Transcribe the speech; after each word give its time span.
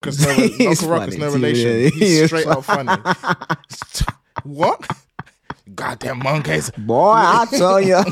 Ruckus, 0.04 0.20
no, 0.24 0.30
Uncle 0.70 0.88
Ruckus, 0.88 1.14
funny 1.14 1.16
no 1.18 1.30
relation. 1.30 1.80
yeah. 1.80 1.88
He's 1.90 2.26
straight 2.26 2.46
up 2.46 2.64
funny. 2.64 2.90
what? 4.44 4.90
Goddamn 5.74 6.20
monkeys. 6.20 6.70
Boy, 6.70 7.12
I 7.12 7.46
tell 7.50 7.80
you. 7.80 8.02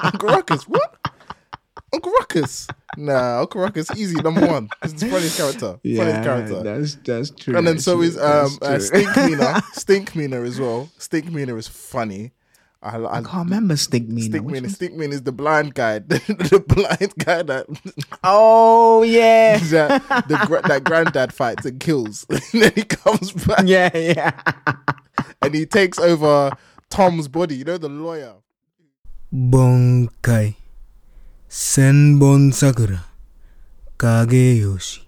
Uncle 0.00 0.28
Ruckus, 0.28 0.64
what? 0.64 0.98
Uncle 1.94 2.12
Ruckus. 2.12 2.68
Nah, 2.98 3.40
Uncle 3.40 3.62
Ruckus, 3.62 3.90
easy, 3.96 4.20
number 4.20 4.46
one. 4.46 4.68
He's 4.82 4.92
the 4.94 5.06
funniest 5.06 5.38
character. 5.38 5.78
funniest 5.82 6.22
character. 6.22 6.62
that's 6.62 6.94
that's 6.96 7.30
true. 7.30 7.56
and 7.56 7.66
then 7.66 7.78
so 7.78 8.02
is 8.02 8.18
um, 8.18 8.58
uh, 8.60 8.78
Stink 8.78 9.16
Meaner. 9.16 9.62
Stink 9.72 10.14
Meaner 10.14 10.44
as 10.44 10.60
well. 10.60 10.90
Stink 10.98 11.32
Meaner 11.32 11.56
is 11.56 11.68
funny. 11.68 12.32
I, 12.80 12.96
I, 12.96 13.18
I, 13.18 13.22
can't 13.22 13.48
remember 13.48 13.74
Stigman. 13.74 14.28
Stigman, 14.28 14.62
Stigman 14.66 15.10
is 15.10 15.22
the 15.22 15.32
blind 15.32 15.74
guy, 15.74 15.98
the, 15.98 16.62
blind 16.66 17.12
guy 17.18 17.42
that. 17.42 17.66
Oh 18.22 19.02
yeah, 19.02 19.58
that, 19.70 20.06
the, 20.28 20.62
that 20.68 20.84
granddad 20.84 21.32
fights 21.32 21.66
and 21.66 21.80
kills, 21.80 22.24
and 22.28 22.40
then 22.52 22.72
he 22.74 22.84
comes 22.84 23.32
back. 23.32 23.64
Yeah, 23.64 23.96
yeah, 23.96 24.30
and 25.42 25.54
he 25.54 25.66
takes 25.66 25.98
over 25.98 26.52
Tom's 26.88 27.26
body. 27.26 27.56
You 27.56 27.64
know 27.64 27.78
the 27.78 27.88
lawyer. 27.88 28.34
Bankai, 29.34 30.54
Senbon 31.48 32.54
Sakura, 32.54 33.04
Kageyoshi. 33.98 35.07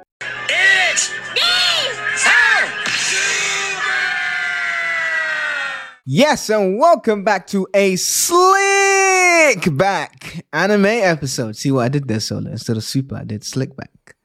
Yes, 6.05 6.49
and 6.49 6.79
welcome 6.79 7.23
back 7.23 7.45
to 7.47 7.67
a 7.75 7.95
slick 7.95 9.77
back 9.77 10.45
anime 10.51 10.85
episode. 10.87 11.55
See 11.55 11.69
what 11.69 11.85
I 11.85 11.89
did 11.89 12.07
there, 12.07 12.19
Solo? 12.19 12.49
Instead 12.49 12.77
of 12.77 12.83
super, 12.83 13.17
I 13.17 13.23
did 13.23 13.43
slick 13.43 13.75
back. 13.75 14.15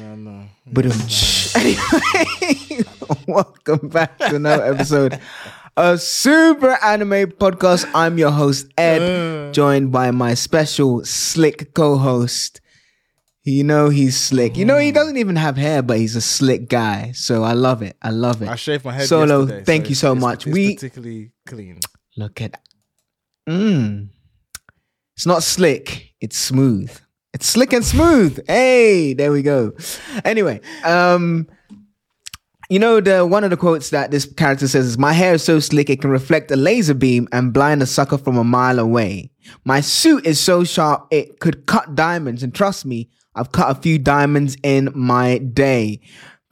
No, 0.00 0.16
no. 0.16 0.44
But 0.70 0.84
anyway, 1.56 2.84
welcome 3.26 3.88
back 3.88 4.18
to 4.18 4.36
another 4.36 4.64
episode 4.74 5.18
of 5.78 6.02
Super 6.02 6.76
Anime 6.84 7.30
Podcast. 7.32 7.90
I'm 7.94 8.18
your 8.18 8.30
host, 8.30 8.66
Ed, 8.76 9.54
joined 9.54 9.92
by 9.92 10.10
my 10.10 10.34
special 10.34 11.06
slick 11.06 11.72
co-host. 11.72 12.60
You 13.46 13.62
know 13.62 13.90
he's 13.90 14.16
slick. 14.18 14.56
You 14.56 14.64
know 14.64 14.78
he 14.78 14.90
doesn't 14.90 15.18
even 15.18 15.36
have 15.36 15.56
hair, 15.58 15.82
but 15.82 15.98
he's 15.98 16.16
a 16.16 16.20
slick 16.22 16.66
guy. 16.68 17.12
So 17.12 17.42
I 17.44 17.52
love 17.52 17.82
it. 17.82 17.94
I 18.00 18.08
love 18.10 18.40
it. 18.40 18.48
I 18.48 18.56
shaved 18.56 18.84
my 18.86 18.92
head. 18.92 19.06
Solo, 19.06 19.40
yesterday, 19.40 19.64
thank 19.64 19.84
so 19.84 19.88
you 19.90 19.94
so 19.94 20.12
it's- 20.12 20.22
much. 20.22 20.46
It's 20.46 20.54
We- 20.54 20.74
particularly 20.74 21.30
clean. 21.46 21.80
Look 22.16 22.40
at 22.40 22.58
mm. 23.48 24.08
It's 25.16 25.26
not 25.26 25.42
slick, 25.42 26.14
it's 26.20 26.38
smooth. 26.38 26.90
It's 27.34 27.46
slick 27.46 27.72
and 27.72 27.84
smooth. 27.84 28.38
Hey, 28.46 29.12
there 29.14 29.30
we 29.32 29.42
go. 29.42 29.72
Anyway, 30.24 30.60
um 30.84 31.46
you 32.70 32.78
know 32.78 32.98
the 33.00 33.26
one 33.26 33.44
of 33.44 33.50
the 33.50 33.56
quotes 33.58 33.90
that 33.90 34.10
this 34.10 34.24
character 34.24 34.66
says 34.66 34.86
is 34.86 34.96
my 34.96 35.12
hair 35.12 35.34
is 35.34 35.42
so 35.44 35.60
slick 35.60 35.90
it 35.90 36.00
can 36.00 36.10
reflect 36.10 36.50
a 36.50 36.56
laser 36.56 36.94
beam 36.94 37.28
and 37.30 37.52
blind 37.52 37.82
a 37.82 37.86
sucker 37.86 38.16
from 38.16 38.38
a 38.38 38.44
mile 38.44 38.78
away. 38.78 39.30
My 39.64 39.80
suit 39.82 40.24
is 40.24 40.40
so 40.40 40.64
sharp 40.64 41.06
it 41.10 41.40
could 41.40 41.66
cut 41.66 41.94
diamonds 41.94 42.42
and 42.42 42.54
trust 42.54 42.86
me, 42.86 43.10
I've 43.34 43.52
cut 43.52 43.76
a 43.76 43.80
few 43.80 43.98
diamonds 43.98 44.56
in 44.62 44.90
my 44.94 45.38
day. 45.38 46.00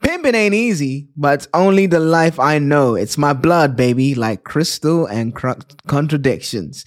Pimping 0.03 0.35
ain't 0.35 0.53
easy, 0.53 1.07
but 1.15 1.35
it's 1.35 1.47
only 1.53 1.85
the 1.85 1.99
life 1.99 2.37
I 2.37 2.59
know. 2.59 2.95
It's 2.95 3.17
my 3.17 3.31
blood, 3.31 3.77
baby, 3.77 4.15
like 4.15 4.43
crystal 4.43 5.05
and 5.05 5.33
cr- 5.33 5.51
contradictions. 5.87 6.83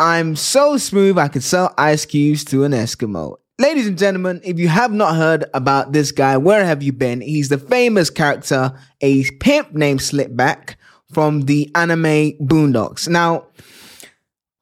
I'm 0.00 0.34
so 0.34 0.76
smooth 0.76 1.16
I 1.18 1.28
could 1.28 1.44
sell 1.44 1.74
ice 1.78 2.04
cubes 2.06 2.44
to 2.46 2.64
an 2.64 2.72
Eskimo. 2.72 3.36
Ladies 3.60 3.86
and 3.88 3.98
gentlemen, 3.98 4.40
if 4.44 4.58
you 4.58 4.68
have 4.68 4.92
not 4.92 5.16
heard 5.16 5.44
about 5.54 5.92
this 5.92 6.12
guy, 6.12 6.36
where 6.36 6.64
have 6.64 6.82
you 6.82 6.92
been? 6.92 7.20
He's 7.20 7.48
the 7.48 7.58
famous 7.58 8.10
character, 8.10 8.72
a 9.00 9.24
pimp 9.40 9.72
named 9.72 10.00
Slickback 10.00 10.74
from 11.12 11.42
the 11.42 11.70
anime 11.74 12.32
Boondocks. 12.40 13.08
Now, 13.08 13.46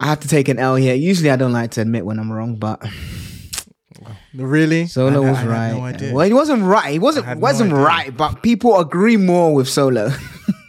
I 0.00 0.06
have 0.06 0.20
to 0.20 0.28
take 0.28 0.48
an 0.48 0.58
L 0.58 0.76
here. 0.76 0.94
Usually 0.94 1.30
I 1.30 1.36
don't 1.36 1.53
like 1.53 1.72
to 1.72 1.80
admit 1.80 2.04
when 2.04 2.18
I'm 2.18 2.32
wrong, 2.32 2.56
but 2.56 2.82
Really? 4.36 4.86
Solo 4.86 5.22
I- 5.22 5.26
I 5.26 5.30
was 5.30 5.38
had 5.38 5.48
right. 5.48 6.00
no. 6.00 6.12
Well, 6.14 6.26
he 6.26 6.32
wasn't 6.32 6.62
right. 6.62 6.91
He 6.91 6.97
I 6.97 6.98
wasn't 6.98 7.41
wasn't 7.41 7.72
idea. 7.72 7.84
right, 7.84 8.16
but 8.16 8.42
people 8.42 8.78
agree 8.78 9.16
more 9.16 9.54
with 9.54 9.69
Solo. 9.69 10.10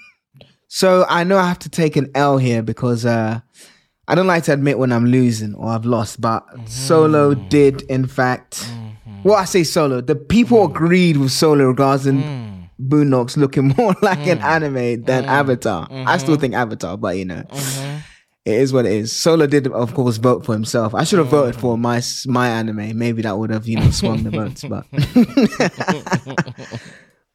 so 0.68 1.06
I 1.10 1.24
know 1.24 1.38
I 1.38 1.48
have 1.48 1.60
to 1.60 1.70
take 1.70 1.96
an 1.96 2.10
L 2.16 2.38
here 2.38 2.62
because 2.62 3.06
uh, 3.06 3.40
I 4.08 4.16
don't 4.16 4.28
like 4.28 4.44
to 4.46 4.54
admit 4.54 4.78
when 4.80 4.92
I'm 4.92 5.06
losing 5.06 5.54
or 5.56 5.70
I've 5.70 5.86
lost, 5.86 6.20
but 6.22 6.44
Solo 6.66 7.34
Mm-hmm. 7.36 7.48
did 7.50 7.82
in 7.84 8.08
fact. 8.08 8.70
Well, 9.24 9.36
I 9.36 9.46
say 9.46 9.64
Solo. 9.64 10.00
The 10.02 10.16
people 10.16 10.60
Mm. 10.68 10.72
agreed 10.72 11.18
with 11.18 11.32
Solo 11.32 11.66
regarding 11.66 12.70
Boondocks 12.80 13.36
looking 13.36 13.70
more 13.78 13.96
like 14.02 14.26
an 14.28 14.40
anime 14.40 15.04
than 15.04 15.24
Mm. 15.24 15.28
Avatar. 15.28 15.88
I 15.90 15.94
Mm-hmm. 15.94 16.20
still 16.20 16.36
think 16.38 16.54
Avatar, 16.54 16.96
but 16.98 17.18
you 17.18 17.26
know. 17.26 17.44
It 18.48 18.54
is 18.64 18.72
what 18.72 18.86
it 18.86 18.94
is. 18.94 19.12
Solo 19.12 19.46
did, 19.46 19.68
of 19.68 19.94
course, 19.94 20.16
vote 20.16 20.46
for 20.46 20.54
himself. 20.54 20.96
I 20.96 21.04
should 21.04 21.20
have 21.20 21.28
voted 21.28 21.56
Mm. 21.56 21.60
for 21.60 21.78
my 21.78 22.02
my 22.28 22.48
anime. 22.48 22.98
Maybe 22.98 23.22
that 23.24 23.38
would 23.38 23.50
have, 23.50 23.68
you 23.68 23.76
know, 23.78 23.92
swung 23.92 24.24
the 24.24 24.30
votes. 24.30 24.64
But, 24.64 24.86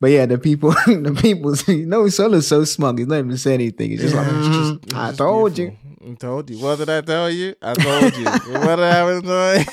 but 0.00 0.10
yeah, 0.10 0.24
the 0.26 0.38
people, 0.38 0.70
the 0.86 1.16
people, 1.20 1.54
you 1.72 1.84
know, 1.86 2.08
Solo's 2.08 2.46
so 2.48 2.64
smug. 2.64 2.98
He's 2.98 3.06
not 3.08 3.18
even 3.18 3.36
saying 3.36 3.60
anything. 3.60 3.90
He's 3.90 4.00
just 4.00 4.14
like, 4.14 4.26
It's 4.26 4.36
"Mhm, 4.48 4.82
it's 4.84 4.94
I 4.94 5.06
just 5.08 5.18
told 5.18 5.58
you. 5.58 5.76
I 6.04 6.14
told 6.14 6.50
you. 6.50 6.58
What 6.58 6.78
did 6.78 6.90
I 6.90 7.00
tell 7.02 7.30
you? 7.30 7.54
I 7.62 7.74
told 7.74 8.16
you. 8.16 8.24
what 8.24 8.76
did 8.76 8.80
I 8.80 9.58
you? 9.60 9.64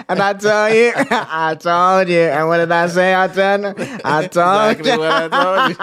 And 0.08 0.22
I 0.22 0.32
told 0.32 0.72
you, 0.72 0.92
I 0.96 1.56
told 1.60 2.08
you. 2.08 2.20
And 2.20 2.48
what 2.48 2.56
did 2.58 2.72
I 2.72 2.86
say? 2.86 3.14
I 3.14 3.26
told 3.26 3.78
you. 3.78 3.98
I 4.04 4.26
told 4.28 4.78
exactly 4.78 4.92
you. 4.92 4.98
what 4.98 5.12
I 5.12 5.28
told 5.28 5.76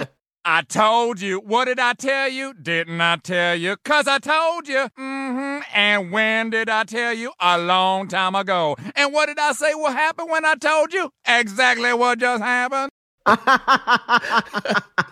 you. 0.00 0.06
I 0.44 0.62
told 0.62 1.20
you. 1.20 1.38
What 1.38 1.66
did 1.66 1.78
I 1.78 1.92
tell 1.92 2.28
you? 2.28 2.54
Didn't 2.54 3.00
I 3.00 3.16
tell 3.16 3.56
you? 3.56 3.76
Cause 3.84 4.06
I 4.08 4.18
told 4.18 4.68
you. 4.68 4.88
Mm-hmm. 4.98 5.60
And 5.74 6.12
when 6.12 6.50
did 6.50 6.68
I 6.68 6.84
tell 6.84 7.12
you? 7.12 7.32
A 7.40 7.58
long 7.58 8.08
time 8.08 8.34
ago. 8.34 8.76
And 8.96 9.12
what 9.12 9.26
did 9.26 9.38
I 9.38 9.52
say 9.52 9.74
will 9.74 9.92
happen 9.92 10.30
when 10.30 10.44
I 10.44 10.54
told 10.54 10.92
you? 10.92 11.10
Exactly 11.26 11.92
what 11.92 12.18
just 12.18 12.42
happened. 12.42 12.90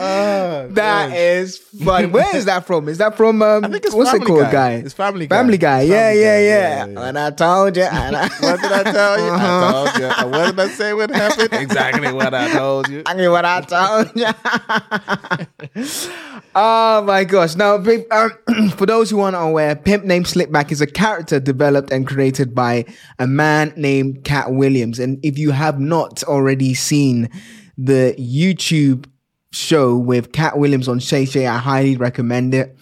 Oh, 0.00 0.68
That 0.72 1.12
is 1.12 1.58
fun. 1.58 2.12
Where 2.12 2.36
is 2.36 2.44
that 2.44 2.66
from? 2.66 2.88
Is 2.88 2.98
that 2.98 3.16
from 3.16 3.42
um, 3.42 3.64
I 3.64 3.68
think 3.68 3.84
it's 3.84 3.94
what's 3.94 4.10
Family 4.10 4.24
it 4.24 4.28
called, 4.28 4.42
Guy. 4.44 4.50
guy? 4.52 4.72
It's 4.74 4.94
Family 4.94 5.26
Guy. 5.26 5.36
Family 5.36 5.58
Guy. 5.58 5.80
It's 5.80 5.90
Yeah, 5.90 6.08
Family 6.08 6.20
yeah, 6.22 6.36
Guy. 6.38 6.42
yeah, 6.44 6.84
Yeah, 6.86 6.92
yeah. 6.94 7.08
And 7.08 7.18
I 7.18 7.30
told 7.30 7.76
you. 7.76 7.82
And 7.82 8.16
I, 8.16 8.28
What 8.40 8.60
did 8.62 8.72
I 8.72 8.82
tell 8.84 9.18
you? 9.18 9.30
Uh-huh. 9.32 9.68
I 9.68 9.72
told 9.72 9.98
you. 10.00 10.06
And 10.06 10.30
what 10.30 10.46
did 10.56 10.60
I 10.60 10.68
say 10.68 10.92
would 10.92 11.10
happen? 11.10 11.48
Exactly 11.58 12.12
what 12.12 12.32
I 12.34 12.52
told 12.52 12.88
you. 12.88 13.02
I 13.06 13.14
mean, 13.14 13.30
what 13.30 13.44
I 13.44 13.60
told 13.62 14.10
you. 14.14 14.26
oh 16.54 17.02
my 17.02 17.24
gosh! 17.24 17.54
Now, 17.56 17.74
um, 17.76 18.68
for 18.76 18.86
those 18.86 19.10
who 19.10 19.20
aren't 19.20 19.36
aware, 19.36 19.76
Pimp 19.76 20.04
Named 20.04 20.26
Slickback 20.26 20.70
is 20.72 20.80
a 20.80 20.86
character 20.86 21.40
developed 21.40 21.90
and 21.92 22.06
created 22.06 22.54
by 22.54 22.84
a 23.18 23.26
man 23.26 23.72
named 23.76 24.24
Katt 24.24 24.52
Williams. 24.52 24.98
And 24.98 25.18
if 25.24 25.38
you 25.38 25.50
have 25.50 25.78
not 25.80 26.22
already 26.24 26.74
seen 26.74 27.28
the 27.76 28.14
YouTube 28.18 29.06
show 29.52 29.96
with 29.96 30.32
Katt 30.32 30.58
Williams 30.58 30.88
on 30.88 30.98
Shay 30.98 31.24
Shay, 31.24 31.46
I 31.46 31.58
highly 31.58 31.96
recommend 31.96 32.54
it. 32.54 32.76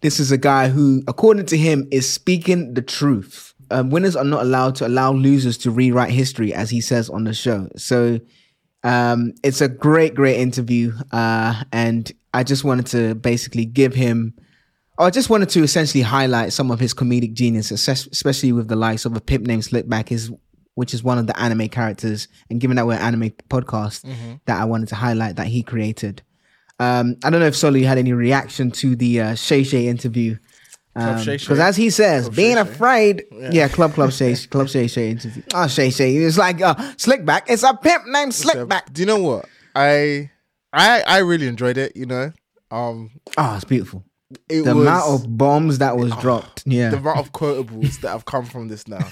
This 0.00 0.20
is 0.20 0.30
a 0.30 0.38
guy 0.38 0.68
who, 0.68 1.02
according 1.08 1.46
to 1.46 1.56
him, 1.56 1.88
is 1.90 2.10
speaking 2.10 2.74
the 2.74 2.82
truth. 2.82 3.54
Um, 3.70 3.90
winners 3.90 4.16
are 4.16 4.24
not 4.24 4.42
allowed 4.42 4.74
to 4.76 4.86
allow 4.86 5.12
losers 5.12 5.56
to 5.58 5.70
rewrite 5.70 6.10
history, 6.10 6.52
as 6.52 6.70
he 6.70 6.80
says 6.80 7.08
on 7.08 7.24
the 7.24 7.32
show. 7.32 7.68
So 7.76 8.20
um, 8.82 9.32
it's 9.42 9.62
a 9.62 9.68
great, 9.68 10.14
great 10.14 10.38
interview. 10.38 10.92
Uh, 11.10 11.64
and 11.72 12.12
I 12.34 12.42
just 12.42 12.64
wanted 12.64 12.86
to 12.88 13.14
basically 13.14 13.64
give 13.64 13.94
him, 13.94 14.34
I 14.98 15.10
just 15.10 15.30
wanted 15.30 15.48
to 15.50 15.62
essentially 15.62 16.02
highlight 16.02 16.52
some 16.52 16.70
of 16.70 16.78
his 16.78 16.92
comedic 16.92 17.32
genius, 17.32 17.70
especially 17.70 18.52
with 18.52 18.68
the 18.68 18.76
likes 18.76 19.06
of 19.06 19.16
a 19.16 19.20
pimp 19.20 19.46
named 19.46 19.62
Slickback. 19.62 20.10
His 20.10 20.30
which 20.74 20.92
is 20.94 21.02
one 21.02 21.18
of 21.18 21.26
the 21.26 21.38
anime 21.40 21.68
characters. 21.68 22.28
And 22.50 22.60
given 22.60 22.76
that 22.76 22.86
we're 22.86 22.94
an 22.94 23.00
anime 23.00 23.30
podcast, 23.48 24.04
Mm-hmm. 24.04 24.34
that 24.46 24.60
I 24.60 24.64
wanted 24.64 24.88
to 24.88 24.94
highlight 24.96 25.36
that 25.36 25.46
he 25.46 25.62
created. 25.62 26.22
Um, 26.80 27.16
I 27.24 27.30
don't 27.30 27.40
know 27.40 27.46
if 27.46 27.54
Solo 27.56 27.76
you 27.76 27.86
had 27.86 27.98
any 27.98 28.12
reaction 28.12 28.70
to 28.72 28.96
the 28.96 29.20
uh, 29.20 29.34
Shay 29.36 29.62
Shay 29.62 29.86
interview. 29.88 30.36
Because 30.94 31.24
Shay. 31.24 31.60
as 31.60 31.76
he 31.76 31.90
says, 31.90 32.28
being 32.28 32.56
Shay 32.56 32.62
Shay. 32.64 32.70
afraid, 32.70 33.24
yeah. 33.50 33.66
Club 33.68 33.94
Club 33.94 34.12
Shay 34.12 34.34
Club 34.50 34.68
Shay 34.68 34.86
Shay 34.86 35.10
interview. 35.10 35.42
Oh 35.52 35.66
Shay 35.66 35.90
Shay, 35.90 36.14
it's 36.16 36.38
like 36.38 36.60
uh, 36.62 36.74
Slickback. 36.96 37.42
It's 37.48 37.62
a 37.64 37.74
pimp 37.74 38.06
named 38.06 38.32
Slickback. 38.32 38.92
Do 38.92 39.02
you 39.02 39.06
know 39.06 39.18
what? 39.20 39.46
I 39.74 40.30
I 40.72 41.02
I 41.06 41.18
really 41.18 41.46
enjoyed 41.48 41.78
it. 41.78 41.96
You 41.96 42.06
know, 42.06 42.32
um, 42.70 43.10
Oh, 43.36 43.54
it's 43.56 43.64
beautiful. 43.64 44.04
It 44.48 44.62
The 44.64 44.74
was 44.74 44.86
amount 44.86 45.04
of 45.10 45.36
bombs 45.38 45.78
that 45.78 45.96
was 45.96 46.12
oh, 46.12 46.20
dropped. 46.20 46.62
Yeah. 46.66 46.90
the 46.90 46.98
amount 46.98 47.18
of 47.20 47.32
quotables 47.32 48.00
that 48.00 48.10
have 48.10 48.24
come 48.24 48.44
from 48.46 48.68
this 48.68 48.86
now. 48.88 49.06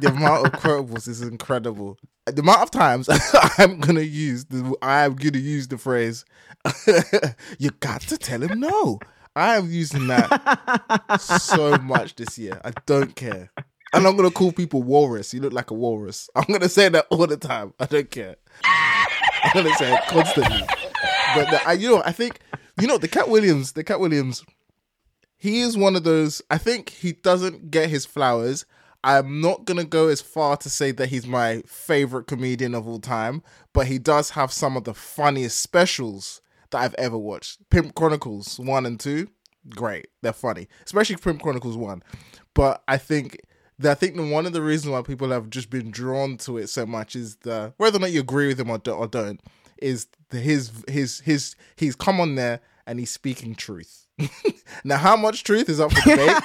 the 0.00 0.08
amount 0.08 0.46
of 0.46 0.52
quotables 0.60 1.08
is 1.08 1.22
incredible. 1.22 1.98
The 2.26 2.40
amount 2.42 2.62
of 2.62 2.70
times 2.70 3.08
I'm 3.58 3.80
gonna 3.80 4.00
use 4.00 4.44
the 4.46 4.74
I'm 4.82 5.14
gonna 5.16 5.38
use 5.38 5.68
the 5.68 5.78
phrase 5.78 6.24
you 7.58 7.70
got 7.80 8.02
to 8.02 8.18
tell 8.18 8.42
him 8.42 8.60
no. 8.60 9.00
I 9.34 9.56
am 9.56 9.70
using 9.70 10.06
that 10.08 11.16
so 11.20 11.76
much 11.78 12.16
this 12.16 12.38
year. 12.38 12.60
I 12.64 12.72
don't 12.86 13.16
care. 13.16 13.50
And 13.94 14.06
I'm 14.06 14.16
gonna 14.16 14.30
call 14.30 14.52
people 14.52 14.82
walrus. 14.82 15.32
You 15.34 15.40
look 15.40 15.52
like 15.52 15.70
a 15.70 15.74
walrus. 15.74 16.28
I'm 16.34 16.44
gonna 16.44 16.68
say 16.68 16.88
that 16.90 17.06
all 17.10 17.26
the 17.26 17.36
time. 17.36 17.72
I 17.80 17.86
don't 17.86 18.10
care. 18.10 18.36
I'm 18.64 19.52
gonna 19.54 19.74
say 19.74 19.92
it 19.94 20.00
constantly. 20.08 20.62
But 21.34 21.50
the, 21.50 21.60
I, 21.66 21.72
you 21.72 21.90
know, 21.90 22.02
I 22.04 22.12
think 22.12 22.40
you 22.82 22.88
know 22.88 22.98
the 22.98 23.08
Katt 23.08 23.28
Williams. 23.28 23.72
The 23.72 23.84
Katt 23.84 24.00
Williams 24.00 24.44
he 25.38 25.60
is 25.60 25.76
one 25.76 25.96
of 25.96 26.04
those. 26.04 26.40
I 26.50 26.58
think 26.58 26.90
he 26.90 27.14
doesn't 27.14 27.72
get 27.72 27.90
his 27.90 28.06
flowers. 28.06 28.64
I'm 29.02 29.40
not 29.40 29.64
gonna 29.64 29.84
go 29.84 30.06
as 30.06 30.20
far 30.20 30.56
to 30.58 30.70
say 30.70 30.92
that 30.92 31.08
he's 31.08 31.26
my 31.26 31.62
favorite 31.66 32.28
comedian 32.28 32.76
of 32.76 32.86
all 32.86 33.00
time, 33.00 33.42
but 33.72 33.88
he 33.88 33.98
does 33.98 34.30
have 34.30 34.52
some 34.52 34.76
of 34.76 34.84
the 34.84 34.94
funniest 34.94 35.58
specials 35.58 36.40
that 36.70 36.78
I've 36.80 36.94
ever 36.94 37.18
watched. 37.18 37.68
Pimp 37.70 37.96
Chronicles 37.96 38.60
one 38.60 38.86
and 38.86 39.00
two, 39.00 39.28
great. 39.70 40.08
They're 40.20 40.32
funny, 40.32 40.68
especially 40.84 41.16
Pimp 41.16 41.42
Chronicles 41.42 41.76
one. 41.76 42.04
But 42.54 42.84
I 42.86 42.96
think 42.98 43.40
that 43.80 43.92
I 43.92 43.94
think 43.94 44.16
one 44.32 44.46
of 44.46 44.52
the 44.52 44.62
reasons 44.62 44.92
why 44.92 45.02
people 45.02 45.30
have 45.30 45.50
just 45.50 45.70
been 45.70 45.90
drawn 45.90 46.36
to 46.38 46.58
it 46.58 46.68
so 46.68 46.86
much 46.86 47.16
is 47.16 47.34
the 47.36 47.74
whether 47.76 47.96
or 47.96 48.00
not 48.00 48.12
you 48.12 48.20
agree 48.20 48.46
with 48.46 48.60
him 48.60 48.70
or, 48.70 48.78
do, 48.78 48.92
or 48.92 49.08
don't 49.08 49.40
is 49.78 50.06
his 50.30 50.70
his 50.88 51.18
his 51.20 51.56
he's 51.76 51.96
come 51.96 52.20
on 52.20 52.36
there 52.36 52.60
and 52.86 52.98
he's 52.98 53.10
speaking 53.10 53.54
truth. 53.54 54.06
now, 54.84 54.98
how 54.98 55.16
much 55.16 55.42
truth 55.42 55.68
is 55.68 55.80
up 55.80 55.92
for 55.92 56.10
debate? 56.10 56.36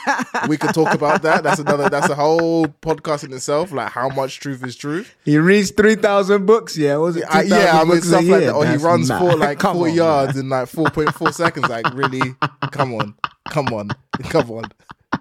we 0.47 0.57
could 0.57 0.73
talk 0.73 0.93
about 0.93 1.21
that. 1.23 1.43
That's 1.43 1.59
another. 1.59 1.89
That's 1.89 2.09
a 2.09 2.15
whole 2.15 2.65
podcast 2.67 3.23
in 3.25 3.33
itself. 3.33 3.71
Like 3.71 3.91
how 3.91 4.09
much 4.09 4.39
truth 4.39 4.63
is 4.65 4.75
truth. 4.75 5.15
He 5.25 5.37
reads 5.37 5.71
three 5.71 5.95
thousand 5.95 6.45
books. 6.45 6.77
Yeah, 6.77 6.97
was 6.97 7.17
it? 7.17 7.21
2,000 7.31 7.49
yeah, 7.49 7.79
I 7.79 7.83
mean 7.83 8.01
stuff 8.01 8.23
like 8.25 8.41
that. 8.45 8.53
Or 8.55 8.65
he 8.65 8.77
runs 8.77 9.09
mad. 9.09 9.19
for 9.19 9.35
like 9.35 9.59
Come 9.59 9.75
four 9.75 9.89
on, 9.89 9.93
yards 9.95 10.35
man. 10.35 10.45
in 10.45 10.49
like 10.49 10.67
four 10.69 10.89
point 10.89 11.13
four 11.13 11.31
seconds. 11.31 11.67
Like 11.69 11.93
really, 11.93 12.35
come 12.71 12.93
on, 12.95 13.15
come 13.49 13.67
on, 13.67 13.89
come 14.23 14.49
on, 14.51 14.63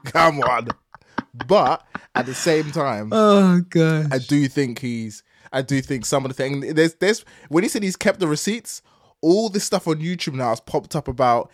come 0.05 0.41
on. 0.41 0.69
But 1.47 1.83
at 2.15 2.27
the 2.27 2.35
same 2.35 2.71
time, 2.71 3.11
Oh 3.13 3.61
god. 3.69 4.13
I 4.13 4.19
do 4.19 4.49
think 4.49 4.79
he's. 4.79 5.23
I 5.53 5.63
do 5.63 5.81
think 5.81 6.05
some 6.07 6.25
of 6.25 6.31
the 6.31 6.35
thing 6.35 6.61
there's 6.75 6.95
there's 6.95 7.25
when 7.49 7.63
he 7.65 7.69
said 7.69 7.83
he's 7.83 7.97
kept 7.97 8.21
the 8.21 8.29
receipts, 8.29 8.83
all 9.23 9.49
this 9.49 9.65
stuff 9.65 9.87
on 9.89 9.97
YouTube 9.97 10.35
now 10.35 10.51
has 10.51 10.61
popped 10.61 10.95
up 10.97 11.09
about 11.09 11.51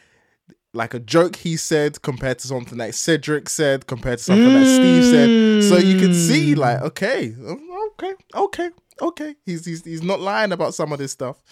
like 0.74 0.94
a 0.94 0.98
joke 0.98 1.36
he 1.36 1.56
said 1.56 2.00
compared 2.02 2.38
to 2.38 2.48
something 2.48 2.78
that 2.78 2.94
Cedric 2.94 3.48
said 3.48 3.86
compared 3.86 4.18
to 4.18 4.24
something 4.24 4.52
that 4.52 4.64
Steve 4.66 5.04
said. 5.04 5.64
So 5.64 5.76
you 5.76 5.98
can 5.98 6.14
see 6.14 6.54
like 6.54 6.80
okay, 6.82 7.34
okay, 7.38 8.14
okay, 8.34 8.70
okay. 9.00 9.34
He's 9.44 9.64
he's 9.64 9.84
he's 9.84 10.02
not 10.02 10.20
lying 10.20 10.52
about 10.52 10.74
some 10.74 10.92
of 10.92 10.98
this 10.98 11.12
stuff. 11.12 11.42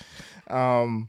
Um 0.49 1.09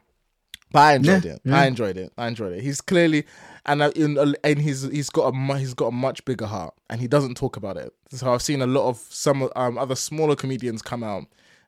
but 0.73 0.79
I 0.79 0.93
enjoyed 0.95 1.25
Yeah, 1.25 1.31
it. 1.33 1.41
yeah. 1.43 1.59
I 1.59 1.65
enjoyed 1.65 1.97
it. 1.97 2.13
I 2.17 2.27
enjoyed 2.27 2.53
it. 2.53 2.61
He's 2.61 2.79
clearly, 2.79 3.25
and 3.65 3.81
uh, 3.81 3.91
in, 3.93 4.35
and 4.41 4.57
he's 4.61 4.83
he's 4.83 5.09
got 5.09 5.33
a 5.33 5.57
he's 5.57 5.73
got 5.73 5.87
a 5.87 5.91
much 5.91 6.23
bigger 6.23 6.45
heart, 6.45 6.73
and 6.89 7.01
he 7.01 7.07
doesn't 7.09 7.35
talk 7.35 7.57
about 7.57 7.75
it. 7.75 7.93
So 8.09 8.33
I've 8.33 8.41
seen 8.41 8.61
a 8.61 8.67
lot 8.67 8.87
of 8.87 8.97
some 9.09 9.49
um, 9.57 9.77
other 9.77 9.95
smaller 9.95 10.37
comedians 10.37 10.81
come 10.81 11.03
out, 11.03 11.25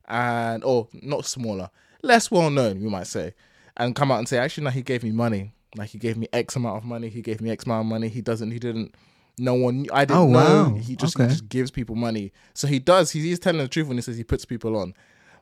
and 0.08 0.64
or 0.64 0.88
not 0.94 1.26
smaller, 1.26 1.70
less 2.04 2.30
well 2.30 2.50
known, 2.50 2.82
we 2.82 2.90
might 2.90 3.08
say, 3.08 3.34
and 3.78 3.96
come 3.96 4.12
out 4.12 4.20
and 4.20 4.28
say, 4.28 4.38
actually, 4.38 4.66
no, 4.66 4.70
he 4.70 4.82
gave 4.84 5.04
me 5.04 5.12
money. 5.12 5.54
Like 5.76 5.90
he 5.90 5.98
gave 5.98 6.18
me 6.18 6.28
X 6.32 6.56
amount 6.56 6.78
of 6.78 6.84
money. 6.84 7.10
He 7.10 7.22
gave 7.22 7.42
me 7.42 7.50
X 7.50 7.66
amount 7.66 7.86
of 7.86 7.90
money. 7.90 8.08
He 8.08 8.22
doesn't. 8.22 8.52
He 8.52 8.60
didn't. 8.60 8.94
No 9.40 9.56
one. 9.56 9.88
I 9.92 10.06
didn't 10.06 10.20
Oh, 10.20 10.28
know. 10.28 10.70
wow. 10.70 10.76
He 10.76 10.96
just 10.96 11.16
Okay. 11.16 11.24
he 11.26 11.30
just 11.32 11.50
gives 11.50 11.72
people 11.72 11.96
money. 11.96 12.32
So 12.54 12.68
he 12.68 12.78
does. 12.78 13.10
He, 13.12 13.22
he's 13.22 13.40
telling 13.40 13.60
the 13.62 13.68
truth 13.68 13.88
when 13.88 13.98
he 13.98 14.02
says 14.04 14.16
he 14.16 14.24
puts 14.24 14.46
people 14.46 14.78
on. 14.78 14.94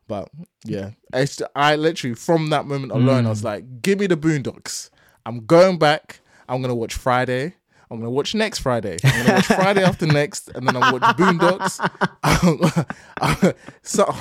But 0.08 0.30
yeah, 0.64 0.92
it's, 1.14 1.42
I 1.56 1.76
literally 1.76 2.16
from 2.16 2.50
that 2.50 2.66
moment 2.66 2.92
alone, 2.94 3.26
I 3.26 3.30
was 3.30 3.42
mm. 3.42 3.46
like, 3.46 3.82
"Give 3.82 4.00
me 4.00 4.08
the 4.08 4.18
Boondocks." 4.18 4.90
I'm 5.26 5.46
going 5.46 5.78
back. 5.78 6.22
I'm 6.48 6.62
gonna 6.62 6.76
watch 6.76 6.94
Friday. 6.96 7.56
I'm 7.90 7.98
gonna 8.00 8.10
watch 8.10 8.34
next 8.34 8.60
Friday. 8.60 8.98
I'm 9.04 9.26
gonna 9.26 9.34
watch 9.36 9.46
Friday 9.48 9.84
after 9.84 10.06
next, 10.20 10.50
and 10.56 10.66
then 10.68 10.76
I'll 10.78 10.94
watch 10.94 11.18
Boondocks. 11.18 11.80
so, 13.84 14.14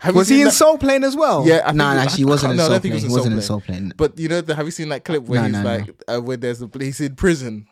have 0.00 0.14
you 0.14 0.18
Was 0.18 0.28
he 0.28 0.40
in 0.40 0.46
that- 0.46 0.52
Soul 0.52 0.76
Plane 0.78 1.04
as 1.04 1.14
well? 1.16 1.46
Yeah, 1.46 1.56
I 1.56 1.58
no, 1.58 1.64
think- 1.68 1.76
no, 1.76 1.84
I 1.86 1.96
actually, 2.02 2.16
he 2.18 2.24
wasn't 2.24 2.50
in 2.52 2.56
no, 2.56 2.62
I 2.62 2.66
Soul 2.66 2.74
don't 2.74 2.82
think 2.82 2.92
Plane. 2.92 3.00
he 3.02 3.08
He 3.08 3.12
was 3.12 3.12
in 3.12 3.18
wasn't 3.18 3.34
in 3.36 3.40
Soul 3.42 3.60
Soul 3.60 3.60
Plane. 3.66 3.92
But 3.96 4.18
you 4.18 4.28
know, 4.28 4.40
the, 4.40 4.54
have 4.54 4.66
you 4.66 4.72
seen 4.72 4.88
that 4.90 5.04
clip 5.04 5.22
where 5.24 5.40
No, 5.40 5.46
he's 5.46 5.52
no, 5.54 5.62
no. 5.62 5.68
like, 5.76 6.02
uh, 6.08 6.20
where 6.20 6.36
there's 6.36 6.60
a 6.62 6.70
he's 6.78 7.00
in 7.00 7.14
prison. 7.16 7.66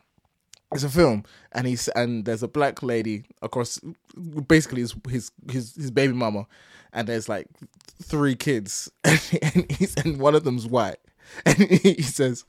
It's 0.73 0.85
a 0.85 0.91
film, 0.91 1.25
and 1.53 1.67
he's 1.67 1.89
and 1.89 2.25
there's 2.27 2.43
a 2.43 2.49
black 2.49 2.83
lady 2.83 3.25
across, 3.41 3.81
basically 4.47 4.83
his 4.83 4.95
his 5.09 5.31
his, 5.51 5.75
his 5.75 5.91
baby 5.91 6.13
mama, 6.13 6.47
and 6.93 7.09
there's 7.09 7.27
like 7.27 7.49
three 8.03 8.35
kids, 8.37 8.91
and, 9.05 9.21
and 9.43 9.73
he's 9.73 9.97
and 9.97 10.21
one 10.21 10.35
of 10.35 10.45
them's 10.45 10.67
white, 10.67 10.99
and 11.47 11.57
he 11.57 12.03
says, 12.03 12.45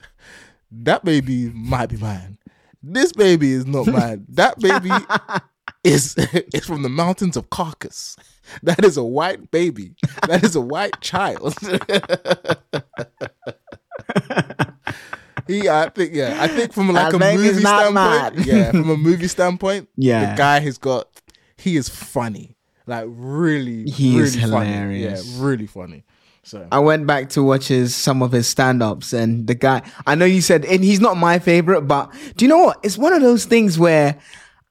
"That 0.70 1.02
baby 1.02 1.48
might 1.54 1.88
be 1.88 1.96
mine. 1.96 2.36
This 2.82 3.12
baby 3.12 3.52
is 3.52 3.64
not 3.64 3.86
mine. 3.86 4.26
That 4.28 4.58
baby 4.58 4.90
is 5.84 6.14
is 6.52 6.66
from 6.66 6.82
the 6.82 6.90
mountains 6.90 7.38
of 7.38 7.48
Caucasus. 7.48 8.16
That 8.62 8.84
is 8.84 8.96
a 8.96 9.04
white 9.04 9.50
baby. 9.50 9.94
That 10.28 10.42
is 10.44 10.54
a 10.56 10.60
white 10.60 11.00
child." 11.00 11.54
He, 15.46 15.68
I 15.68 15.88
think, 15.88 16.14
yeah, 16.14 16.36
I 16.40 16.46
think 16.46 16.72
from 16.72 16.92
like 16.92 17.10
That 17.12 17.20
a 17.32 17.36
movie 17.36 17.58
standpoint, 17.60 18.46
yeah, 18.46 18.70
from 18.70 18.88
a 18.90 18.96
movie 18.96 19.26
standpoint, 19.26 19.88
Yeah. 19.96 20.30
the 20.30 20.36
guy 20.38 20.60
has 20.60 20.78
got, 20.78 21.08
he 21.56 21.76
is 21.76 21.88
funny, 21.88 22.56
like 22.86 23.06
really, 23.08 23.84
He 23.90 24.12
really 24.12 24.22
is 24.28 24.36
funny. 24.36 24.50
hilarious. 24.68 25.26
yeah, 25.26 25.44
really 25.44 25.66
funny. 25.66 26.04
So 26.44 26.68
I 26.70 26.78
went 26.78 27.06
back 27.06 27.30
to 27.30 27.42
watch 27.42 27.66
his 27.68 27.96
some 27.96 28.22
of 28.22 28.30
his 28.32 28.46
stand-ups 28.48 29.12
and 29.12 29.46
the 29.46 29.54
guy 29.54 29.82
I 30.06 30.14
know 30.14 30.24
you 30.24 30.40
said 30.40 30.64
and 30.64 30.82
he's 30.84 31.00
not 31.00 31.16
my 31.16 31.38
favorite, 31.38 31.82
but 31.82 32.12
do 32.36 32.44
you 32.44 32.48
know 32.48 32.58
what? 32.64 32.78
It's 32.82 32.96
one 32.96 33.12
of 33.12 33.20
those 33.20 33.44
things 33.44 33.78
where 33.78 34.18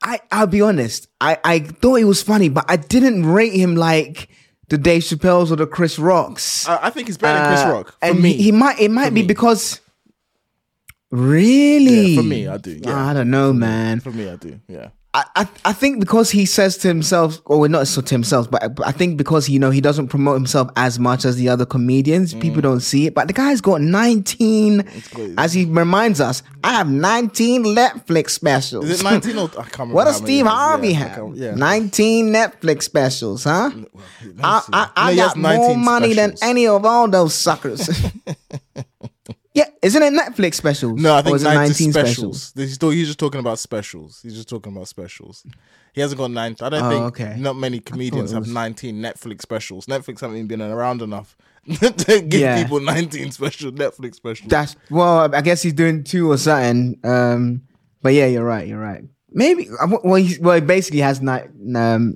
I 0.01 0.19
I'll 0.31 0.47
be 0.47 0.61
honest, 0.61 1.07
I, 1.19 1.37
I 1.43 1.59
thought 1.59 1.95
he 1.95 2.03
was 2.05 2.21
funny, 2.21 2.49
but 2.49 2.65
I 2.67 2.77
didn't 2.77 3.25
rate 3.25 3.53
him 3.53 3.75
like 3.75 4.29
the 4.69 4.77
Dave 4.77 5.01
Chappelle's 5.01 5.51
or 5.51 5.55
the 5.57 5.67
Chris 5.67 5.97
Rocks. 5.99 6.67
I, 6.69 6.87
I 6.87 6.89
think 6.89 7.07
he's 7.07 7.17
better 7.17 7.39
than 7.39 7.47
Chris 7.49 7.61
Uh, 7.61 7.71
Rock 7.73 7.87
for 7.99 8.05
and 8.05 8.21
me. 8.21 8.33
He, 8.33 8.43
he 8.43 8.51
might 8.51 8.79
it 8.79 8.91
might 8.91 9.13
be 9.13 9.21
me. 9.21 9.27
because 9.27 9.81
really 11.11 12.11
Yeah, 12.13 12.21
for 12.21 12.23
me, 12.27 12.47
I 12.47 12.57
do, 12.57 12.79
yeah. 12.83 13.07
I 13.09 13.13
don't 13.13 13.29
know, 13.31 13.51
man. 13.53 13.99
for 13.99 14.11
me, 14.11 14.29
I 14.29 14.35
do. 14.35 14.59
Yeah, 14.67 14.89
I, 15.11 15.23
I 15.35 15.47
I 15.65 15.73
think 15.73 15.99
because 15.99 16.29
he 16.29 16.45
says 16.45 16.77
to 16.77 16.87
himself, 16.87 17.41
or 17.45 17.67
not 17.67 17.87
so 17.87 17.99
to 17.99 18.13
himself, 18.13 18.49
but, 18.51 18.75
but 18.75 18.85
I 18.85 18.91
think 18.91 19.17
because 19.17 19.49
you 19.49 19.57
know 19.57 19.71
he 19.71 19.81
doesn't 19.81 20.09
promote 20.09 20.35
himself 20.35 20.69
as 20.75 20.99
much 20.99 21.25
as 21.25 21.35
the 21.35 21.49
other 21.49 21.65
comedians, 21.65 22.35
Mm. 22.35 22.41
people 22.41 22.61
don't 22.61 22.79
see 22.81 23.07
it. 23.07 23.15
But 23.15 23.25
the 23.27 23.33
guy's 23.33 23.59
got 23.59 23.81
nineteen, 23.81 24.83
as 25.35 25.53
he 25.53 25.65
reminds 25.65 26.21
us, 26.21 26.43
I 26.63 26.73
have 26.73 26.87
nineteen 26.91 27.63
Netflix 27.65 28.29
specials. 28.31 28.85
is 28.87 29.01
it 29.01 29.03
nineteen 29.03 29.39
or 29.39 29.45
I 29.49 29.63
can't 29.63 29.79
remember? 29.79 29.93
what 29.95 30.05
does 30.05 30.17
Steve. 30.17 30.45
Harvey 30.45 30.89
yeah, 30.89 30.97
have? 31.15 31.35
Yeah, 31.35 31.55
Nineteen 31.55 32.31
Netflix 32.31 32.83
specials, 32.83 33.45
huh? 33.45 33.71
I, 34.43 34.61
I, 34.71 34.89
I 34.95 35.11
he 35.13 35.17
has 35.17 35.29
got 35.29 35.37
more 35.37 35.51
19 35.75 35.79
money 35.85 36.13
than 36.13 36.35
any 36.43 36.67
of 36.67 36.85
all 36.85 37.07
those 37.07 37.33
suckers. 37.33 37.89
yeah, 39.59 39.69
isn't 39.81 40.01
it 40.01 40.13
Netflix 40.13 40.55
specials? 40.55 40.99
No, 41.01 41.15
I 41.15 41.21
think 41.21 41.35
is 41.35 41.43
it 41.43 41.53
19 41.53 41.91
specials. 41.93 42.53
He's, 42.55 42.73
still, 42.73 42.89
he's 42.89 43.07
just 43.07 43.19
talking 43.19 43.39
about 43.39 43.59
specials. 43.59 44.19
He's 44.21 44.35
just 44.35 44.49
talking 44.49 44.71
about 44.75 44.87
specials. 44.87 45.43
He 45.93 46.01
hasn't 46.01 46.19
got 46.19 46.31
nine. 46.31 46.55
I 46.61 46.69
don't 46.69 46.83
Oh, 46.83 46.89
think 46.89 47.03
okay. 47.21 47.35
not 47.39 47.55
many 47.55 47.79
comedians 47.79 48.31
have 48.31 48.43
was- 48.43 48.51
19 48.53 48.95
Netflix 49.01 49.41
specials. 49.41 49.85
Netflix 49.85 50.21
haven't 50.21 50.37
even 50.37 50.47
been 50.47 50.61
around 50.61 51.01
enough 51.01 51.35
to 51.79 52.21
give 52.21 52.39
Yeah. 52.41 52.61
people 52.61 52.79
19 52.79 53.31
special 53.31 53.71
Netflix 53.71 54.15
specials. 54.15 54.49
That's 54.49 54.75
well, 54.89 55.33
I 55.33 55.41
guess 55.41 55.61
he's 55.61 55.73
doing 55.73 56.03
two 56.03 56.31
or 56.31 56.37
something. 56.37 56.99
Um, 57.03 57.63
but 58.01 58.13
yeah, 58.13 58.27
you're 58.27 58.45
right. 58.45 58.67
You're 58.67 58.79
right. 58.79 59.03
Maybe 59.31 59.69
uh, 59.79 59.87
well, 60.03 60.15
he, 60.15 60.37
well, 60.39 60.55
he 60.55 60.61
basically 60.61 61.01
has 61.01 61.21
not. 61.21 61.43
Um, 61.75 62.15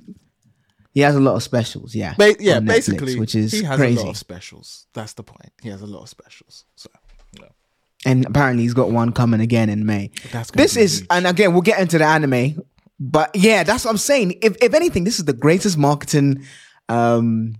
he 0.92 1.00
has 1.00 1.14
a 1.16 1.20
lot 1.20 1.34
of 1.34 1.42
specials. 1.42 1.94
Yeah, 1.94 2.14
Ba- 2.16 2.36
yeah, 2.38 2.58
Netflix, 2.58 2.66
basically, 2.66 3.18
which 3.20 3.34
is 3.34 3.50
he 3.52 3.64
has 3.64 3.76
crazy. 3.76 3.98
a 4.00 4.04
lot 4.04 4.10
of 4.10 4.16
specials. 4.16 4.86
That's 4.94 5.12
the 5.14 5.24
point. 5.24 5.52
He 5.62 5.68
has 5.68 5.82
a 5.82 5.86
lot 5.86 6.02
of 6.02 6.08
specials. 6.08 6.64
So, 6.76 6.88
and 8.06 8.26
apparently, 8.26 8.62
he's 8.64 8.74
got 8.74 8.90
one 8.90 9.12
coming 9.12 9.40
again 9.40 9.68
in 9.70 9.86
May. 9.86 10.10
That's 10.32 10.50
This 10.50 10.76
is, 10.76 10.98
huge. 10.98 11.06
and 11.10 11.26
again, 11.26 11.52
we'll 11.52 11.62
get 11.62 11.80
into 11.80 11.98
the 11.98 12.04
anime. 12.04 12.62
But 13.00 13.30
yeah, 13.34 13.62
that's 13.64 13.84
what 13.84 13.90
I'm 13.90 13.98
saying. 13.98 14.38
If 14.42 14.56
if 14.62 14.72
anything, 14.74 15.04
this 15.04 15.18
is 15.18 15.24
the 15.24 15.32
greatest 15.32 15.76
marketing 15.76 16.44
um 16.88 17.54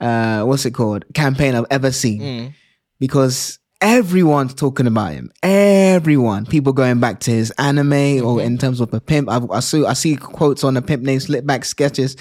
uh 0.00 0.42
what's 0.44 0.64
it 0.64 0.70
called? 0.72 1.04
Campaign 1.14 1.54
I've 1.54 1.66
ever 1.70 1.90
seen. 1.92 2.20
Mm. 2.20 2.52
Because 3.00 3.58
everyone's 3.80 4.54
talking 4.54 4.86
about 4.86 5.12
him. 5.12 5.30
Everyone. 5.42 6.46
People 6.46 6.72
going 6.72 7.00
back 7.00 7.20
to 7.20 7.30
his 7.30 7.50
anime 7.58 7.90
Mm-hmm. 7.90 8.26
or 8.26 8.40
in 8.40 8.56
terms 8.58 8.80
of 8.80 8.92
a 8.94 9.00
pimp. 9.00 9.28
I, 9.28 9.40
I 9.52 9.60
see 9.60 9.84
I 9.84 9.92
see 9.92 10.16
quotes 10.16 10.64
on 10.64 10.74
the 10.74 10.82
pimp 10.82 11.02
named 11.02 11.22
Slickback 11.22 11.64
sketches 11.64 12.16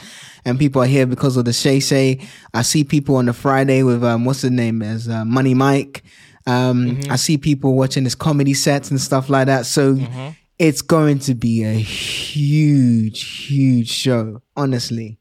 and 0.45 0.59
people 0.59 0.81
are 0.81 0.87
here 0.87 1.05
because 1.05 1.37
of 1.37 1.45
the 1.45 1.53
Shay 1.53 1.79
Shay. 1.79 2.19
I 2.53 2.63
see 2.63 2.83
people 2.83 3.15
on 3.15 3.25
the 3.27 3.33
Friday 3.33 3.83
with 3.83 4.03
um 4.03 4.25
what's 4.25 4.41
the 4.41 4.49
name 4.49 4.81
as 4.81 5.07
uh, 5.07 5.23
Money 5.25 5.53
Mike. 5.53 6.03
Um 6.48 6.77
Mm-hmm. 6.98 7.12
I 7.12 7.16
see 7.18 7.38
people 7.38 7.75
watching 7.75 8.04
his 8.04 8.16
comedy 8.16 8.54
sets 8.54 8.89
and 8.92 9.00
stuff 9.00 9.30
like 9.30 9.46
that. 9.48 9.66
So 9.66 9.96
Mm-hmm. 9.96 10.30
it's 10.60 10.82
going 10.82 11.20
to 11.20 11.36
be 11.36 11.63
a 11.63 11.74
huge, 11.74 13.22
huge 13.48 13.89
show, 13.89 14.42
honestly. 14.56 15.20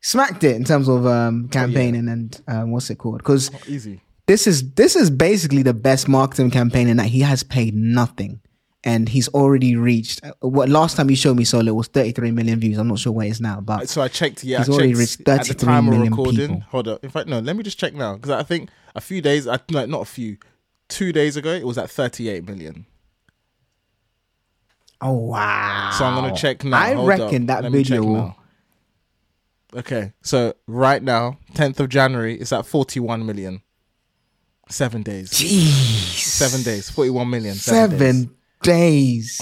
Smacked 0.00 0.42
it 0.44 0.56
in 0.56 0.64
terms 0.64 0.88
of 0.88 1.06
Oh, 1.06 1.12
um 1.12 1.48
campaigning 1.48 2.08
and 2.08 2.40
um, 2.48 2.72
what's 2.72 2.90
it 2.90 2.96
called? 2.96 3.18
Because 3.18 3.50
Easy. 3.68 4.00
this 4.26 4.46
is 4.46 4.72
this 4.74 4.96
is 4.96 5.10
basically 5.10 5.62
the 5.62 5.74
best 5.74 6.08
marketing 6.08 6.50
campaign 6.50 6.88
in 6.88 6.96
that 6.96 7.06
he 7.06 7.20
has 7.20 7.42
paid 7.44 7.74
nothing 7.74 8.40
and 8.84 9.08
he's 9.08 9.28
already 9.28 9.76
reached 9.76 10.18
uh, 10.24 10.32
what 10.40 10.68
last 10.68 10.96
time 10.96 11.08
you 11.08 11.14
showed 11.14 11.36
me 11.36 11.44
solo 11.44 11.72
was 11.72 11.86
33 11.86 12.32
million 12.32 12.58
views 12.58 12.78
i'm 12.78 12.88
not 12.88 12.98
sure 12.98 13.12
what 13.12 13.26
it 13.26 13.30
is 13.30 13.40
now 13.40 13.60
but 13.60 13.88
So 13.88 14.02
I 14.02 14.08
checked. 14.08 14.42
Yeah, 14.42 14.58
He's 14.58 14.70
I 14.70 14.72
already 14.72 14.88
checked 14.94 14.98
reached 14.98 15.28
at 15.28 15.46
the 15.46 15.54
time 15.54 15.88
of 15.88 16.00
recording. 16.00 16.48
people. 16.56 16.64
Hold 16.70 16.88
up. 16.88 17.04
In 17.04 17.10
fact, 17.10 17.28
no. 17.28 17.38
Let 17.38 17.54
me 17.54 17.62
just 17.62 17.78
check 17.78 17.94
now 17.94 18.16
because 18.16 18.30
I 18.30 18.42
think 18.42 18.70
a 18.96 19.00
few 19.00 19.20
days, 19.22 19.46
I 19.46 19.60
like 19.70 19.88
not 19.88 20.00
a 20.02 20.10
few, 20.18 20.36
two 20.92 21.12
days 21.12 21.36
ago, 21.36 21.50
it 21.50 21.66
was 21.66 21.78
at 21.78 21.90
38 21.90 22.46
million. 22.46 22.86
oh 25.00 25.12
wow 25.12 25.90
So 25.96 26.04
I'm 26.04 26.14
gonna 26.14 26.36
check 26.36 26.62
now. 26.64 26.76
i 26.78 26.92
Hold 26.94 27.08
reckon 27.08 27.42
up. 27.42 27.46
that 27.48 27.62
Let 27.64 27.72
video. 27.72 28.36
Okay, 29.74 30.12
so 30.22 30.52
right 30.66 31.02
now, 31.02 31.38
10th 31.54 31.80
of 31.80 31.88
January, 31.88 32.38
it's 32.38 32.52
at 32.52 32.66
41 32.66 33.24
million. 33.24 33.62
Seven 34.68 35.02
days. 35.02 35.30
Jeez. 35.30 36.18
Seven 36.18 36.62
days. 36.62 36.90
41 36.90 37.30
million. 37.30 37.54
Seven, 37.54 37.98
seven 37.98 38.36
days. 38.62 39.38
days 39.38 39.40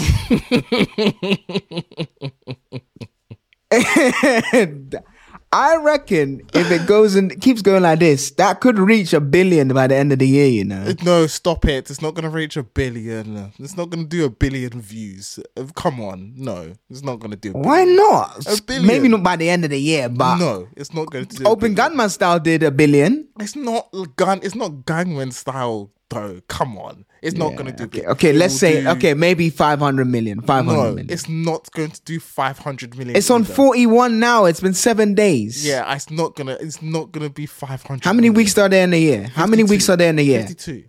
I 5.53 5.77
reckon 5.77 6.43
if 6.55 6.71
it 6.71 6.87
goes 6.87 7.17
and 7.17 7.41
keeps 7.41 7.61
going 7.61 7.83
like 7.83 7.99
this, 7.99 8.31
that 8.33 8.61
could 8.61 8.79
reach 8.79 9.13
a 9.13 9.21
billion 9.21 9.67
by 9.69 9.89
the 9.89 9.97
end 9.97 10.13
of 10.13 10.21
the 10.21 10.29
year. 10.29 10.47
You 10.47 10.65
know, 10.65 10.95
No, 11.03 11.27
stop 11.27 11.65
it. 11.65 11.91
It's 11.91 12.01
not 12.01 12.15
going 12.15 12.23
to 12.23 12.31
reach 12.31 12.57
a 12.57 12.63
billion. 12.63 13.53
It's 13.59 13.77
not 13.77 13.91
going 13.91 14.05
to 14.05 14.09
do 14.09 14.25
a 14.25 14.31
billion 14.31 14.81
views. 14.81 15.41
Uh, 15.57 15.65
Come 15.75 16.01
on. 16.01 16.35
No, 16.37 16.73
it's 16.89 17.03
not 17.03 17.19
going 17.19 17.33
to 17.33 17.37
do 17.37 17.51
a 17.51 17.59
why 17.59 17.83
not? 17.85 18.47
A 18.47 18.63
billion. 18.63 18.87
Maybe 18.87 19.09
not 19.09 19.25
by 19.25 19.35
the 19.35 19.51
end 19.51 19.65
of 19.65 19.71
the 19.71 19.81
year, 19.81 20.09
but 20.09 20.37
No, 20.39 20.69
it's 20.77 20.95
not 20.95 21.11
going 21.11 21.27
to 21.27 21.37
do 21.37 21.45
Open. 21.45 21.75
Gangnam 21.75 22.11
style 22.11 22.39
did 22.39 22.63
a 22.63 22.71
billion. 22.71 23.27
It's 23.41 23.57
not 23.57 23.91
gun. 24.15 24.39
It's 24.45 24.55
not 24.55 24.71
Gangnam 24.87 25.33
style 25.33 25.91
though. 26.11 26.41
Come 26.49 26.77
on. 26.77 27.05
It's 27.23 27.37
not 27.37 27.55
going 27.57 27.67
to 27.67 27.73
do. 27.73 27.85
Okay, 27.85 28.07
okay 28.07 28.31
It 28.31 28.37
let's 28.37 28.55
say 28.57 28.83
do- 28.83 28.89
okay, 28.91 29.15
maybe 29.15 29.49
five 29.51 29.79
hundred 29.79 30.07
million. 30.09 30.41
Five 30.43 30.65
hundred 30.67 30.77
No, 30.79 30.89
million. 30.91 31.07
it's 31.11 31.29
not 31.29 31.71
going 31.73 31.91
to 31.91 32.01
do 32.03 32.19
500 32.21 32.97
million. 32.97 33.17
It's 33.17 33.31
on 33.31 33.43
either. 33.43 33.55
forty-one 33.55 34.19
now. 34.19 34.45
It's 34.47 34.61
been 34.61 34.75
seven 34.75 35.15
days. 35.15 35.67
Yeah, 35.67 35.93
it's 35.95 36.11
not 36.11 36.35
gonna. 36.37 36.57
It's 36.61 36.83
not 36.83 37.13
gonna 37.13 37.31
be 37.31 37.47
500. 37.47 38.05
How 38.05 38.13
many 38.13 38.29
million. 38.29 38.35
weeks 38.37 38.59
are 38.59 38.69
there 38.69 38.85
in 38.85 38.93
a 38.93 39.01
year? 39.01 39.25
How 39.35 39.47
many 39.47 39.65
weeks 39.65 39.89
are 39.89 39.97
there 39.97 40.11
in 40.11 40.19
a 40.19 40.23
year? 40.23 40.41
52. 40.47 40.85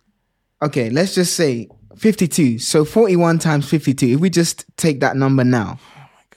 Okay, 0.64 0.90
let's 0.90 1.16
just 1.16 1.36
say 1.36 1.68
fifty-two. 1.98 2.60
So 2.60 2.86
forty-one 2.86 3.40
times 3.40 3.68
fifty-two. 3.70 4.08
If 4.08 4.20
we 4.20 4.30
just 4.30 4.66
take 4.78 5.00
that 5.02 5.16
number 5.18 5.44
now, 5.44 5.80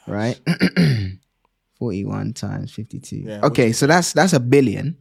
Oh 0.09 0.13
right? 0.13 0.41
forty-one 1.79 2.33
times 2.35 2.73
fifty-two. 2.73 3.17
Yeah, 3.27 3.41
okay, 3.45 3.73
so 3.73 3.87
that's 3.87 4.13
that's 4.13 4.33
a 4.33 4.41
billion. 4.41 4.97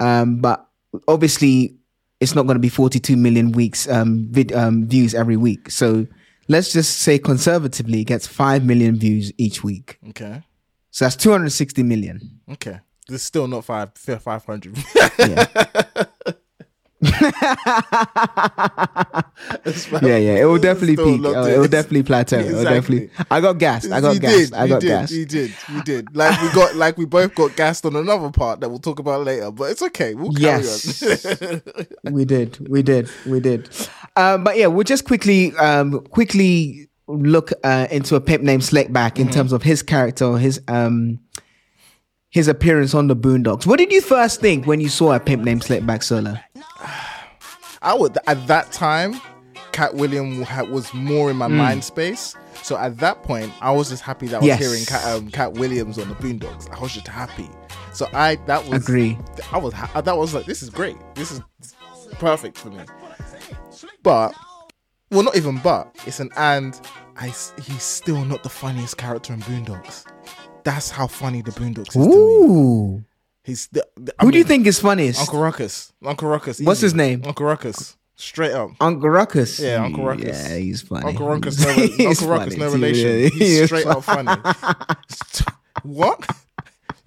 Um, 0.00 0.40
but 0.40 0.66
obviously 1.06 1.76
it's 2.22 2.34
not 2.34 2.46
going 2.46 2.54
to 2.54 2.60
be 2.60 2.68
forty-two 2.68 3.16
million 3.16 3.52
weeks 3.52 3.88
um, 3.88 4.28
vid, 4.30 4.52
um 4.52 4.86
views 4.86 5.14
every 5.14 5.36
week. 5.36 5.70
So 5.70 6.06
let's 6.48 6.72
just 6.72 6.98
say 6.98 7.18
conservatively 7.18 8.00
it 8.00 8.04
gets 8.04 8.26
five 8.26 8.64
million 8.64 8.96
views 8.96 9.32
each 9.38 9.64
week. 9.64 9.98
Okay. 10.10 10.42
So 10.90 11.04
that's 11.04 11.16
two 11.16 11.32
hundred 11.32 11.50
sixty 11.50 11.82
million. 11.82 12.40
Okay. 12.50 12.80
This 13.08 13.22
is 13.22 13.26
still 13.26 13.48
not 13.48 13.64
five. 13.64 13.90
500. 13.94 14.78
Yeah. 15.18 15.82
yeah, 17.02 17.62
yeah. 20.02 20.40
It 20.40 20.44
will 20.46 20.58
definitely 20.58 20.96
peak. 20.96 21.24
Uh, 21.24 21.44
it 21.46 21.58
will 21.58 21.68
definitely 21.68 22.02
plateau. 22.02 22.38
It 22.38 22.52
will 22.52 22.64
definitely. 22.64 23.10
I 23.30 23.40
got 23.40 23.58
gassed. 23.58 23.90
I 23.90 24.00
got 24.00 24.14
you 24.14 24.20
gassed. 24.20 24.36
did. 24.36 24.54
I 24.54 24.64
you 24.64 24.68
got 24.70 24.80
did. 24.80 24.88
gassed. 24.88 25.12
You 25.12 25.26
did. 25.26 25.54
You 25.72 25.82
did. 25.82 26.16
Like 26.16 26.40
we 26.40 26.50
got. 26.52 26.74
Like 26.76 26.98
we 26.98 27.04
both 27.04 27.34
got 27.34 27.56
gassed 27.56 27.84
on 27.86 27.96
another 27.96 28.30
part 28.30 28.60
that 28.60 28.68
we'll 28.68 28.78
talk 28.78 28.98
about 28.98 29.24
later. 29.24 29.50
But 29.50 29.70
it's 29.72 29.82
okay. 29.82 30.14
We'll 30.14 30.32
carry 30.32 30.62
Yes. 30.62 31.02
on. 31.42 31.62
we 32.12 32.24
did. 32.24 32.68
We 32.68 32.82
did. 32.82 33.10
We 33.26 33.40
did. 33.40 33.68
Um, 34.16 34.44
but 34.44 34.56
yeah, 34.56 34.66
we'll 34.66 34.84
just 34.84 35.04
quickly, 35.04 35.54
um, 35.56 36.00
quickly 36.06 36.88
look 37.08 37.52
uh, 37.64 37.88
into 37.90 38.14
a 38.16 38.20
pimp 38.20 38.42
named 38.44 38.62
Slickback 38.62 39.12
Mm-hmm. 39.12 39.22
in 39.22 39.30
terms 39.30 39.52
of 39.52 39.62
his 39.62 39.82
character, 39.82 40.36
his 40.38 40.60
um, 40.68 41.18
his 42.30 42.48
appearance 42.48 42.94
on 42.94 43.08
the 43.08 43.16
Boondocks. 43.16 43.66
What 43.66 43.78
did 43.78 43.92
you 43.92 44.00
first 44.00 44.40
think 44.40 44.66
when 44.66 44.80
you 44.80 44.88
saw 44.88 45.12
a 45.12 45.20
pimp 45.20 45.44
named 45.44 45.62
Slickback 45.62 46.02
solo? 46.02 46.36
I 47.82 47.94
would 47.94 48.16
at 48.26 48.46
that 48.46 48.72
time, 48.72 49.20
Katt 49.72 49.94
William 49.94 50.40
was 50.70 50.92
more 50.94 51.30
in 51.30 51.36
my 51.36 51.46
Hmm. 51.48 51.56
mind 51.56 51.84
space. 51.84 52.34
So 52.62 52.76
at 52.76 52.98
that 52.98 53.22
point, 53.22 53.52
I 53.60 53.70
was 53.72 53.88
just 53.88 54.02
happy 54.02 54.26
that 54.28 54.36
I 54.36 54.38
was 54.38 54.46
Yes. 54.46 54.60
hearing 54.60 54.84
Katt, 54.84 55.04
um, 55.06 55.30
Katt 55.30 55.54
Williams 55.54 55.98
on 55.98 56.08
the 56.08 56.14
Boondocks. 56.14 56.70
I 56.74 56.78
was 56.80 56.92
just 56.92 57.08
happy. 57.08 57.48
So 57.92 58.08
I 58.14 58.36
that 58.46 58.66
was 58.68 58.82
Agree. 58.82 59.18
I 59.52 59.58
was 59.58 59.72
ha- 59.74 60.00
that 60.00 60.16
was 60.16 60.32
like 60.34 60.46
this 60.46 60.62
is 60.62 60.70
great. 60.70 60.96
This 61.14 61.30
is 61.32 61.40
perfect 62.18 62.56
for 62.58 62.68
me. 62.70 62.84
But 64.02 64.34
well, 65.10 65.22
not 65.24 65.36
even 65.36 65.58
but. 65.58 65.94
It's 66.06 66.20
an 66.20 66.30
and. 66.36 66.80
I 67.14 67.26
he's 67.26 67.82
still 67.82 68.24
not 68.24 68.42
the 68.42 68.48
funniest 68.48 68.96
character 68.96 69.34
in 69.34 69.40
Boondocks. 69.42 70.04
That's 70.64 70.90
how 70.90 71.06
funny 71.06 71.42
the 71.42 71.50
Boondocks 71.50 71.88
is 71.88 71.92
to 71.94 72.96
me. 72.96 73.04
He's 73.44 73.66
the, 73.68 73.86
the- 73.96 74.14
Who 74.20 74.30
do 74.30 74.38
you 74.38 74.44
think 74.44 74.66
is 74.66 74.78
funniest? 74.78 75.20
Uncle 75.20 75.40
Ruckus. 75.40 75.92
Uncle 76.04 76.28
Ruckus. 76.28 76.60
What's 76.60 76.80
his 76.80 76.94
name? 76.94 77.22
Uncle 77.26 77.46
Ruckus. 77.46 77.96
Straight 78.14 78.52
up. 78.52 78.70
Uncle 78.80 79.08
Ruckus. 79.10 79.58
Yeah, 79.58 79.82
Uncle 79.84 80.04
Ruckus. 80.04 80.48
Yeah, 80.48 80.56
he's 80.56 80.82
funny. 80.82 81.06
Uncle 81.06 81.26
Ruckus, 81.26 81.58
no, 81.60 81.72
He's 81.72 82.06
Uncle 82.22 82.28
Ruckus, 82.28 82.56
no 82.56 82.70
relation. 82.70 83.08
yeah. 83.08 83.16
He's 83.30 83.38
He 83.38 83.56
is 83.58 83.66
straight 83.66 83.86
up 83.86 84.04
funny. 84.04 84.30
what? 85.82 86.24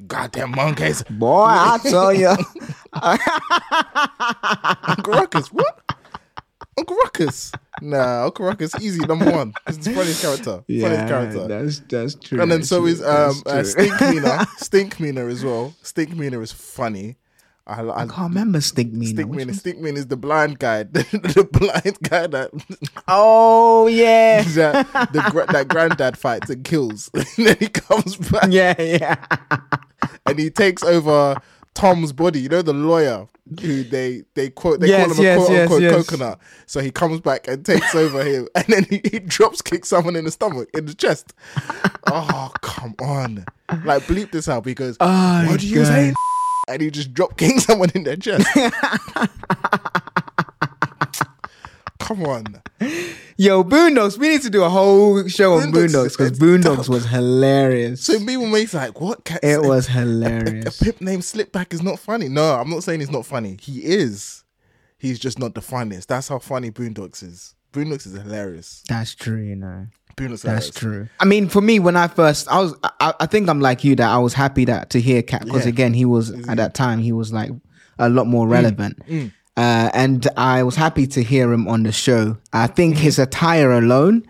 Goddamn 0.08 0.52
monkeys. 0.52 1.04
Boy, 1.10 1.46
I 1.46 1.78
tell 1.82 2.12
you. 2.14 2.36
Uncle 4.88 5.14
Ruckus, 5.14 5.48
what? 5.54 5.80
Uncle 6.78 6.98
Ruckus. 6.98 7.52
Nah, 7.82 8.26
Uncle 8.26 8.46
Ruckus, 8.46 8.74
easy, 8.82 9.00
number 9.06 9.30
one. 9.32 9.54
He's 9.68 9.80
the 9.80 9.94
funniest 9.94 10.22
character. 10.22 10.64
funniest 10.68 11.08
character. 11.08 11.48
that's 11.48 11.80
that's 11.82 12.16
true. 12.16 12.42
and 12.42 12.52
then 12.52 12.64
so 12.64 12.86
is 12.86 13.04
um 13.04 13.42
uh, 13.46 13.64
Stink 13.64 14.00
Meaner. 14.02 14.46
Stink 14.58 15.00
Meaner 15.00 15.28
as 15.28 15.44
well. 15.44 15.74
Stink 15.82 16.16
Meaner 16.16 16.42
is 16.42 16.52
funny. 16.52 17.18
I, 17.68 17.82
I, 17.82 18.04
I 18.04 18.06
can't 18.06 18.30
remember 18.30 18.62
Stink 18.62 18.94
Meaner. 18.94 19.14
Stink 19.14 19.30
Which 19.30 19.38
Meaner. 19.38 19.52
one? 19.52 19.58
Stink 19.58 19.80
Meaner 19.80 19.98
is 19.98 20.08
the 20.08 20.18
blind 20.18 20.60
guy. 20.60 20.84
the 20.84 21.48
blind 21.52 21.98
guy 22.08 22.28
that 22.28 22.52
Oh 23.08 23.88
yeah, 23.88 24.44
that 24.44 24.88
the 25.12 25.46
that 25.52 25.68
granddad 25.68 26.18
fights 26.18 26.50
and 26.50 26.64
kills. 26.64 27.10
and 27.14 27.26
then 27.38 27.58
he 27.60 27.68
comes 27.68 28.16
back 28.18 28.50
yeah, 28.52 28.80
yeah. 28.80 29.26
and 30.26 30.38
he 30.40 30.50
takes 30.50 30.84
over 30.84 31.36
Tom's 31.76 32.12
body. 32.12 32.40
You 32.42 32.50
know 32.50 32.62
the 32.64 32.74
lawyer 32.74 33.28
who 33.62 33.84
they 33.84 34.24
they 34.34 34.50
quote 34.50 34.80
they 34.80 34.88
Yes, 34.88 35.06
call 35.08 35.16
him 35.18 35.24
yes, 35.24 35.36
a 35.36 35.40
quote 35.40 35.52
yes, 35.52 35.72
unquote 35.72 36.08
coconut. 36.08 36.40
So 36.66 36.80
he 36.80 36.90
comes 36.90 37.20
back 37.22 37.48
and 37.48 37.64
takes 37.64 37.94
over 37.94 38.24
him, 38.24 38.48
and 38.56 38.66
then 38.68 38.86
he, 38.90 39.02
he 39.10 39.20
drops 39.20 39.62
kicks 39.62 39.90
someone 39.90 40.16
in 40.16 40.26
the 40.26 40.32
stomach 40.32 40.68
in 40.74 40.86
the 40.88 40.96
chest. 40.96 41.34
oh 42.08 42.52
come 42.62 42.96
on! 43.02 43.46
Like 43.84 44.04
bleep 44.04 44.32
this 44.32 44.50
out 44.50 44.64
because 44.64 44.98
Oh, 45.00 45.46
what 45.48 45.60
do 45.60 45.68
you 45.68 45.76
God. 45.82 45.88
say? 45.88 46.14
And 46.68 46.82
he 46.82 46.90
just 46.90 47.14
drop 47.14 47.38
king 47.38 47.60
someone 47.60 47.92
in 47.94 48.04
their 48.04 48.16
chest. 48.16 48.48
come 52.06 52.24
on. 52.24 52.62
Yo, 53.38 53.64
Boondocks. 53.64 54.18
We 54.18 54.30
need 54.30 54.42
to 54.44 54.50
do 54.50 54.64
a 54.64 54.70
whole 54.70 55.28
show 55.28 55.56
on 55.56 55.72
Boondocks 55.72 56.18
because 56.18 56.32
Boondocks 56.38 56.88
was 56.88 57.06
hilarious. 57.06 58.04
So 58.04 58.20
people 58.20 58.46
may 58.46 58.66
be 58.66 58.78
like, 58.78 59.02
what? 59.02 59.26
Katt- 59.26 59.44
it 59.44 59.62
was 59.62 59.88
hilarious. 59.88 60.44
a 60.44 60.44
hilarious. 60.44 60.80
pimp 60.82 61.02
named 61.02 61.24
Slickback 61.24 61.74
is 61.74 61.82
not 61.82 62.00
funny. 62.00 62.30
No, 62.30 62.56
I'm 62.56 62.70
not 62.70 62.84
saying 62.84 63.00
he's 63.00 63.12
not 63.12 63.26
funny. 63.26 63.58
He 63.62 63.84
is. 63.84 64.44
He's 64.98 65.20
just 65.20 65.40
not 65.40 65.54
the 65.56 65.62
funniest. 65.62 66.08
That's 66.08 66.30
how 66.30 66.40
funny 66.40 66.72
Boondocks 66.72 67.24
is. 67.24 67.56
Boondocks 67.74 68.08
is 68.08 68.14
hilarious. 68.14 68.84
That's 68.88 69.14
true, 69.14 69.42
you 69.42 69.56
know. 69.56 69.88
Boondocks 70.16 70.32
is 70.32 70.42
That's 70.44 70.80
hilarious. 70.80 71.10
true. 71.10 71.10
I 71.20 71.26
mean, 71.26 71.50
for 71.50 71.60
me, 71.62 71.80
when 71.80 71.98
I 71.98 72.08
first, 72.08 72.48
I 72.48 72.60
was, 72.60 72.74
I, 72.84 73.14
I 73.20 73.26
think 73.26 73.50
I'm 73.50 73.60
like 73.60 73.84
you 73.84 73.96
that 73.98 74.10
I 74.10 74.18
was 74.18 74.34
happy 74.34 74.64
that 74.66 74.92
to 74.92 75.02
hear 75.02 75.22
Katt 75.22 75.44
because 75.44 75.66
Yeah. 75.66 75.70
again, 75.70 75.94
he 75.94 76.06
was 76.06 76.32
at 76.48 76.58
that 76.58 76.74
time 76.74 77.00
he 77.00 77.12
was 77.12 77.34
like 77.34 77.52
a 78.00 78.10
lot 78.10 78.28
more 78.28 78.48
mm. 78.48 78.52
relevant, 78.52 79.06
mm. 79.08 79.32
Uh, 79.58 79.90
and 79.94 80.28
I 80.36 80.64
was 80.64 80.76
happy 80.76 81.08
to 81.08 81.24
hear 81.24 81.52
him 81.54 81.68
on 81.68 81.84
the 81.84 81.92
show. 81.92 82.38
I 82.52 82.68
think 82.68 82.98
his 82.98 83.20
attire 83.20 83.72
alone 83.72 84.26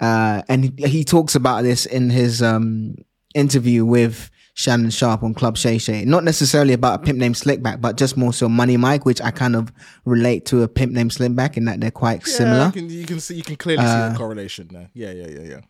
uh, 0.00 0.42
and 0.48 0.64
he, 0.64 0.86
he 0.88 1.04
talks 1.04 1.34
about 1.34 1.62
this 1.62 1.86
in 1.86 2.10
his 2.10 2.42
um, 2.42 2.96
interview 3.34 3.84
with 3.84 4.30
Shannon 4.54 4.90
Sharpe 4.90 5.22
on 5.22 5.34
Club 5.34 5.56
Shay 5.56 5.78
Shay. 5.78 6.04
Not 6.04 6.24
necessarily 6.24 6.72
about 6.72 7.00
a 7.00 7.02
pimp 7.04 7.18
named 7.18 7.34
Slickback, 7.34 7.80
but 7.80 7.96
just 7.96 8.16
more 8.16 8.32
so 8.32 8.48
Money 8.48 8.76
Mike, 8.76 9.04
which 9.04 9.20
I 9.20 9.30
kind 9.30 9.54
of 9.54 9.70
relate 10.04 10.46
to 10.46 10.62
a 10.62 10.68
pimp 10.68 10.92
named 10.92 11.10
Slickback 11.10 11.56
in 11.56 11.66
that 11.66 11.80
they're 11.80 11.90
quite 11.90 12.26
Yeah, 12.26 12.34
similar. 12.34 12.66
You 12.66 12.72
can, 12.72 12.90
you 12.90 13.06
can 13.06 13.20
see, 13.20 13.34
you 13.36 13.42
can 13.42 13.56
clearly 13.56 13.84
see 13.84 14.12
the 14.12 14.14
correlation 14.16 14.68
there. 14.72 14.90
Yeah, 14.94 15.12
yeah, 15.12 15.28
yeah, 15.28 15.42
yeah. 15.42 15.60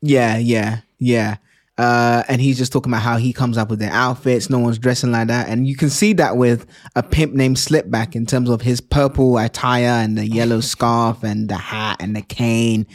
Yeah, 0.00 0.38
yeah, 0.38 0.80
yeah. 0.98 1.36
Uh, 1.78 2.22
and 2.28 2.40
he's 2.40 2.58
just 2.58 2.72
talking 2.72 2.92
about 2.92 3.02
how 3.02 3.16
he 3.16 3.32
comes 3.32 3.56
up 3.56 3.70
with 3.70 3.78
their 3.78 3.92
outfits. 3.92 4.50
No 4.50 4.58
one's 4.58 4.78
dressing 4.78 5.10
like 5.10 5.28
that, 5.28 5.48
and 5.48 5.66
you 5.66 5.76
can 5.76 5.88
see 5.88 6.12
that 6.14 6.36
with 6.36 6.66
a 6.94 7.02
pimp 7.02 7.32
named 7.32 7.56
Slickback 7.56 8.14
in 8.14 8.26
terms 8.26 8.50
of 8.50 8.60
his 8.60 8.80
purple 8.80 9.38
attire 9.38 9.86
and 9.86 10.18
the 10.18 10.26
yellow 10.26 10.60
scarf 10.60 11.22
and 11.22 11.48
the 11.48 11.56
hat 11.56 11.96
and 12.00 12.14
the 12.14 12.22
cane. 12.22 12.86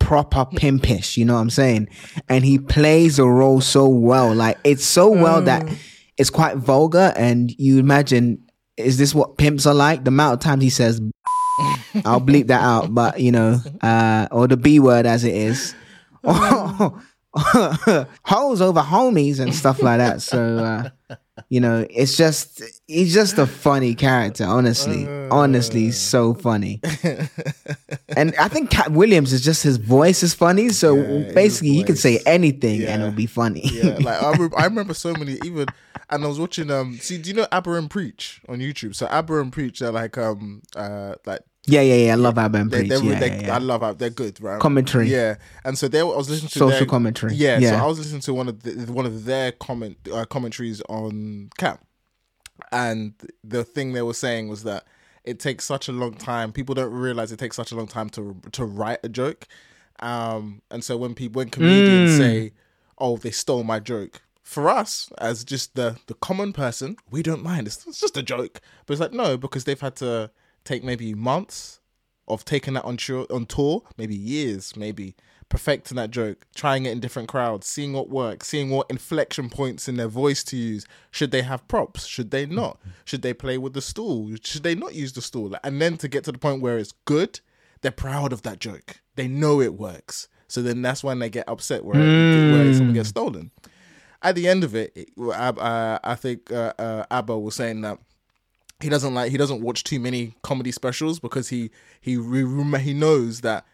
Proper 0.00 0.44
pimpish, 0.44 1.16
you 1.16 1.24
know 1.24 1.34
what 1.34 1.40
I'm 1.40 1.50
saying? 1.50 1.88
And 2.28 2.44
he 2.44 2.58
plays 2.58 3.16
the 3.16 3.26
role 3.26 3.62
so 3.62 3.88
well. 3.88 4.34
Like 4.34 4.58
it's 4.62 4.84
so 4.84 5.08
well 5.08 5.40
that 5.42 5.66
it's 6.18 6.28
quite 6.28 6.56
vulgar. 6.58 7.14
And 7.16 7.50
you 7.52 7.78
imagine, 7.78 8.44
is 8.76 8.98
this 8.98 9.14
what 9.14 9.38
pimps 9.38 9.64
are 9.64 9.72
like? 9.72 10.04
The 10.04 10.08
amount 10.08 10.34
of 10.34 10.40
times 10.40 10.62
he 10.62 10.68
says, 10.68 11.00
I'll 12.04 12.20
bleep 12.20 12.48
that 12.48 12.60
out, 12.60 12.92
but 12.92 13.20
you 13.20 13.32
know, 13.32 13.60
uh, 13.80 14.28
or 14.30 14.46
the 14.46 14.58
B 14.58 14.78
word 14.78 15.06
as 15.06 15.24
it 15.24 15.34
is. 15.34 15.74
hoes 18.24 18.60
over 18.60 18.80
homies 18.80 19.40
and 19.40 19.54
stuff 19.54 19.82
like 19.82 19.98
that. 19.98 20.22
So 20.22 20.58
uh, 20.58 21.16
you 21.48 21.60
know, 21.60 21.86
it's 21.90 22.16
just 22.16 22.62
he's 22.86 23.12
just 23.12 23.38
a 23.38 23.46
funny 23.46 23.94
character, 23.94 24.44
honestly. 24.44 25.08
Honestly, 25.30 25.90
so 25.90 26.34
funny. 26.34 26.80
and 28.16 28.34
I 28.38 28.48
think 28.48 28.70
Katt 28.70 28.92
Williams 28.92 29.32
is 29.32 29.42
just 29.42 29.62
his 29.64 29.78
voice 29.78 30.22
is 30.22 30.32
funny. 30.32 30.68
So 30.68 30.94
Yeah, 30.96 31.32
basically 31.34 31.72
he 31.72 31.82
can 31.82 31.96
say 31.96 32.20
anything 32.24 32.84
and 32.84 33.02
it'll 33.02 33.14
be 33.14 33.26
funny. 33.26 33.62
Yeah, 33.64 33.98
like 34.00 34.22
I, 34.22 34.32
re- 34.38 34.50
I 34.56 34.64
remember 34.66 34.94
so 34.94 35.12
many 35.14 35.38
even, 35.44 35.66
and 36.10 36.24
I 36.24 36.26
was 36.28 36.38
watching 36.38 36.70
um. 36.70 36.98
See, 36.98 37.18
do 37.18 37.30
you 37.30 37.34
know 37.34 37.46
Aba 37.50 37.82
Preach 37.88 38.40
on 38.48 38.60
YouTube? 38.60 38.94
So 38.94 39.06
Aba 39.06 39.40
and 39.40 39.52
Preach 39.52 39.82
are 39.82 39.90
like 39.90 40.16
um 40.18 40.62
uh 40.76 41.16
like 41.26 41.40
yeah, 41.66 41.80
yeah, 41.80 41.94
yeah. 42.06 42.12
I 42.12 42.16
love 42.16 42.36
Aba 42.38 42.58
and 42.58 42.70
they, 42.70 42.78
Preach. 42.80 42.88
they're, 42.90 43.02
yeah, 43.04 43.18
they, 43.20 43.42
yeah. 43.46 43.54
I 43.54 43.58
love 43.58 43.98
they're 43.98 44.10
good, 44.10 44.40
right? 44.40 44.60
Commentary. 44.60 45.08
Yeah, 45.08 45.36
and 45.64 45.76
so 45.78 45.88
they 45.88 46.00
I 46.00 46.02
was 46.04 46.28
listening 46.30 46.50
to 46.50 46.58
Social 46.58 46.78
their, 46.78 46.86
commentary. 46.86 47.34
Yeah, 47.34 47.58
Yeah. 47.58 47.70
so 47.70 47.76
I 47.84 47.86
was 47.86 47.98
listening 47.98 48.20
to 48.22 48.34
one 48.34 48.48
of 48.48 48.62
the, 48.62 48.92
one 48.92 49.06
of 49.06 49.24
their 49.24 49.52
comment 49.52 49.96
uh, 50.12 50.24
commentaries 50.26 50.80
on 50.88 51.50
Cap, 51.58 51.82
and 52.72 53.14
the 53.42 53.64
thing 53.64 53.92
they 53.92 54.02
were 54.02 54.14
saying 54.14 54.48
was 54.48 54.62
that 54.64 54.84
it 55.24 55.38
takes 55.40 55.64
such 55.64 55.88
a 55.88 55.92
long 55.92 56.14
time. 56.14 56.52
People 56.52 56.74
don't 56.74 56.92
realize 56.92 57.32
it 57.32 57.38
takes 57.38 57.56
such 57.56 57.72
a 57.72 57.76
long 57.76 57.86
time 57.86 58.10
to 58.10 58.36
to 58.52 58.64
write 58.64 58.98
a 59.02 59.08
joke, 59.08 59.46
um, 60.00 60.60
and 60.70 60.84
so 60.84 60.96
when 60.96 61.14
people 61.14 61.40
when 61.40 61.48
comedians 61.50 62.10
Mm. 62.12 62.18
say, 62.18 62.52
"Oh, 62.98 63.16
they 63.16 63.30
stole 63.30 63.64
my 63.64 63.80
joke." 63.80 64.20
For 64.42 64.68
us, 64.68 65.10
as 65.18 65.42
just 65.42 65.74
the 65.74 65.96
the 66.06 66.14
common 66.14 66.52
person, 66.52 66.96
we 67.10 67.22
don't 67.22 67.42
mind. 67.42 67.66
It's, 67.66 67.86
it's 67.86 68.00
just 68.00 68.16
a 68.18 68.22
joke, 68.22 68.60
but 68.84 68.92
it's 68.92 69.00
like 69.00 69.12
no, 69.14 69.38
because 69.38 69.64
they've 69.64 69.80
had 69.80 69.96
to 69.96 70.30
take 70.64 70.82
maybe 70.84 71.14
months 71.14 71.80
of 72.26 72.44
taking 72.44 72.74
that 72.74 72.84
on 72.84 72.96
tour, 72.96 73.26
on 73.30 73.46
tour, 73.46 73.82
maybe 73.98 74.14
years, 74.16 74.76
maybe 74.76 75.14
perfecting 75.50 75.96
that 75.96 76.10
joke, 76.10 76.46
trying 76.54 76.86
it 76.86 76.90
in 76.92 77.00
different 77.00 77.28
crowds, 77.28 77.66
seeing 77.66 77.92
what 77.92 78.08
works, 78.08 78.48
seeing 78.48 78.70
what 78.70 78.88
inflection 78.90 79.50
points 79.50 79.88
in 79.88 79.96
their 79.96 80.08
voice 80.08 80.42
to 80.42 80.56
use. 80.56 80.86
Should 81.10 81.30
they 81.32 81.42
have 81.42 81.68
props? 81.68 82.06
Should 82.06 82.30
they 82.30 82.46
not? 82.46 82.80
Should 83.04 83.20
they 83.22 83.34
play 83.34 83.58
with 83.58 83.74
the 83.74 83.82
stool? 83.82 84.30
Should 84.42 84.62
they 84.62 84.74
not 84.74 84.94
use 84.94 85.12
the 85.12 85.20
stool? 85.22 85.54
And 85.62 85.80
then 85.82 85.98
to 85.98 86.08
get 86.08 86.24
to 86.24 86.32
the 86.32 86.38
point 86.38 86.62
where 86.62 86.78
it's 86.78 86.92
good, 87.04 87.40
they're 87.82 87.90
proud 87.92 88.32
of 88.32 88.40
that 88.42 88.58
joke. 88.58 89.00
They 89.16 89.28
know 89.28 89.60
it 89.60 89.74
works. 89.74 90.28
So 90.48 90.62
then 90.62 90.80
that's 90.80 91.04
when 91.04 91.18
they 91.18 91.28
get 91.28 91.46
upset 91.48 91.84
where, 91.84 92.00
where 92.52 92.72
someone 92.74 92.94
gets 92.94 93.10
stolen. 93.10 93.50
At 94.22 94.34
the 94.36 94.48
end 94.48 94.64
of 94.64 94.74
it, 94.74 94.92
it- 94.96 95.10
uh, 95.18 95.30
uh, 95.30 95.98
I 96.02 96.14
think 96.14 96.50
uh, 96.50 96.72
uh, 96.78 97.04
Aba 97.10 97.38
was 97.38 97.54
saying 97.54 97.82
that 97.82 97.98
he 98.80 98.88
doesn't 98.88 99.14
like 99.14 99.30
he 99.30 99.36
doesn't 99.38 99.62
watch 99.62 99.84
too 99.84 99.98
many 100.00 100.34
comedy 100.42 100.72
specials 100.72 101.20
because 101.20 101.48
he 101.48 101.70
he 102.00 102.16
re- 102.16 102.80
he 102.80 102.92
knows 102.92 103.40
that 103.42 103.64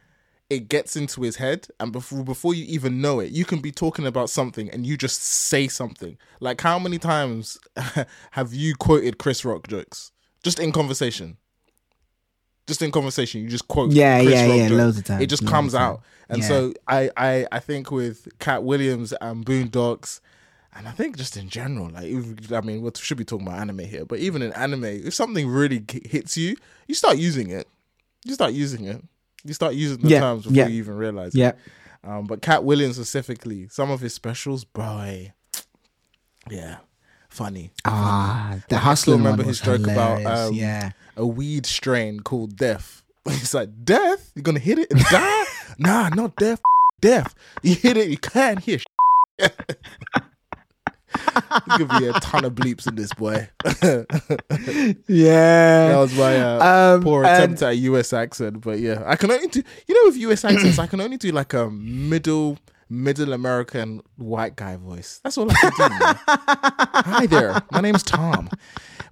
it 0.49 0.69
gets 0.69 0.97
into 0.97 1.23
his 1.23 1.37
head 1.37 1.69
and 1.79 1.93
before 1.93 2.25
before 2.25 2.55
you 2.55 2.65
even 2.67 3.01
know 3.01 3.21
it 3.21 3.31
you 3.33 3.45
can 3.45 3.61
be 3.61 3.71
talking 3.73 4.07
about 4.07 4.29
something 4.29 4.69
and 4.71 4.87
you 4.87 4.97
just 4.97 5.23
say 5.23 5.69
something. 5.69 6.19
Like 6.41 6.61
how 6.61 6.79
many 6.79 6.99
times 6.99 7.59
have 8.33 8.53
you 8.53 8.75
quoted 8.75 9.19
Chris 9.19 9.45
Rock 9.45 9.69
jokes? 9.69 10.13
Just 10.43 10.59
in 10.59 10.73
conversation. 10.73 11.37
Just 12.67 12.83
in 12.83 12.91
conversation 12.93 13.43
you 13.43 13.49
just 13.49 13.67
quote 13.69 13.93
Yeah, 13.93 14.23
Chris 14.23 14.35
yeah, 14.35 14.47
Rock 14.47 14.57
yeah, 14.59 14.69
jokes. 14.69 14.79
loads 14.79 14.99
of 14.99 15.05
times, 15.05 15.23
it 15.23 15.27
just 15.27 15.43
loads 15.43 15.53
comes 15.53 15.75
out. 15.75 16.03
And 16.29 16.43
Yeah. 16.43 16.49
so 16.49 16.75
I, 16.87 17.11
I 17.17 17.47
I 17.51 17.59
think 17.59 17.91
with 17.91 18.29
Katt 18.39 18.63
Williams 18.63 19.13
and 19.21 19.45
Boondocks 19.45 20.21
and 20.75 20.87
I 20.87 20.93
think 20.93 21.17
just 21.17 21.37
in 21.37 21.49
general, 21.49 21.91
like 21.91 22.05
if, 22.07 22.53
I 22.53 22.61
mean, 22.61 22.83
we 22.83 22.91
should 22.97 23.19
be 23.19 23.25
talking 23.25 23.47
about 23.47 23.59
anime 23.59 23.81
here, 23.81 24.05
but 24.05 24.21
even 24.21 24.43
in 24.43 24.53
anime, 24.53 24.85
if 24.85 25.15
something 25.15 25.49
really 25.49 25.85
hits 26.05 26.37
you, 26.37 26.57
you 26.87 26.95
start 26.95 27.19
using 27.19 27.51
it. 27.51 27.69
You 28.25 28.35
start 28.35 28.53
using 28.53 28.85
it. 28.85 29.03
You 29.45 29.55
start 29.55 29.75
using 29.75 29.99
the 30.03 30.09
Yeah, 30.09 30.21
terms 30.21 30.45
before 30.45 30.57
yeah. 30.57 30.67
you 30.69 30.77
even 30.77 30.95
realize. 30.95 31.35
Yeah. 31.35 31.49
It. 31.49 31.57
Um, 32.05 32.27
but 32.27 32.41
Katt 32.41 32.65
Williams 32.65 32.97
specifically, 32.97 33.69
some 33.69 33.91
of 33.91 34.01
his 34.01 34.15
specials, 34.15 34.65
boy, 34.65 35.33
yeah, 36.49 36.79
funny. 37.29 37.73
Ah, 37.85 38.59
the 38.69 38.77
I 38.77 38.95
still 38.95 39.17
remember 39.17 39.43
his 39.43 39.61
joke 39.61 39.83
about 39.83 40.25
um, 40.25 40.55
yeah. 40.55 40.93
a 41.17 41.27
weed 41.27 41.67
strain 41.67 42.21
called 42.21 42.57
Death. 42.57 43.03
He's 43.29 43.53
like, 43.55 43.69
Death? 43.85 44.33
You're 44.35 44.43
gonna 44.45 44.61
hit 44.61 44.79
it 44.79 44.91
and 44.91 45.01
die? 45.05 45.45
nah, 45.79 46.09
not 46.11 46.37
death. 46.37 46.61
Death. 47.01 47.35
You 47.63 47.75
hit 47.75 47.97
it, 47.97 48.09
you 48.09 48.19
can't 48.19 48.61
hear. 48.61 48.79
There's 51.13 51.79
gonna 51.87 51.99
be 52.01 52.07
a 52.07 52.13
ton 52.15 52.45
of 52.45 52.55
bleeps 52.55 52.87
in 52.87 52.95
this 52.95 53.13
boy. 53.15 53.49
Yeah, 55.09 55.89
that 55.89 55.97
was 55.99 56.17
my 56.17 56.37
uh, 56.41 56.95
Um, 56.97 57.03
poor 57.03 57.25
and- 57.25 57.37
attempt 57.37 57.63
at 57.63 57.71
a 57.71 57.77
US 57.77 58.13
accent, 58.13 58.61
but 58.61 58.79
yeah, 58.79 59.03
I 59.07 59.17
can 59.17 59.31
only 59.31 59.49
do. 59.49 59.63
You 59.87 59.95
know, 59.95 60.09
with 60.11 60.17
US 60.19 60.45
accents, 60.45 60.79
I 60.79 60.87
can 60.87 61.01
only 61.01 61.17
do 61.17 61.31
like 61.33 61.53
a 61.55 61.71
middle, 61.71 62.59
middle 62.89 63.33
American 63.33 64.03
white 64.17 64.57
guy 64.57 64.77
voice. 64.77 65.21
That's 65.25 65.37
all 65.39 65.51
I 65.51 65.55
can 65.55 65.91
do. 65.91 66.05
Hi 66.29 67.27
there, 67.27 67.61
my 67.73 67.81
name's 67.81 68.03
Tom. 68.03 68.49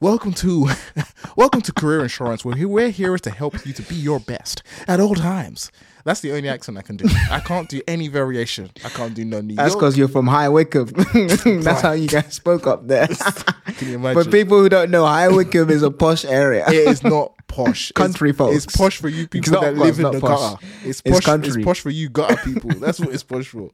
Welcome 0.01 0.33
to, 0.35 0.69
welcome 1.37 1.61
to 1.63 1.73
Career 1.73 2.03
Insurance. 2.03 2.45
Where 2.45 2.69
we're 2.69 2.91
here 2.91 3.19
to 3.19 3.31
help 3.31 3.67
you 3.67 3.73
to 3.73 3.83
be 3.83 3.97
your 3.97 4.21
best 4.21 4.63
at 4.87 5.01
all 5.01 5.15
times. 5.17 5.73
That's 6.09 6.21
the 6.21 6.33
only 6.33 6.49
accent 6.49 6.79
I 6.79 6.81
can 6.81 6.97
do. 6.97 7.07
I 7.31 7.39
can't 7.39 7.69
do 7.69 7.83
any 7.87 8.09
variation. 8.09 8.71
I 8.83 8.89
can't 8.89 9.13
do 9.13 9.27
no 9.27 9.43
New 9.43 9.57
That's 9.57 9.75
because 9.75 9.99
you're 9.99 10.09
from 10.09 10.27
High 10.27 10.49
Wycombe. 10.49 10.87
That's 11.63 11.83
how 11.83 11.93
you 11.93 12.09
guys 12.09 12.33
spoke 12.33 12.67
up 12.67 12.89
there. 12.89 13.07
Can 13.77 13.89
you 13.89 13.95
imagine? 13.97 14.25
For 14.25 14.31
people 14.31 14.59
who 14.59 14.71
don't 14.71 14.91
know, 14.91 15.05
High 15.05 15.29
Wycombe 15.29 15.69
is 15.69 15.83
a 15.83 15.91
posh 15.91 16.25
area. 16.25 16.65
it 16.67 16.89
is 16.89 17.03
not 17.03 17.35
posh. 17.47 17.93
Country 17.93 18.31
it's, 18.31 18.39
folks. 18.39 18.65
It's 18.65 18.75
posh 18.75 18.97
for 18.97 19.11
you 19.11 19.29
people 19.29 19.53
not 19.53 19.61
that 19.61 19.75
posh, 19.77 19.85
live 19.85 20.01
in 20.01 20.13
the 20.13 20.21
posh. 20.21 20.31
gutter. 20.55 20.67
It's 20.85 21.03
It's 21.05 21.19
posh. 21.19 21.25
country. 21.27 21.61
It's 21.61 21.65
posh 21.67 21.81
for 21.81 21.91
you 21.91 22.09
gutter 22.09 22.37
people. 22.37 22.71
That's 22.71 22.99
what 23.01 23.11
it's 23.11 23.23
posh 23.23 23.49
for. 23.49 23.69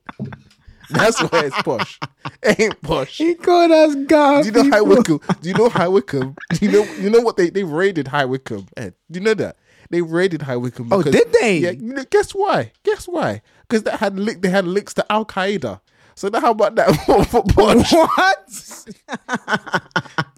That's 0.90 1.20
why 1.22 1.44
it's 1.44 1.62
posh. 1.62 2.00
It 2.42 2.58
ain't 2.58 2.82
posh. 2.82 3.18
Do 3.18 3.26
he 3.28 3.34
called 3.36 3.70
us 3.70 3.94
God. 4.06 4.44
you 4.44 4.50
know 4.50 4.70
High 4.70 4.80
Wycombe? 4.82 5.20
Do 5.40 5.48
you 5.48 5.54
know 5.54 5.68
High 5.68 5.86
Wycombe? 5.88 6.34
Do 6.50 6.66
you 6.66 6.72
know 6.72 6.82
you 6.98 7.10
know 7.10 7.20
what 7.20 7.36
they 7.36 7.50
they 7.50 7.62
raided 7.62 8.08
High 8.08 8.24
Wycombe? 8.24 8.66
Ed, 8.76 8.94
do 9.08 9.20
you 9.20 9.24
know 9.24 9.34
that 9.34 9.56
they 9.94 10.02
raided 10.02 10.42
High 10.42 10.56
Wycombe? 10.56 10.88
Oh, 10.92 11.02
did 11.02 11.32
they? 11.40 11.58
Yeah. 11.58 11.72
guess 12.10 12.32
why? 12.32 12.72
Guess 12.82 13.06
why? 13.06 13.40
Because 13.68 13.84
they 13.84 13.92
had 13.92 14.16
they 14.16 14.50
had 14.50 14.66
links 14.66 14.92
to 14.94 15.06
Al 15.12 15.24
Qaeda. 15.24 15.80
So 16.16 16.28
now 16.28 16.40
how 16.40 16.50
about 16.52 16.74
that 16.76 16.88
posh? 17.54 17.92
What? 17.92 18.50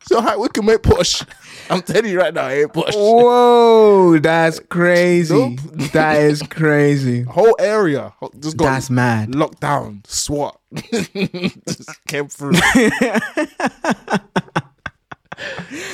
So 0.09 0.21
High 0.21 0.37
Wycombe 0.37 0.71
ain't 0.71 0.83
push? 0.85 1.25
I'm 1.69 1.83
telling 1.83 2.09
you 2.13 2.21
right 2.21 2.33
now, 2.33 2.47
it 2.47 2.61
ain't 2.63 2.73
posh. 2.73 2.95
Whoa, 2.95 4.19
that's 4.21 4.61
crazy. 4.61 5.35
Nope. 5.35 5.59
That 5.93 6.21
is 6.23 6.43
crazy. 6.45 7.23
whole 7.23 7.57
area 7.59 8.13
just 8.39 8.57
got 8.57 8.67
That's 8.67 8.89
mad. 8.89 9.35
locked 9.35 9.59
down. 9.61 10.03
SWAT 10.07 10.61
just 10.93 12.07
came 12.07 12.29
through. 12.29 12.55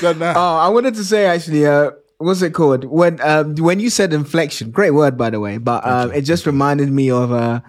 so 0.01 0.13
now, 0.13 0.35
Oh, 0.37 0.57
I 0.59 0.69
wanted 0.69 0.95
to 0.97 1.05
say 1.05 1.25
actually, 1.27 1.67
uh, 1.67 1.93
what's 2.23 2.43
it 2.43 2.55
called? 2.55 2.85
When 2.85 3.21
um, 3.21 3.57
when 3.57 3.81
you 3.81 3.91
said 3.91 4.13
inflection, 4.13 4.71
great 4.71 4.93
word 4.93 5.17
by 5.17 5.31
the 5.31 5.41
way, 5.41 5.59
but 5.59 5.87
um, 5.87 6.13
it 6.13 6.23
just 6.23 6.47
reminded 6.47 6.91
me 6.91 7.11
of 7.11 7.33
uh, 7.33 7.61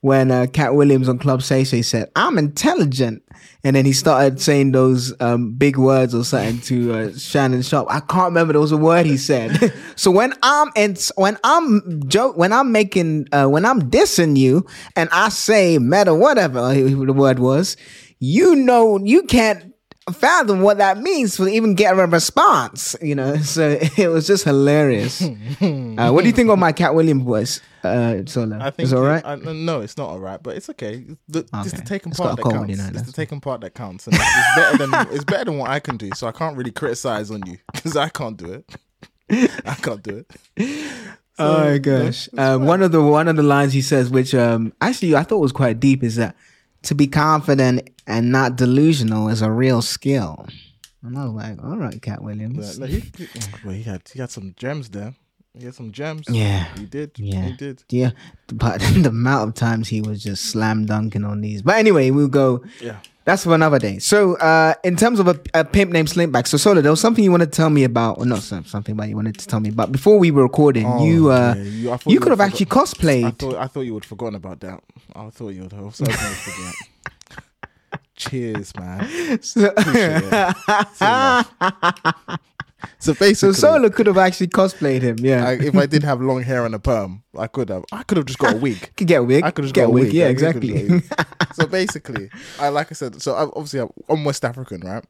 when 0.00 0.30
uh, 0.30 0.46
Katt 0.52 0.74
Williams 0.74 1.08
on 1.08 1.18
Club 1.18 1.42
Shay 1.42 1.64
Shay 1.64 1.82
said, 1.82 2.10
"I'm 2.14 2.38
intelligent," 2.38 3.22
and 3.64 3.74
then 3.76 3.84
he 3.84 3.92
started 3.92 4.40
saying 4.40 4.72
those 4.72 5.12
um, 5.20 5.52
big 5.52 5.76
words 5.76 6.14
or 6.14 6.24
something 6.24 6.60
to 6.62 6.94
uh, 6.94 7.12
Shannon 7.18 7.62
Sharpe. 7.62 7.88
I 7.90 8.00
can't 8.00 8.26
remember. 8.26 8.52
There 8.52 8.60
was 8.60 8.72
a 8.72 8.76
word 8.76 9.06
he 9.06 9.16
said. 9.16 9.72
so 9.96 10.10
when 10.10 10.32
I'm 10.42 10.70
in, 10.76 10.96
when 11.16 11.38
I'm 11.44 12.02
joke, 12.08 12.36
when 12.36 12.52
I'm 12.52 12.72
making, 12.72 13.26
uh, 13.32 13.46
when 13.46 13.64
I'm 13.64 13.90
dissing 13.90 14.36
you, 14.36 14.66
and 14.94 15.08
I 15.10 15.28
say 15.30 15.78
meta 15.78 16.14
whatever 16.14 16.72
the 16.72 17.12
word 17.12 17.38
was, 17.38 17.76
you 18.18 18.54
know, 18.56 18.98
you 18.98 19.22
can't 19.24 19.72
fathom 20.12 20.60
what 20.60 20.78
that 20.78 20.98
means 20.98 21.36
to 21.36 21.48
even 21.48 21.74
get 21.74 21.98
a 21.98 22.06
response. 22.06 22.96
You 23.02 23.14
know, 23.14 23.36
so 23.42 23.78
it 23.96 24.08
was 24.08 24.26
just 24.26 24.44
hilarious. 24.44 25.22
uh, 25.22 26.10
what 26.10 26.22
do 26.22 26.26
you 26.26 26.32
think 26.32 26.50
of 26.50 26.58
my 26.58 26.72
Katt 26.72 26.94
Williams 26.94 27.22
voice, 27.22 27.60
uh, 27.82 28.24
Solo? 28.26 28.58
I 28.60 28.70
think 28.70 28.84
it's 28.86 28.92
all 28.92 29.02
right. 29.02 29.24
I, 29.24 29.36
no, 29.36 29.80
it's 29.80 29.96
not 29.96 30.08
all 30.08 30.20
right, 30.20 30.42
but 30.42 30.56
it's 30.56 30.68
okay. 30.70 31.04
The, 31.28 31.46
It's 31.54 31.72
the 31.72 31.82
taken 31.82 32.12
It's 32.12 32.20
part 32.20 32.36
that 32.36 32.42
counts. 32.44 32.78
It's 32.78 33.02
the 33.02 33.12
taken 33.12 33.40
part 33.40 33.60
that 33.62 33.74
counts, 33.74 34.06
and 34.06 34.16
it's, 34.18 34.56
better 34.56 34.78
than 34.78 35.14
it's 35.14 35.24
better 35.24 35.44
than 35.46 35.58
what 35.58 35.70
I 35.70 35.80
can 35.80 35.96
do. 35.96 36.10
So 36.14 36.26
I 36.26 36.32
can't 36.32 36.56
really 36.56 36.72
criticize 36.72 37.30
on 37.30 37.44
you 37.46 37.58
because 37.72 37.96
I 37.96 38.08
can't 38.08 38.36
do 38.36 38.52
it. 38.52 38.76
I 39.28 39.74
can't 39.74 40.02
do 40.02 40.24
it. 40.56 41.10
oh 41.38 41.64
my 41.64 41.78
gosh! 41.78 42.28
Uh, 42.36 42.58
one 42.58 42.82
of 42.82 42.92
the 42.92 43.02
one 43.02 43.26
of 43.26 43.36
the 43.36 43.42
lines 43.42 43.72
he 43.72 43.82
says, 43.82 44.08
which 44.08 44.34
um 44.34 44.72
actually 44.80 45.16
I 45.16 45.24
thought 45.24 45.38
was 45.38 45.52
quite 45.52 45.80
deep, 45.80 46.04
is 46.04 46.14
that 46.16 46.36
to 46.82 46.94
be 46.94 47.08
confident 47.08 47.90
and 48.06 48.30
not 48.32 48.56
delusional 48.56 49.28
is 49.28 49.42
a 49.42 49.50
real 49.50 49.82
skill. 49.82 50.46
And 51.02 51.16
I 51.18 51.24
was 51.24 51.32
like, 51.34 51.62
all 51.62 51.76
right, 51.76 52.00
Katt 52.02 52.22
Williams. 52.22 52.78
No, 52.78 52.86
he, 52.86 53.00
he, 53.16 53.28
well, 53.64 53.74
he 53.74 53.82
had 53.82 54.02
he 54.12 54.18
had 54.18 54.30
some 54.30 54.54
gems 54.56 54.88
there. 54.90 55.14
He 55.58 55.64
had 55.64 55.74
some 55.74 55.90
gems. 55.92 56.26
Yeah. 56.28 56.64
he 56.76 56.84
did. 56.84 57.12
Yeah. 57.18 57.42
he 57.46 57.52
did. 57.52 57.82
Yeah, 57.88 58.10
but 58.52 58.78
the 58.94 59.08
amount 59.08 59.48
of 59.48 59.54
times 59.54 59.88
he 59.88 60.00
was 60.02 60.22
just 60.22 60.44
slam 60.46 60.84
dunking 60.84 61.24
on 61.24 61.40
these. 61.40 61.62
But 61.62 61.76
anyway, 61.76 62.10
we'll 62.10 62.28
go. 62.28 62.62
Yeah. 62.80 62.98
That's 63.24 63.42
for 63.42 63.54
another 63.56 63.80
day. 63.80 63.98
So, 63.98 64.36
uh, 64.36 64.74
in 64.84 64.94
terms 64.94 65.18
of 65.18 65.26
a, 65.26 65.40
a 65.52 65.64
pimp 65.64 65.90
named 65.90 66.06
Slickback, 66.08 66.46
so 66.46 66.56
Solo, 66.58 66.80
there 66.80 66.92
was 66.92 67.00
something 67.00 67.24
you 67.24 67.32
wanted 67.32 67.50
to 67.52 67.56
tell 67.56 67.70
me 67.70 67.82
about, 67.82 68.18
or 68.18 68.26
not 68.26 68.40
something, 68.42 68.94
but 68.94 69.08
you 69.08 69.16
wanted 69.16 69.36
to 69.38 69.46
tell 69.48 69.58
me 69.58 69.68
about 69.70 69.90
before 69.90 70.16
we 70.18 70.30
were 70.30 70.44
recording. 70.44 70.86
Oh, 70.86 71.04
you, 71.04 71.32
uh, 71.32 71.54
yeah, 71.56 71.62
you- 71.64 71.90
you 71.90 71.98
you 72.06 72.20
could 72.20 72.30
have 72.30 72.40
actually 72.40 72.66
cosplayed. 72.66 73.24
I 73.24 73.30
thought 73.32 73.54
I 73.56 73.66
thought 73.66 73.80
you 73.80 73.94
would 73.94 74.04
have 74.04 74.08
forgotten 74.08 74.36
about 74.36 74.60
that. 74.60 74.80
I 75.14 75.28
thought 75.30 75.48
you 75.48 75.62
would 75.62 75.72
have. 75.72 75.82
I 75.82 75.84
was 75.86 75.98
hoping 75.98 76.14
you'd 76.14 76.36
forget. 76.36 76.74
Cheers, 78.16 78.74
man. 78.76 79.40
so, 79.42 79.72
So, 79.76 80.30
so 80.94 81.42
so 82.98 83.14
basically, 83.14 83.54
Solo 83.54 83.88
could 83.90 84.06
have 84.06 84.18
actually 84.18 84.48
cosplayed 84.48 85.02
him. 85.02 85.16
Yeah, 85.20 85.46
I, 85.48 85.52
if 85.52 85.76
I 85.76 85.86
did 85.86 86.02
have 86.02 86.20
long 86.20 86.42
hair 86.42 86.64
and 86.64 86.74
a 86.74 86.78
perm, 86.78 87.22
I 87.36 87.46
could 87.46 87.68
have. 87.68 87.84
I 87.92 88.02
could 88.02 88.16
have 88.16 88.26
just 88.26 88.38
got 88.38 88.54
a 88.54 88.56
wig. 88.56 88.90
could 88.96 89.06
get 89.06 89.20
a 89.20 89.24
wig. 89.24 89.44
I 89.44 89.50
could 89.50 89.64
have 89.64 89.72
just 89.72 89.74
get 89.74 89.82
got 89.82 89.88
a 89.88 89.92
wig. 89.92 90.12
Yeah, 90.12 90.26
I 90.26 90.28
exactly. 90.28 90.72
wig. 90.72 91.04
so 91.52 91.66
basically, 91.66 92.30
I 92.58 92.68
like 92.68 92.90
I 92.90 92.94
said. 92.94 93.20
So 93.20 93.34
I, 93.34 93.42
obviously, 93.42 93.80
I'm, 93.80 93.90
I'm 94.08 94.24
West 94.24 94.44
African, 94.44 94.80
right? 94.80 95.04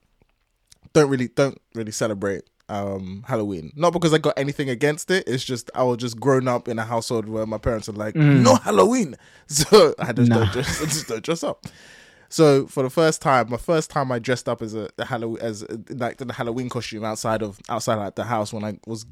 Don't 0.93 1.11
really, 1.11 1.29
don't 1.29 1.61
really 1.75 1.93
celebrate 1.93 2.43
um 2.69 3.25
Halloween. 3.29 3.73
Not 3.77 3.93
because 3.93 4.13
I 4.13 4.19
got 4.19 4.35
anything 4.39 4.69
against 4.71 5.11
it. 5.11 5.25
It's 5.29 5.45
just 5.45 5.71
I 5.75 5.83
was 5.85 5.99
just 5.99 6.19
grown 6.19 6.49
up 6.49 6.67
in 6.69 6.79
a 6.79 6.85
household 6.85 7.29
where 7.29 7.47
my 7.47 7.59
parents 7.59 7.89
are 7.89 7.93
like, 7.93 8.15
no 8.17 8.57
Halloween. 8.57 9.17
So 9.49 9.95
I 10.01 10.13
just 10.13 10.29
Nah. 10.29 10.41
don't 10.41 10.53
dress, 10.53 10.83
I 10.83 10.85
just 10.87 11.07
don't 11.07 11.23
dress 11.23 11.45
up. 11.45 11.67
So 12.29 12.67
for 12.67 12.83
the 12.83 12.91
first 12.91 13.23
time, 13.23 13.51
my 13.51 13.57
first 13.57 13.91
time 13.91 14.11
I 14.11 14.19
dressed 14.19 14.49
up 14.49 14.63
as 14.63 14.75
a 14.75 14.89
the 14.97 15.05
Halloween 15.05 15.43
as 15.43 15.63
uh, 15.63 15.77
like 15.91 16.19
the 16.19 16.33
Halloween 16.33 16.69
costume 16.69 17.05
outside 17.05 17.43
of 17.43 17.59
outside 17.69 17.97
like 17.97 18.17
the 18.17 18.25
house 18.25 18.53
when 18.53 18.65
I 18.65 18.79
was 18.87 19.07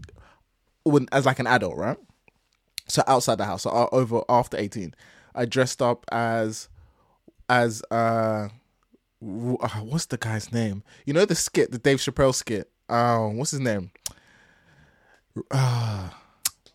when 0.84 1.06
as 1.12 1.26
like 1.26 1.38
an 1.38 1.46
adult, 1.46 1.76
right? 1.76 1.98
So 2.86 3.02
outside 3.06 3.38
the 3.38 3.44
house, 3.44 3.62
so 3.62 3.70
uh, 3.70 3.88
over 3.92 4.22
after 4.28 4.56
eighteen, 4.56 4.94
I 5.34 5.44
dressed 5.44 5.80
up 5.80 6.04
as 6.12 6.68
as 7.48 7.82
uh, 7.90 8.48
uh, 9.22 9.68
what's 9.80 10.06
the 10.06 10.18
guy's 10.18 10.52
name? 10.52 10.82
You 11.06 11.14
know 11.14 11.24
the 11.24 11.34
skit, 11.34 11.72
the 11.72 11.78
Dave 11.78 11.98
Chappelle 11.98 12.34
skit. 12.34 12.70
Um, 12.88 13.38
what's 13.38 13.52
his 13.52 13.60
name? 13.60 13.90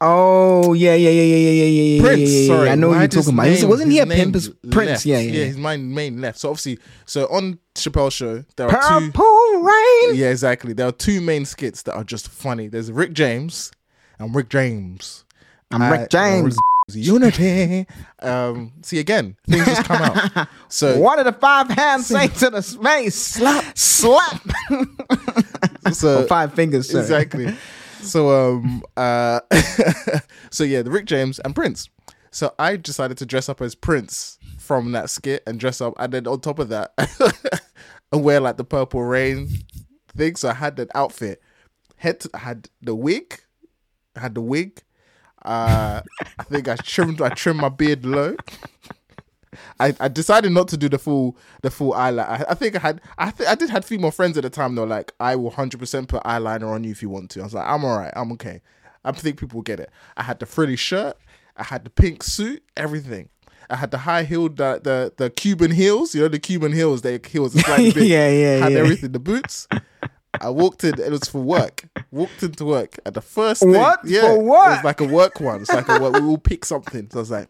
Oh 0.01 0.73
yeah, 0.73 0.95
yeah, 0.95 1.09
yeah, 1.09 1.21
yeah, 1.23 1.35
yeah, 1.35 1.63
yeah, 1.63 1.81
yeah. 1.81 2.01
Prince, 2.01 2.19
yeah, 2.19 2.25
yeah, 2.27 2.41
yeah. 2.41 2.47
sorry, 2.47 2.69
I 2.69 2.75
know 2.75 2.88
what 2.89 2.99
you're 2.99 3.07
talking 3.09 3.33
about. 3.33 3.47
Name, 3.47 3.67
Wasn't 3.69 3.91
he 3.91 3.99
a 3.99 4.05
pimp? 4.05 4.35
As 4.35 4.49
Prince, 4.71 4.89
left. 4.91 5.05
yeah, 5.05 5.19
yeah, 5.19 5.31
yeah. 5.31 5.45
His 5.45 5.57
mind 5.57 5.93
main 5.93 6.21
left. 6.21 6.39
So 6.39 6.49
obviously, 6.49 6.79
so 7.05 7.25
on 7.25 7.59
Chappelle's 7.75 8.13
show, 8.13 8.45
there 8.55 8.67
are 8.67 8.71
Purple 8.71 9.12
two. 9.12 9.62
Rain. 9.65 10.15
Yeah, 10.15 10.29
exactly. 10.29 10.71
There 10.71 10.88
are 10.88 10.93
two 10.93 11.19
main 11.19 11.43
skits 11.43 11.81
that 11.83 11.95
are 11.95 12.05
just 12.05 12.29
funny. 12.29 12.69
There's 12.69 12.91
Rick 12.91 13.12
James 13.12 13.71
and 14.19 14.33
Rick 14.33 14.47
James. 14.49 15.25
I'm 15.69 15.91
Rick 15.91 16.01
uh, 16.01 16.07
James. 16.07 16.57
Unity. 16.91 17.85
Um, 18.21 18.73
see 18.81 18.99
again, 18.99 19.38
things 19.47 19.65
just 19.65 19.85
come 19.85 20.01
out. 20.01 20.49
So 20.67 20.99
one 20.99 21.19
of 21.19 21.25
the 21.25 21.31
five 21.31 21.69
hands 21.69 22.07
say 22.07 22.27
to 22.27 22.49
the 22.49 22.62
space, 22.62 23.15
slap, 23.15 23.77
slap. 23.77 24.45
so 25.93 26.25
five 26.27 26.53
fingers. 26.53 26.89
Sorry. 26.89 27.01
Exactly. 27.01 27.55
So 28.01 28.57
um 28.57 28.83
uh 28.97 29.41
so 30.51 30.63
yeah, 30.63 30.81
the 30.81 30.91
Rick 30.91 31.05
James 31.05 31.39
and 31.39 31.55
Prince. 31.55 31.89
So 32.31 32.53
I 32.59 32.75
decided 32.75 33.17
to 33.17 33.25
dress 33.25 33.49
up 33.49 33.62
as 33.62 33.75
Prince 33.75 34.38
from 34.57 34.91
that 34.91 35.09
skit 35.09 35.43
and 35.47 35.59
dress 35.59 35.81
up, 35.81 35.93
and 35.97 36.13
then 36.13 36.27
on 36.27 36.39
top 36.41 36.59
of 36.59 36.69
that, 36.69 36.93
and 38.12 38.23
wear 38.23 38.39
like 38.39 38.57
the 38.57 38.63
purple 38.63 39.03
rain 39.03 39.49
thing. 40.15 40.35
So 40.35 40.49
I 40.49 40.53
had 40.53 40.75
that 40.75 40.89
outfit. 40.93 41.41
Head 41.95 42.21
to, 42.21 42.29
had 42.38 42.69
the 42.81 42.95
wig. 42.95 43.41
Had 44.15 44.35
the 44.35 44.41
wig. 44.41 44.83
Uh, 45.43 46.01
I 46.38 46.43
think 46.43 46.67
I 46.67 46.75
trimmed. 46.75 47.21
I 47.21 47.29
trimmed 47.29 47.62
my 47.62 47.69
beard 47.69 48.05
low. 48.05 48.35
I, 49.79 49.93
I 49.99 50.07
decided 50.07 50.51
not 50.51 50.67
to 50.69 50.77
do 50.77 50.89
the 50.89 50.97
full 50.99 51.37
the 51.61 51.71
full 51.71 51.93
eyeliner. 51.93 52.27
I, 52.27 52.45
I 52.49 52.53
think 52.53 52.75
I 52.75 52.79
had 52.79 53.01
I 53.17 53.31
th- 53.31 53.49
I 53.49 53.55
did 53.55 53.69
had 53.69 53.85
female 53.85 54.11
friends 54.11 54.37
at 54.37 54.43
the 54.43 54.49
time 54.49 54.75
though. 54.75 54.83
Like 54.83 55.13
I 55.19 55.35
will 55.35 55.49
hundred 55.51 55.79
percent 55.79 56.07
put 56.09 56.23
eyeliner 56.23 56.67
on 56.73 56.83
you 56.83 56.91
if 56.91 57.01
you 57.01 57.09
want 57.09 57.29
to. 57.31 57.41
I 57.41 57.43
was 57.43 57.53
like 57.53 57.67
I'm 57.67 57.83
alright. 57.83 58.13
I'm 58.15 58.31
okay. 58.33 58.61
I 59.05 59.11
think 59.13 59.37
people 59.39 59.57
will 59.57 59.63
get 59.63 59.79
it. 59.79 59.89
I 60.17 60.23
had 60.23 60.39
the 60.39 60.45
frilly 60.45 60.75
shirt. 60.75 61.15
I 61.57 61.63
had 61.63 61.83
the 61.83 61.89
pink 61.89 62.23
suit. 62.23 62.63
Everything. 62.77 63.29
I 63.69 63.75
had 63.75 63.91
the 63.91 63.99
high 63.99 64.23
heeled 64.23 64.57
the, 64.57 64.81
the 64.83 65.13
the 65.15 65.29
Cuban 65.29 65.71
heels. 65.71 66.15
You 66.15 66.21
know 66.21 66.27
the 66.27 66.39
Cuban 66.39 66.73
heels. 66.73 67.01
They 67.01 67.19
heels 67.27 67.55
are 67.55 67.59
slightly 67.59 67.91
big. 67.93 68.07
Yeah, 68.09 68.29
yeah, 68.29 68.57
yeah 68.57 68.63
Had 68.63 68.71
yeah. 68.73 68.79
everything. 68.79 69.11
The 69.11 69.19
boots. 69.19 69.67
I 70.41 70.49
walked 70.49 70.83
in. 70.83 70.99
It 70.99 71.11
was 71.11 71.23
for 71.27 71.41
work. 71.41 71.85
Walked 72.11 72.43
into 72.43 72.63
work, 72.65 72.97
at 73.05 73.13
the 73.13 73.21
first 73.21 73.61
thing, 73.61 73.71
What? 73.73 73.99
yeah, 74.05 74.21
For 74.21 74.35
it 74.35 74.41
what? 74.43 74.69
was 74.69 74.83
like 74.83 75.01
a 75.01 75.05
work 75.05 75.39
one. 75.39 75.61
It's 75.61 75.71
like 75.73 75.87
a 75.89 75.99
work. 75.99 76.13
We 76.13 76.21
all 76.21 76.37
pick 76.37 76.65
something. 76.65 77.09
So 77.11 77.19
I 77.19 77.21
was 77.21 77.31
like, 77.31 77.49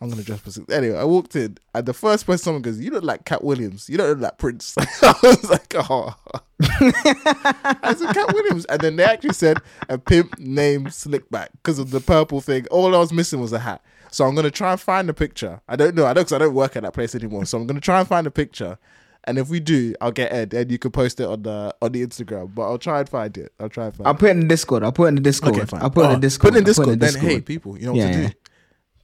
I'm 0.00 0.10
gonna 0.10 0.22
dress 0.22 0.40
for 0.40 0.72
Anyway, 0.72 0.96
I 0.98 1.04
walked 1.04 1.36
in, 1.36 1.58
and 1.74 1.86
the 1.86 1.94
first 1.94 2.26
person 2.26 2.42
someone 2.44 2.62
goes, 2.62 2.78
"You 2.80 2.90
look 2.90 3.04
like 3.04 3.24
Katt 3.24 3.42
Williams. 3.42 3.88
You 3.88 3.96
don't 3.96 4.08
look 4.08 4.20
like 4.20 4.38
Prince." 4.38 4.74
I 5.02 5.14
was 5.22 5.50
like, 5.50 5.74
"Oh." 5.76 6.14
I 6.60 7.94
said 7.96 8.14
Katt 8.14 8.32
Williams, 8.34 8.64
and 8.66 8.80
then 8.80 8.96
they 8.96 9.04
actually 9.04 9.34
said 9.34 9.58
a 9.88 9.98
pimp 9.98 10.38
named 10.38 10.88
Slickback 10.88 11.48
because 11.52 11.78
of 11.78 11.90
the 11.90 12.00
purple 12.00 12.40
thing. 12.40 12.66
All 12.70 12.94
I 12.94 12.98
was 12.98 13.12
missing 13.12 13.40
was 13.40 13.52
a 13.52 13.58
hat. 13.58 13.82
So 14.10 14.24
I'm 14.24 14.34
gonna 14.34 14.50
try 14.50 14.72
and 14.72 14.80
find 14.80 15.08
a 15.08 15.14
picture. 15.14 15.60
I 15.68 15.76
don't 15.76 15.94
know. 15.94 16.06
I 16.06 16.12
don't 16.12 16.22
because 16.24 16.32
I 16.32 16.38
don't 16.38 16.54
work 16.54 16.76
at 16.76 16.82
that 16.82 16.92
place 16.92 17.14
anymore. 17.14 17.44
So 17.46 17.58
I'm 17.58 17.66
gonna 17.66 17.80
try 17.80 17.98
and 18.00 18.08
find 18.08 18.26
a 18.26 18.30
picture. 18.30 18.78
And 19.28 19.38
if 19.38 19.48
we 19.48 19.58
do, 19.58 19.92
I'll 20.00 20.12
get 20.12 20.32
Ed, 20.32 20.54
and 20.54 20.70
you 20.70 20.78
can 20.78 20.92
post 20.92 21.18
it 21.18 21.26
on 21.26 21.42
the 21.42 21.74
on 21.82 21.92
the 21.92 22.06
Instagram. 22.06 22.54
But 22.54 22.62
I'll 22.62 22.78
try 22.78 23.00
and 23.00 23.08
find 23.08 23.36
it. 23.36 23.52
I'll 23.58 23.68
try 23.68 23.86
and 23.86 23.94
find. 23.94 24.06
It. 24.06 24.08
I'll 24.08 24.14
it. 24.14 24.18
put 24.18 24.28
it 24.28 24.30
in 24.30 24.40
the 24.40 24.46
Discord. 24.46 24.84
I'll 24.84 24.92
put 24.92 25.04
it 25.04 25.08
in 25.08 25.14
the 25.16 25.20
Discord. 25.20 25.56
Okay, 25.56 25.64
fine. 25.66 25.82
I'll 25.82 25.90
put 25.90 26.04
it 26.06 26.08
in 26.08 26.14
the 26.14 26.20
Discord. 26.20 26.52
Put 26.52 26.56
it 26.56 26.58
in 26.58 26.64
Discord. 26.64 26.88
Then, 26.88 26.98
Discord. 26.98 27.24
hey, 27.32 27.40
people, 27.40 27.76
you 27.78 27.86
know 27.86 27.92
what 27.92 27.98
Yeah, 27.98 28.12
to 28.12 28.28
do. 28.28 28.34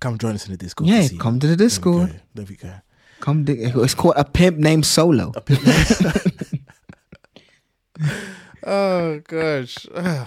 Come 0.03 0.19
join 0.19 0.35
us 0.35 0.45
in 0.47 0.51
the 0.53 0.59
Discord. 0.59 0.89
Yeah, 0.91 1.07
to 1.07 1.17
come 1.17 1.39
to 1.39 1.47
the 1.47 1.55
There 1.57 1.65
we 1.65 1.69
Discord. 1.69 2.09
go. 2.11 2.19
There 2.35 2.45
we 2.49 2.57
go. 2.57 2.75
Come, 3.21 3.45
di- 3.45 3.53
it's 3.63 3.95
called 3.95 4.15
a 4.17 4.25
pimp 4.25 4.59
named 4.59 4.85
Solo. 4.85 5.33
Oh 8.65 9.21
gosh. 9.27 9.87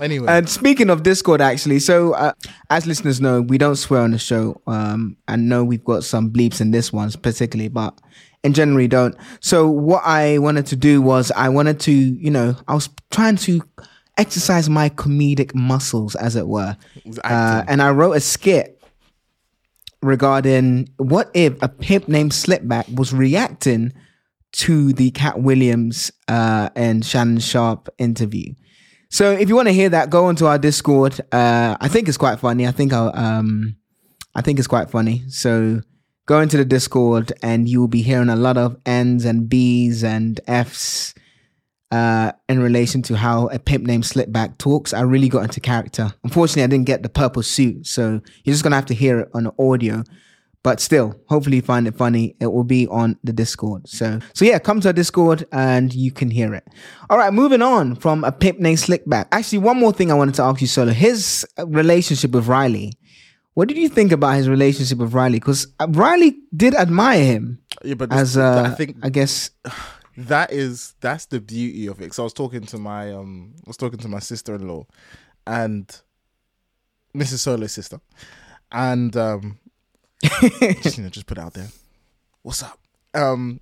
Anyway, 0.00 0.26
And 0.28 0.48
speaking 0.48 0.90
of 0.90 1.02
Discord, 1.02 1.40
actually, 1.40 1.78
so 1.78 2.12
uh, 2.14 2.32
as 2.70 2.86
listeners 2.86 3.20
know, 3.20 3.40
we 3.42 3.56
don't 3.58 3.76
swear 3.76 4.02
on 4.02 4.10
the 4.12 4.18
show. 4.18 4.60
Um, 4.66 5.16
I 5.28 5.36
know 5.36 5.64
we've 5.64 5.84
got 5.84 6.04
some 6.04 6.30
bleeps 6.30 6.60
in 6.60 6.70
this 6.70 6.92
one 6.92 7.10
particularly, 7.12 7.68
but 7.68 7.98
in 8.42 8.52
general, 8.54 8.76
we 8.78 8.88
don't. 8.88 9.14
So 9.40 9.68
what 9.68 10.02
I 10.04 10.38
wanted 10.38 10.66
to 10.66 10.76
do 10.76 11.00
was 11.02 11.30
I 11.32 11.48
wanted 11.50 11.80
to, 11.80 11.92
you 11.92 12.30
know, 12.30 12.54
I 12.68 12.74
was 12.74 12.88
trying 13.10 13.36
to 13.36 13.62
exercise 14.18 14.68
my 14.70 14.88
comedic 14.90 15.54
muscles, 15.54 16.14
as 16.16 16.36
it 16.36 16.48
were, 16.48 16.76
uh, 17.24 17.64
and 17.66 17.80
I 17.82 17.90
wrote 17.90 18.12
a 18.12 18.20
skit 18.20 18.79
regarding 20.02 20.88
what 20.96 21.30
if 21.34 21.60
a 21.62 21.68
pimp 21.68 22.08
named 22.08 22.32
Slickback 22.32 22.94
was 22.94 23.12
reacting 23.12 23.92
to 24.52 24.92
the 24.92 25.10
Katt 25.10 25.40
Williams 25.40 26.10
uh, 26.28 26.70
and 26.74 27.04
Shannon 27.04 27.38
Sharpe 27.38 27.88
interview. 27.98 28.54
So 29.10 29.32
if 29.32 29.48
you 29.48 29.56
want 29.56 29.68
to 29.68 29.74
hear 29.74 29.88
that, 29.88 30.10
go 30.10 30.26
onto 30.26 30.46
our 30.46 30.58
Discord. 30.58 31.20
Uh, 31.32 31.76
I 31.80 31.88
think 31.88 32.08
it's 32.08 32.16
quite 32.16 32.38
funny. 32.38 32.66
I 32.66 32.70
think 32.72 32.92
I'll, 32.92 33.16
um, 33.16 33.76
I 34.34 34.40
think 34.40 34.58
it's 34.58 34.68
quite 34.68 34.90
funny. 34.90 35.24
So 35.28 35.80
go 36.26 36.40
into 36.40 36.56
the 36.56 36.64
Discord 36.64 37.32
and 37.42 37.68
you 37.68 37.80
will 37.80 37.88
be 37.88 38.02
hearing 38.02 38.28
a 38.28 38.36
lot 38.36 38.56
of 38.56 38.76
N's 38.86 39.24
and 39.24 39.48
B's 39.48 40.04
and 40.04 40.40
F's 40.46 41.14
uh, 41.90 42.32
in 42.48 42.60
relation 42.60 43.02
to 43.02 43.16
how 43.16 43.48
a 43.48 43.58
pimp 43.58 43.84
named 43.84 44.04
Slickback 44.04 44.58
talks. 44.58 44.92
I 44.92 45.02
really 45.02 45.28
got 45.28 45.42
into 45.42 45.60
character. 45.60 46.12
Unfortunately, 46.22 46.62
I 46.62 46.66
didn't 46.68 46.86
get 46.86 47.02
the 47.02 47.08
purple 47.08 47.42
suit, 47.42 47.86
so 47.86 48.20
you're 48.44 48.52
just 48.52 48.62
gonna 48.62 48.76
have 48.76 48.86
to 48.86 48.94
hear 48.94 49.20
it 49.20 49.30
on 49.34 49.44
the 49.44 49.52
audio. 49.58 50.04
But 50.62 50.78
still, 50.78 51.18
hopefully 51.26 51.56
you 51.56 51.62
find 51.62 51.88
it 51.88 51.96
funny. 51.96 52.36
It 52.38 52.48
will 52.48 52.64
be 52.64 52.86
on 52.88 53.18
the 53.24 53.32
Discord. 53.32 53.88
So, 53.88 54.20
so 54.34 54.44
yeah, 54.44 54.58
come 54.58 54.78
to 54.82 54.88
our 54.88 54.92
Discord 54.92 55.46
and 55.52 55.94
you 55.94 56.12
can 56.12 56.30
hear 56.30 56.54
it. 56.54 56.68
All 57.08 57.16
right, 57.16 57.32
moving 57.32 57.62
on 57.62 57.96
from 57.96 58.24
a 58.24 58.32
pimp 58.32 58.58
named 58.58 58.76
Slickback. 58.76 59.28
Actually, 59.32 59.60
one 59.60 59.78
more 59.80 59.90
thing 59.90 60.10
I 60.10 60.14
wanted 60.14 60.34
to 60.34 60.42
ask 60.42 60.60
you, 60.60 60.66
Solo. 60.66 60.92
His 60.92 61.46
uh, 61.58 61.66
relationship 61.66 62.32
with 62.32 62.46
Riley. 62.46 62.92
What 63.54 63.68
did 63.68 63.78
you 63.78 63.88
think 63.88 64.12
about 64.12 64.36
his 64.36 64.50
relationship 64.50 64.98
with 64.98 65.14
Riley? 65.14 65.38
Because 65.38 65.66
Riley 65.88 66.36
did 66.54 66.74
admire 66.74 67.24
him 67.24 67.62
yeah, 67.82 67.94
but 67.94 68.10
this, 68.10 68.18
as 68.18 68.36
uh, 68.36 68.68
I 68.70 68.74
think 68.74 68.96
I 69.02 69.08
guess 69.08 69.50
that 70.16 70.52
is 70.52 70.94
that's 71.00 71.26
the 71.26 71.40
beauty 71.40 71.86
of 71.86 72.00
it. 72.00 72.12
So 72.14 72.22
I 72.22 72.24
was 72.24 72.32
talking 72.32 72.62
to 72.62 72.78
my 72.78 73.12
um, 73.12 73.54
I 73.58 73.68
was 73.68 73.76
talking 73.76 73.98
to 74.00 74.08
my 74.08 74.18
sister 74.18 74.54
in 74.54 74.66
law, 74.68 74.86
and 75.46 75.86
Mrs. 77.14 77.38
Solo's 77.38 77.72
sister, 77.72 78.00
and 78.72 79.16
um, 79.16 79.58
just 80.82 80.98
you 80.98 81.04
know, 81.04 81.10
just 81.10 81.26
put 81.26 81.38
it 81.38 81.40
out 81.40 81.54
there. 81.54 81.68
What's 82.42 82.62
up? 82.62 82.78
Um, 83.14 83.60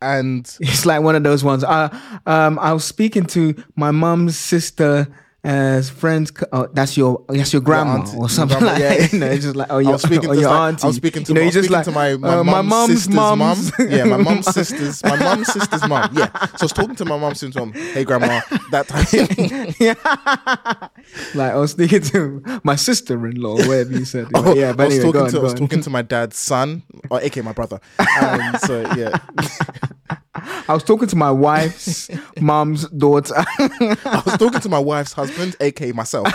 and 0.00 0.56
It's 0.60 0.84
like 0.84 1.02
one 1.02 1.14
of 1.14 1.22
those 1.22 1.44
ones. 1.44 1.64
Uh, 1.64 1.88
um, 2.26 2.58
I 2.58 2.72
was 2.72 2.84
speaking 2.84 3.24
to 3.26 3.54
my 3.76 3.92
mum's 3.92 4.36
sister 4.36 5.06
as 5.44 5.90
friends. 5.90 6.32
Oh, 6.52 6.68
that's 6.72 6.96
your 6.96 7.24
that's 7.28 7.52
your 7.52 7.62
grandma 7.62 7.96
auntie- 7.96 8.16
or 8.16 8.28
something 8.28 8.58
grandma, 8.58 8.72
like 8.74 8.82
yeah. 8.82 8.96
that. 8.96 9.12
You 9.12 9.18
know, 9.18 9.26
it's 9.26 9.44
just 9.44 9.56
like 9.56 9.66
oh, 9.70 9.78
your, 9.78 9.92
was 9.92 10.02
speaking 10.02 10.30
or 10.30 10.34
to 10.34 10.40
your 10.40 10.50
like- 10.50 10.60
auntie. 10.60 10.84
I 10.84 10.86
was 10.86 10.96
speaking 10.96 11.24
to, 11.24 11.32
you 11.32 11.34
know, 11.34 11.44
you 11.44 11.50
just 11.50 11.68
speaking 11.68 11.76
like 11.76 11.84
to 11.86 11.90
my 11.90 12.16
my, 12.16 12.34
uh, 12.36 12.44
mum's, 12.44 12.68
mum's 12.68 12.92
sister's 12.92 13.14
mum. 13.14 13.90
Yeah, 13.90 14.04
my 14.04 14.16
mom's 14.18 14.46
sister's 14.54 15.02
my 15.02 15.16
mum's 15.16 15.52
sister's 15.52 15.88
mum. 15.88 16.10
Yeah, 16.14 16.30
so 16.32 16.56
I 16.60 16.64
was 16.64 16.72
talking 16.72 16.94
to 16.94 17.04
my 17.04 17.18
mum's 17.18 17.40
sister's 17.40 17.56
mum. 17.56 17.72
Hey, 17.72 18.04
grandma. 18.04 18.40
That 18.70 18.88
time. 18.88 19.04
yeah, 19.80 19.94
like 21.34 21.52
I 21.52 21.56
was 21.56 21.72
speaking 21.72 22.02
to 22.02 22.60
my 22.62 22.76
sister-in-law, 22.76 23.56
whatever 23.66 23.92
you 23.92 24.04
said. 24.04 24.28
Oh, 24.34 24.54
yeah, 24.54 24.72
but 24.72 24.84
I 24.84 24.86
was 24.86 24.94
anyway, 24.98 25.12
talking 25.12 25.20
on, 25.22 25.30
to 25.30 25.38
I 25.38 25.42
was 25.42 25.52
on. 25.52 25.58
talking 25.58 25.80
to 25.82 25.90
my 25.90 26.02
dad's 26.02 26.36
son, 26.36 26.82
or 27.10 27.20
aka 27.20 27.42
my 27.42 27.52
brother. 27.52 27.80
Um, 27.98 28.56
so 28.60 28.80
yeah, 28.96 29.18
I 30.68 30.74
was 30.74 30.84
talking 30.84 31.08
to 31.08 31.16
my 31.16 31.30
wife's 31.30 32.10
mom's 32.40 32.88
daughter. 32.90 33.34
I 33.36 34.22
was 34.24 34.36
talking 34.38 34.60
to 34.60 34.68
my 34.68 34.78
wife's 34.78 35.12
husband, 35.12 35.56
aka 35.60 35.92
myself, 35.92 36.28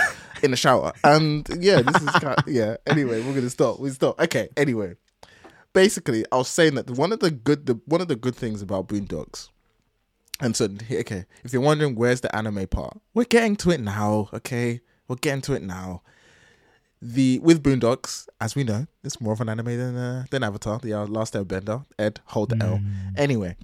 in 0.44 0.52
the 0.52 0.58
shower. 0.58 0.94
And 1.04 1.48
yeah, 1.60 1.82
this 1.82 2.02
is 2.02 2.10
kind 2.10 2.38
of, 2.38 2.48
yeah. 2.48 2.78
Anyway, 2.86 3.22
we're 3.22 3.34
gonna 3.34 3.50
stop. 3.50 3.80
We 3.80 3.90
stop. 3.90 4.20
Okay. 4.20 4.50
Anyway, 4.58 4.96
basically, 5.74 6.26
I 6.32 6.38
was 6.38 6.48
saying 6.50 6.76
that 6.76 6.90
one 6.92 7.12
of 7.12 7.20
the 7.20 7.32
good 7.32 7.66
the 7.66 7.80
one 7.86 8.02
of 8.02 8.08
the 8.08 8.16
good 8.16 8.36
things 8.36 8.62
about 8.62 8.88
Boondocks. 8.88 9.50
And 10.40 10.56
so, 10.56 10.68
okay, 10.92 11.26
if 11.44 11.52
you're 11.52 11.63
wondering 11.63 11.96
where's 11.96 12.22
the 12.22 12.36
anime 12.36 12.68
part, 12.68 13.00
we're 13.16 13.24
getting 13.24 13.56
to 13.58 13.72
it 13.72 13.80
now. 13.80 14.30
Okay, 14.34 14.82
we're 15.08 15.16
getting 15.16 15.42
to 15.42 15.54
it 15.54 15.63
now. 15.63 16.04
The 17.02 17.40
with 17.40 17.63
Boondocks, 17.63 18.28
as 18.42 18.56
we 18.56 18.63
know, 18.63 18.88
it's 19.04 19.20
more 19.22 19.34
of 19.34 19.42
an 19.42 19.50
anime 19.50 19.78
than 19.78 19.96
uh, 19.96 20.26
than 20.30 20.44
Avatar, 20.44 20.80
the 20.80 20.94
uh, 20.94 21.06
Last 21.06 21.34
Airbender. 21.34 21.86
Ed, 21.98 22.20
hold 22.26 22.50
the 22.50 22.63
L. 22.63 22.80
Anyway, 23.16 23.56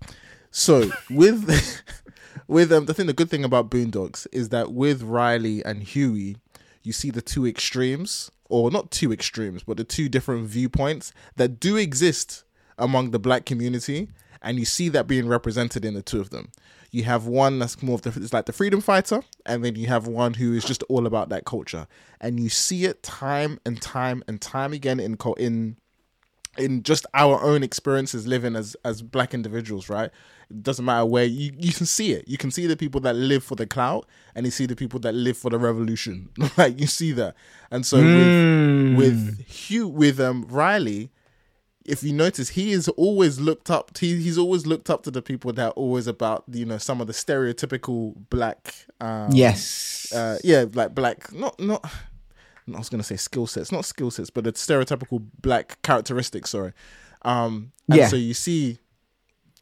so 0.53 0.91
with 1.09 1.81
with 2.47 2.71
um, 2.71 2.85
the 2.85 2.93
thing, 2.93 3.07
the 3.07 3.13
good 3.13 3.29
thing 3.29 3.43
about 3.43 3.69
Boondocks 3.69 4.27
is 4.31 4.49
that 4.49 4.71
with 4.71 5.01
Riley 5.01 5.65
and 5.65 5.81
Huey, 5.81 6.37
you 6.83 6.93
see 6.93 7.09
the 7.09 7.21
two 7.21 7.47
extremes, 7.47 8.29
or 8.49 8.69
not 8.69 8.91
two 8.91 9.11
extremes, 9.11 9.63
but 9.63 9.77
the 9.77 9.83
two 9.83 10.07
different 10.07 10.47
viewpoints 10.47 11.11
that 11.37 11.59
do 11.59 11.75
exist 11.75 12.43
among 12.77 13.09
the 13.09 13.19
black 13.19 13.45
community, 13.45 14.09
and 14.43 14.59
you 14.59 14.65
see 14.65 14.89
that 14.89 15.07
being 15.07 15.27
represented 15.27 15.83
in 15.83 15.95
the 15.95 16.03
two 16.03 16.21
of 16.21 16.29
them. 16.29 16.51
You 16.91 17.03
have 17.05 17.25
one 17.25 17.57
that's 17.57 17.81
more 17.81 17.95
of 17.95 18.03
the 18.03 18.09
it's 18.21 18.33
like 18.33 18.45
the 18.45 18.53
freedom 18.53 18.79
fighter, 18.79 19.23
and 19.47 19.65
then 19.65 19.75
you 19.75 19.87
have 19.87 20.05
one 20.05 20.35
who 20.35 20.53
is 20.53 20.63
just 20.63 20.83
all 20.83 21.07
about 21.07 21.29
that 21.29 21.45
culture, 21.45 21.87
and 22.21 22.39
you 22.39 22.49
see 22.49 22.85
it 22.85 23.01
time 23.01 23.59
and 23.65 23.81
time 23.81 24.23
and 24.27 24.39
time 24.39 24.71
again 24.71 24.99
in 24.99 25.17
in 25.39 25.77
in 26.57 26.83
just 26.83 27.05
our 27.13 27.41
own 27.41 27.63
experiences 27.63 28.27
living 28.27 28.55
as 28.55 28.75
as 28.85 29.01
black 29.01 29.33
individuals, 29.33 29.89
right? 29.89 30.11
It 30.49 30.63
doesn't 30.63 30.85
matter 30.85 31.05
where 31.05 31.25
you 31.25 31.51
you 31.57 31.73
can 31.73 31.85
see 31.85 32.13
it. 32.13 32.27
You 32.27 32.37
can 32.37 32.51
see 32.51 32.67
the 32.67 32.77
people 32.77 33.01
that 33.01 33.15
live 33.15 33.43
for 33.43 33.55
the 33.55 33.65
clout, 33.65 34.07
and 34.35 34.45
you 34.45 34.51
see 34.51 34.65
the 34.65 34.75
people 34.75 34.99
that 35.01 35.13
live 35.13 35.37
for 35.37 35.49
the 35.49 35.57
revolution. 35.57 36.29
like 36.57 36.79
you 36.79 36.87
see 36.87 37.11
that, 37.13 37.35
and 37.71 37.85
so 37.85 37.97
with 37.97 38.97
with 38.97 39.45
Hugh 39.47 39.87
with 39.87 40.19
um 40.19 40.45
Riley, 40.49 41.11
if 41.85 42.03
you 42.03 42.13
notice, 42.13 42.49
he 42.49 42.71
is 42.71 42.87
always 42.89 43.39
looked 43.39 43.69
up. 43.69 43.97
He, 43.97 44.21
he's 44.21 44.37
always 44.37 44.65
looked 44.65 44.89
up 44.89 45.03
to 45.03 45.11
the 45.11 45.21
people 45.21 45.51
that 45.53 45.67
are 45.67 45.71
always 45.71 46.07
about 46.07 46.43
you 46.51 46.65
know 46.65 46.77
some 46.77 47.01
of 47.01 47.07
the 47.07 47.13
stereotypical 47.13 48.13
black. 48.29 48.75
Um, 49.01 49.31
yes. 49.31 50.13
uh, 50.13 50.37
yeah, 50.43 50.65
like 50.73 50.95
black, 50.95 51.33
not 51.33 51.59
not. 51.59 51.83
I 52.73 52.77
was 52.77 52.89
gonna 52.89 53.03
say 53.03 53.15
skill 53.15 53.47
sets, 53.47 53.71
not 53.71 53.85
skill 53.85 54.11
sets, 54.11 54.29
but 54.29 54.43
the 54.43 54.53
stereotypical 54.53 55.25
black 55.41 55.81
characteristics. 55.81 56.51
Sorry. 56.51 56.73
Um, 57.23 57.71
and 57.89 57.99
Yeah. 57.99 58.07
So 58.07 58.15
you 58.15 58.33
see, 58.33 58.79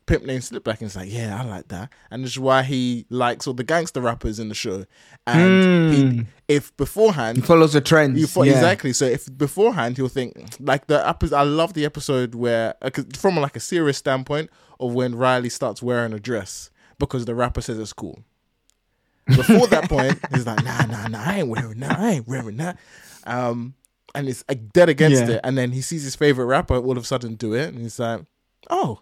Pimp 0.08 0.26
named 0.26 0.42
Slickback, 0.42 0.80
and 0.80 0.84
it's 0.84 0.96
like, 0.96 1.12
yeah, 1.12 1.40
I 1.40 1.46
like 1.46 1.68
that, 1.70 1.92
and 2.10 2.24
this 2.24 2.32
is 2.32 2.40
why 2.40 2.64
he 2.64 3.06
likes 3.10 3.48
all 3.48 3.54
the 3.54 3.64
gangster 3.64 4.02
rappers 4.02 4.40
in 4.40 4.50
the 4.50 4.56
show. 4.56 4.86
And 5.28 5.94
he, 5.94 6.26
if 6.48 6.76
beforehand 6.76 7.38
He 7.38 7.44
follows 7.44 7.74
the 7.74 7.82
trends. 7.82 8.20
you 8.20 8.28
thought 8.28 8.48
yeah. 8.48 8.54
exactly. 8.54 8.94
So 8.94 9.06
if 9.06 9.26
beforehand 9.38 9.98
he'll 9.98 10.10
think 10.10 10.36
like 10.60 10.88
the 10.88 11.08
episode, 11.08 11.36
I 11.36 11.44
love 11.44 11.74
the 11.74 11.86
episode 11.86 12.36
where 12.36 12.74
uh, 12.82 12.90
from 13.18 13.36
like 13.38 13.56
a 13.56 13.60
serious 13.60 13.98
standpoint 13.98 14.50
of 14.80 14.94
when 14.94 15.16
Riley 15.16 15.50
starts 15.50 15.82
wearing 15.82 16.14
a 16.14 16.20
dress 16.20 16.72
because 16.98 17.26
the 17.26 17.36
rapper 17.36 17.62
says 17.62 17.80
it's 17.80 17.94
cool. 17.94 18.24
Before 19.36 19.68
that 19.68 19.90
point, 19.90 20.20
he's 20.34 20.46
like, 20.46 20.64
nah, 20.64 20.86
nah, 20.86 21.08
nah, 21.08 21.24
I 21.24 21.40
ain't 21.40 21.50
wearing 21.50 21.80
that. 21.80 22.00
I 22.00 22.10
ain't 22.12 22.28
wearing 22.28 22.58
that. 22.58 22.78
Um, 23.26 23.76
and 24.16 24.28
it's 24.28 24.44
like 24.50 24.72
dead 24.74 24.90
against 24.90 25.22
Yeah. 25.24 25.36
it. 25.36 25.42
And 25.44 25.58
then 25.58 25.72
he 25.72 25.82
sees 25.82 26.04
his 26.04 26.16
favorite 26.16 26.46
rapper 26.46 26.76
all 26.76 26.92
of 26.98 27.04
a 27.04 27.06
sudden 27.06 27.36
do 27.36 27.54
it, 27.54 27.70
and 27.70 27.80
he's 27.80 28.00
like, 28.00 28.22
oh. 28.70 29.00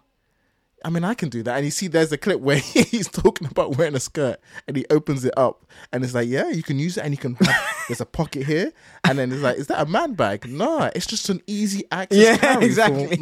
I 0.82 0.88
mean, 0.88 1.04
I 1.04 1.12
can 1.12 1.28
do 1.28 1.42
that. 1.42 1.56
And 1.56 1.66
you 1.66 1.70
see, 1.70 1.88
there's 1.88 2.10
a 2.10 2.16
clip 2.16 2.40
where 2.40 2.56
he's 2.58 3.06
talking 3.06 3.46
about 3.46 3.76
wearing 3.76 3.94
a 3.94 4.00
skirt 4.00 4.40
and 4.66 4.74
he 4.78 4.86
opens 4.88 5.26
it 5.26 5.34
up 5.36 5.66
and 5.92 6.02
it's 6.02 6.14
like, 6.14 6.26
yeah, 6.26 6.48
you 6.48 6.62
can 6.62 6.78
use 6.78 6.96
it 6.96 7.04
and 7.04 7.12
you 7.12 7.18
can 7.18 7.34
have, 7.34 7.74
there's 7.88 8.00
a 8.00 8.06
pocket 8.06 8.46
here. 8.46 8.72
And 9.04 9.18
then 9.18 9.30
it's 9.30 9.42
like, 9.42 9.58
is 9.58 9.66
that 9.66 9.82
a 9.82 9.84
man 9.84 10.14
bag? 10.14 10.48
No, 10.48 10.90
it's 10.94 11.04
just 11.04 11.28
an 11.28 11.42
easy 11.46 11.84
access. 11.92 12.40
Yeah, 12.42 12.60
exactly. 12.62 13.18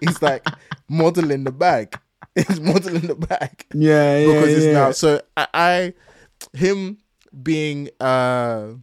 he's 0.00 0.22
like 0.22 0.46
modeling 0.88 1.42
the 1.42 1.50
bag. 1.50 1.98
He's 2.36 2.60
modeling 2.60 3.08
the 3.08 3.16
bag 3.16 3.66
Yeah, 3.74 4.16
yeah, 4.18 4.26
because 4.32 4.48
it's 4.54 4.66
yeah. 4.66 4.72
now. 4.72 4.90
So 4.92 5.20
I, 5.36 5.46
I 5.52 5.94
him 6.52 6.98
being 7.42 7.90
uh, 8.00 8.74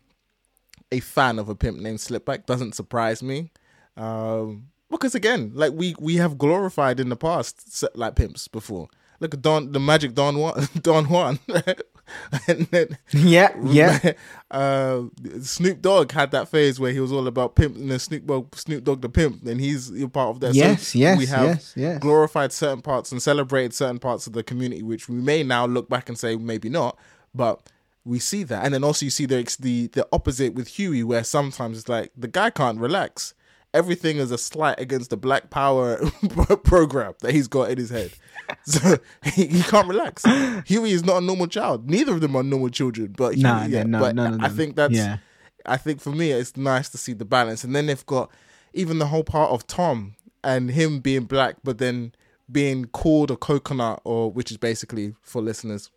a 0.91 0.99
fan 0.99 1.39
of 1.39 1.49
a 1.49 1.55
pimp 1.55 1.79
named 1.79 1.99
Slickback 1.99 2.45
doesn't 2.45 2.75
surprise 2.75 3.21
me. 3.21 3.51
Um, 3.95 4.69
because 4.89 5.15
again, 5.15 5.51
like 5.53 5.73
we 5.73 5.95
we 5.99 6.15
have 6.15 6.37
glorified 6.37 6.99
in 6.99 7.09
the 7.09 7.15
past 7.15 7.83
like 7.95 8.15
pimps 8.15 8.47
before. 8.47 8.87
Look 9.19 9.33
at 9.33 9.41
Don, 9.41 9.71
the 9.71 9.79
magic 9.79 10.13
Don 10.13 10.37
Juan, 10.37 10.67
Don 10.81 11.05
Juan, 11.05 11.39
then 12.47 12.97
Yeah, 13.11 13.51
yeah. 13.63 14.13
uh, 14.51 15.03
Snoop 15.41 15.81
Dogg 15.81 16.11
had 16.11 16.31
that 16.31 16.49
phase 16.49 16.79
where 16.79 16.91
he 16.91 16.99
was 16.99 17.11
all 17.11 17.27
about 17.27 17.55
pimp, 17.55 17.75
and 17.75 17.89
then 17.89 17.99
Snoop 17.99 18.27
Dogg, 18.27 18.55
Snoop 18.55 18.83
Dogg 18.83 19.01
the 19.01 19.09
pimp, 19.09 19.43
and 19.45 19.59
he's 19.59 19.89
a 20.01 20.07
part 20.07 20.29
of 20.29 20.39
that. 20.41 20.53
Yes, 20.53 20.93
yes, 20.93 21.17
we 21.17 21.25
have 21.25 21.45
yes, 21.45 21.73
yes. 21.75 21.99
glorified 21.99 22.53
certain 22.53 22.81
parts 22.81 23.11
and 23.11 23.21
celebrated 23.21 23.73
certain 23.73 23.99
parts 23.99 24.27
of 24.27 24.33
the 24.33 24.43
community, 24.43 24.83
which 24.83 25.09
we 25.09 25.15
may 25.15 25.43
now 25.43 25.65
look 25.65 25.89
back 25.89 26.09
and 26.09 26.17
say 26.17 26.35
maybe 26.35 26.69
not, 26.69 26.97
but 27.33 27.61
we 28.05 28.19
see 28.19 28.43
that, 28.43 28.63
and 28.63 28.73
then 28.73 28.83
also 28.83 29.05
you 29.05 29.09
see 29.11 29.25
the 29.25 29.43
the 29.59 29.87
the 29.87 30.07
opposite 30.11 30.53
with 30.53 30.67
Huey, 30.69 31.03
where 31.03 31.23
sometimes 31.23 31.77
it's 31.79 31.89
like 31.89 32.11
the 32.17 32.27
guy 32.27 32.49
can't 32.49 32.79
relax. 32.79 33.33
Everything 33.73 34.17
is 34.17 34.31
a 34.31 34.37
slight 34.37 34.79
against 34.79 35.09
the 35.09 35.17
Black 35.17 35.49
Power 35.49 35.97
program 36.63 37.13
that 37.21 37.33
he's 37.33 37.47
got 37.49 37.69
in 37.69 37.77
his 37.77 37.89
head. 37.89 38.11
So 38.63 38.97
he, 39.25 39.47
he 39.47 39.61
can't 39.61 39.89
relax. 39.89 40.23
Huey 40.67 40.91
is 40.91 41.03
not 41.03 41.17
a 41.17 41.21
normal 41.21 41.47
child. 41.47 41.89
Neither 41.89 42.13
of 42.13 42.21
them 42.21 42.33
are 42.33 42.43
normal 42.43 42.69
children. 42.69 43.13
But 43.17 43.33
Huey, 43.33 43.43
Nah, 43.43 43.65
yeah, 43.65 43.83
no, 43.83 43.99
but 43.99 44.17
I 44.17 44.47
think 44.47 44.77
that's 44.77 44.93
Yeah. 44.93 45.17
I 45.65 45.75
think 45.75 45.99
for 45.99 46.11
me, 46.11 46.31
it's 46.31 46.55
nice 46.55 46.87
to 46.89 46.97
see 46.97 47.11
the 47.11 47.25
balance. 47.25 47.65
And 47.65 47.75
then 47.75 47.87
they've 47.87 48.05
got 48.05 48.31
even 48.73 48.99
the 48.99 49.07
whole 49.07 49.25
part 49.25 49.51
of 49.51 49.67
Tom 49.67 50.15
and 50.45 50.71
him 50.71 51.01
being 51.01 51.25
black, 51.25 51.57
but 51.61 51.77
then 51.77 52.13
being 52.49 52.85
called 52.85 53.31
a 53.31 53.35
coconut, 53.35 53.99
or 54.05 54.31
which 54.31 54.49
is 54.49 54.55
basically 54.55 55.13
for 55.21 55.41
listeners, 55.41 55.91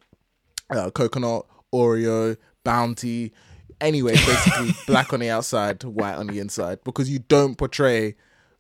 uh, 0.71 0.91
coconut, 0.91 1.47
Oreo, 1.73 2.37
Bounty. 2.65 3.33
Anyway, 3.81 4.13
basically 4.13 4.75
black 4.87 5.13
on 5.13 5.21
the 5.21 5.31
outside, 5.31 5.83
white 5.85 6.17
on 6.17 6.27
the 6.27 6.39
inside, 6.39 6.79
because 6.85 7.09
you 7.09 7.19
don't 7.19 7.57
portray 7.57 8.15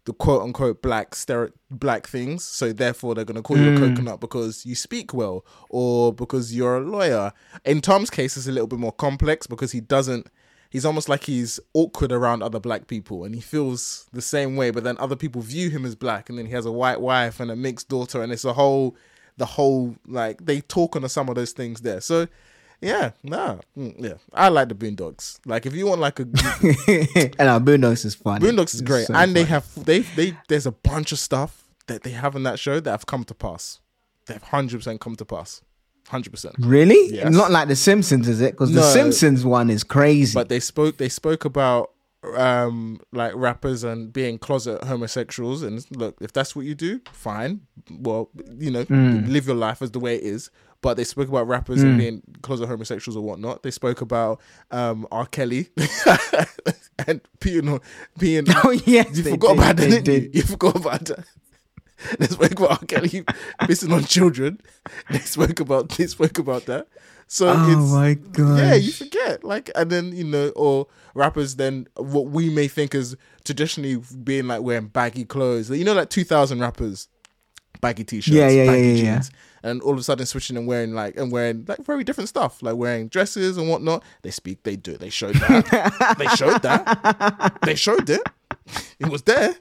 the 0.07 0.15
quote 0.15 0.43
unquote 0.43 0.83
black 0.83 1.11
stere- 1.13 1.53
black 1.71 2.07
things. 2.07 2.45
So 2.45 2.73
therefore, 2.73 3.15
they're 3.15 3.25
gonna 3.25 3.43
call 3.43 3.59
you 3.59 3.75
a 3.75 3.79
coconut 3.79 4.21
because 4.21 4.65
you 4.65 4.75
speak 4.75 5.13
well, 5.13 5.45
or 5.69 6.13
because 6.13 6.55
you're 6.55 6.79
a 6.79 6.81
lawyer. 6.81 7.33
In 7.65 7.81
Tom's 7.81 8.11
case, 8.11 8.37
it's 8.37 8.49
a 8.49 8.53
little 8.53 8.67
bit 8.67 8.79
more 8.79 8.93
complex 8.93 9.47
because 9.47 9.73
he 9.73 9.81
doesn't. 9.81 10.29
He's 10.71 10.85
almost 10.85 11.09
like 11.09 11.25
he's 11.25 11.59
awkward 11.75 12.13
around 12.13 12.43
other 12.43 12.61
black 12.61 12.87
people, 12.87 13.25
and 13.25 13.35
he 13.35 13.41
feels 13.41 14.09
the 14.13 14.23
same 14.23 14.57
way. 14.57 14.71
But 14.71 14.85
then 14.85 14.97
other 14.99 15.17
people 15.17 15.43
view 15.43 15.69
him 15.69 15.85
as 15.85 15.97
black, 15.97 16.29
and 16.31 16.39
then 16.39 16.47
he 16.47 16.53
has 16.53 16.65
a 16.65 16.73
white 16.73 17.01
wife 17.01 17.41
and 17.41 17.51
a 17.51 17.57
mixed 17.57 17.89
daughter, 17.89 18.23
and 18.23 18.33
it's 18.33 18.45
a 18.45 18.53
whole, 18.53 18.97
the 19.41 19.47
whole 19.47 19.97
like 20.07 20.45
they 20.45 20.61
talk 20.61 20.95
on 20.95 21.09
some 21.09 21.29
of 21.29 21.35
those 21.35 21.53
things 21.53 21.81
there. 21.81 22.01
So. 22.01 22.29
Yeah, 22.83 23.11
nah, 23.23 23.59
mm, 23.77 23.95
yeah. 23.99 24.15
I 24.33 24.49
like 24.49 24.71
the 24.71 24.75
Boondocks. 24.75 25.39
Like, 25.45 25.67
if 25.67 25.75
you 25.75 25.87
want 25.87 26.01
like 26.01 26.19
a 26.19 26.23
and 27.39 27.47
our 27.47 27.61
Boondocks 27.61 28.07
is 28.07 28.15
fun. 28.15 28.41
Boondocks 28.41 28.73
is 28.75 28.81
great, 28.81 29.07
and 29.11 29.37
they 29.37 29.45
have 29.45 29.67
they 29.85 29.99
they 29.99 30.35
there's 30.49 30.65
a 30.65 30.73
bunch 30.73 31.13
of 31.13 31.19
stuff 31.19 31.65
that 31.89 32.05
they 32.05 32.13
have 32.13 32.35
in 32.37 32.43
that 32.45 32.59
show 32.59 32.81
that 32.81 32.91
have 32.91 33.05
come 33.05 33.25
to 33.25 33.35
pass. 33.35 33.81
They've 34.25 34.43
hundred 34.43 34.79
percent 34.79 34.99
come 34.99 35.15
to 35.17 35.27
pass, 35.27 35.61
hundred 36.09 36.31
percent. 36.31 36.55
really 36.59 37.15
Yes. 37.15 37.31
not 37.31 37.51
like 37.51 37.69
the 37.69 37.77
Simpsons, 37.77 38.27
is 38.27 38.41
it? 38.41 38.53
Because 38.53 38.73
the 38.73 38.81
Simpsons 38.81 39.45
one 39.45 39.69
is 39.69 39.85
crazy. 39.85 40.33
But 40.33 40.49
they 40.49 40.61
spoke 40.61 40.97
they 40.97 41.11
spoke 41.11 41.45
about 41.45 41.91
um 42.37 43.01
like 43.13 43.33
rappers 43.35 43.83
and 43.83 44.13
being 44.13 44.39
closet 44.39 44.85
homosexuals 44.85 45.63
and 45.63 45.87
look 45.97 46.17
if 46.21 46.33
that's 46.33 46.55
what 46.55 46.67
you 46.67 46.75
do 46.75 47.01
fine. 47.13 47.63
Well 47.91 48.29
you 48.59 48.71
know 48.71 48.85
live 48.91 49.47
your 49.47 49.57
life 49.57 49.81
as 49.83 49.91
the 49.93 50.01
way 50.01 50.17
it 50.17 50.23
is. 50.25 50.51
But 50.83 50.97
they 50.97 51.05
spoke 51.05 51.29
about 51.29 51.47
rappers 51.47 51.83
and 51.83 51.99
being 51.99 52.23
closet 52.43 52.67
homosexuals 52.67 53.15
or 53.17 53.23
whatnot. 53.23 53.63
They 53.63 53.71
spoke 53.71 54.01
about 54.01 54.41
um 54.71 55.07
r. 55.13 55.27
Kelly 55.27 55.69
and 57.07 57.21
being 57.41 57.81
being 58.19 58.45
Oh, 58.65 58.71
yes, 58.71 59.17
you 59.17 59.23
forgot 59.25 59.57
did, 59.57 59.59
about 59.59 59.77
that 59.77 60.07
you? 60.07 60.31
you 60.33 60.43
forgot 60.43 60.77
about 60.77 61.05
that 61.07 61.25
they 62.19 62.27
spoke 62.27 62.53
about 62.53 62.71
R. 62.71 62.87
Kelly 62.87 63.25
pissing 63.63 63.93
on 63.95 64.05
children. 64.05 64.61
They 65.11 65.19
spoke 65.21 65.61
about 65.61 65.91
they 65.91 66.07
spoke 66.07 66.39
about 66.39 66.67
that. 66.67 66.89
So 67.27 67.49
Oh 67.49 67.77
my 67.93 68.15
god. 68.15 68.59
yeah, 68.59 68.75
you 68.75 68.91
forget. 68.91 69.45
Like, 69.45 69.71
and 69.77 69.91
then 69.91 70.15
you 70.15 70.25
know, 70.25 70.49
or 70.51 70.87
rappers 71.15 71.57
then 71.57 71.87
what 71.97 72.27
we 72.27 72.51
may 72.51 72.67
think 72.69 72.95
as 72.95 73.17
traditionally 73.45 74.03
being 74.25 74.49
like 74.49 74.63
wearing 74.63 74.89
baggy 74.89 75.25
clothes. 75.25 75.71
You 75.71 75.85
know, 75.85 75.95
like 75.95 76.11
two 76.11 76.25
thousand 76.25 76.61
rappers, 76.61 77.09
baggy 77.81 78.05
t-shirts, 78.05 78.35
Yeah, 78.35 78.49
yeah, 78.49 78.67
baggy 78.67 78.83
yeah, 78.83 78.93
yeah, 78.95 79.15
jeans, 79.15 79.31
and 79.63 79.81
all 79.83 79.93
of 79.93 79.99
a 79.99 80.03
sudden 80.03 80.27
switching 80.27 80.57
and 80.57 80.67
wearing 80.67 80.93
like 80.93 81.17
and 81.17 81.31
wearing 81.31 81.65
like 81.69 81.85
very 81.85 82.03
different 82.03 82.29
stuff, 82.29 82.63
like 82.63 82.75
wearing 82.77 83.07
dresses 83.09 83.57
and 83.57 83.69
whatnot. 83.69 84.03
They 84.23 84.31
speak, 84.33 84.65
they 84.65 84.75
do, 84.75 84.97
they 84.97 85.11
showed 85.11 85.37
that, 85.37 86.15
they 86.19 86.27
showed 86.29 86.63
that, 86.63 87.59
they 87.63 87.75
showed 87.77 88.11
it. 88.11 88.23
It 88.99 89.09
was 89.09 89.23
there. 89.23 89.55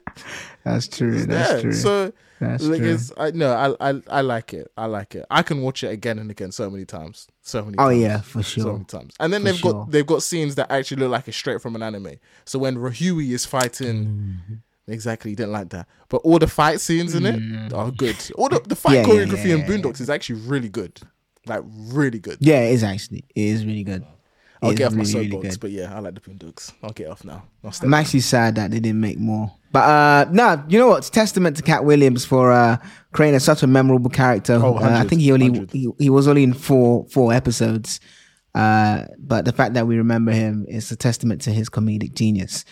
That's 0.64 0.88
true. 0.88 1.24
That's 1.24 1.52
yeah. 1.52 1.60
true. 1.60 1.72
So 1.72 2.12
That's 2.40 2.64
like, 2.64 2.80
true. 2.80 2.94
it's, 2.94 3.12
I 3.18 3.30
no, 3.32 3.52
I, 3.52 3.90
I 3.90 4.00
I 4.08 4.20
like 4.22 4.54
it. 4.54 4.70
I 4.76 4.86
like 4.86 5.14
it. 5.14 5.26
I 5.30 5.42
can 5.42 5.60
watch 5.60 5.84
it 5.84 5.88
again 5.88 6.18
and 6.18 6.30
again 6.30 6.52
so 6.52 6.70
many 6.70 6.84
times. 6.86 7.28
So 7.42 7.62
many. 7.64 7.76
oh 7.78 7.90
times. 7.90 8.00
yeah, 8.00 8.20
for 8.22 8.42
So 8.42 8.62
sure. 8.62 8.72
many 8.72 8.84
times, 8.86 9.14
and 9.20 9.32
then 9.32 9.42
For 9.42 9.44
they've 9.46 9.56
sure. 9.58 9.72
got 9.72 9.90
they've 9.90 10.06
got 10.06 10.22
scenes 10.22 10.54
that 10.54 10.70
actually 10.72 11.02
look 11.02 11.10
like 11.10 11.28
it's 11.28 11.36
straight 11.36 11.60
from 11.60 11.76
an 11.76 11.82
anime. 11.82 12.12
So 12.46 12.58
when 12.58 12.76
Rahui 12.76 13.30
is 13.32 13.44
fighting, 13.44 14.04
Mm-hmm. 14.04 14.54
exactly, 14.92 15.30
you 15.32 15.36
didn't 15.36 15.52
like 15.52 15.68
that, 15.70 15.86
but 16.08 16.18
all 16.18 16.38
the 16.38 16.46
fight 16.48 16.80
scenes 16.80 17.14
in 17.14 17.26
it 17.26 17.72
are 17.74 17.90
good. 17.90 18.16
All 18.36 18.48
the 18.48 18.60
the 18.60 18.74
fight 18.76 19.04
Mm. 19.04 19.06
Yeah, 19.06 19.24
choreography 19.26 19.44
yeah, 19.48 19.54
in 19.56 19.60
yeah, 19.60 19.66
Boondocks 19.66 20.00
is 20.00 20.08
actually 20.10 20.40
really 20.40 20.68
good, 20.70 20.98
like 21.46 21.62
really 21.64 22.20
good. 22.20 22.38
Yeah, 22.40 22.62
it 22.62 22.72
is 22.72 22.82
actually. 22.82 23.24
It 23.34 23.42
is 23.44 23.66
really 23.66 23.84
good. 23.84 24.04
I'll 24.62 24.74
get 24.74 24.88
off 24.88 24.92
my 24.92 25.02
really, 25.04 25.14
really 25.14 25.30
soapbox, 25.30 25.56
good. 25.56 25.60
but 25.60 25.70
yeah, 25.70 25.94
I 25.94 26.00
like 26.00 26.14
the 26.14 26.20
Boondocks. 26.20 26.72
I'll 26.82 26.90
get 26.92 27.08
off 27.08 27.24
now. 27.24 27.44
I'm 27.82 27.94
actually 27.94 28.20
sad 28.20 28.54
that 28.56 28.70
they 28.70 28.80
didn't 28.80 29.00
make 29.00 29.18
more. 29.18 29.52
But 29.72 29.80
uh 29.80 30.30
no, 30.32 30.62
you 30.68 30.78
know 30.78 30.88
what? 30.88 30.98
It's 30.98 31.10
testament 31.10 31.56
to 31.58 31.62
Katt 31.62 31.84
Williams 31.84 32.24
for 32.24 32.50
uh 32.52 32.76
creating 33.12 33.38
such 33.40 33.62
a 33.62 33.66
memorable 33.66 34.10
character. 34.10 34.54
Oh, 34.54 34.76
uh, 34.76 34.98
I 35.00 35.04
think 35.04 35.20
he 35.22 35.32
only 35.32 35.66
he, 35.72 35.88
he 35.98 36.10
was 36.10 36.26
only 36.26 36.42
in 36.42 36.54
four 36.54 37.06
four 37.08 37.32
episodes. 37.32 38.00
Uh 38.54 39.04
but 39.18 39.44
the 39.44 39.52
fact 39.52 39.74
that 39.74 39.86
we 39.86 39.96
remember 39.96 40.32
him 40.32 40.66
is 40.68 40.90
a 40.90 40.96
testament 40.96 41.40
to 41.42 41.50
his 41.52 41.68
comedic 41.68 42.14
genius. 42.14 42.64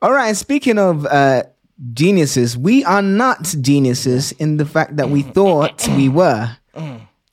All 0.00 0.10
right, 0.12 0.28
and 0.28 0.36
speaking 0.36 0.78
of 0.78 1.06
uh 1.06 1.44
geniuses, 1.92 2.58
we 2.58 2.84
are 2.84 3.02
not 3.02 3.44
geniuses 3.60 4.32
in 4.32 4.56
the 4.56 4.66
fact 4.66 4.96
that 4.96 5.10
we 5.10 5.22
thought 5.22 5.86
we 5.96 6.08
were. 6.08 6.56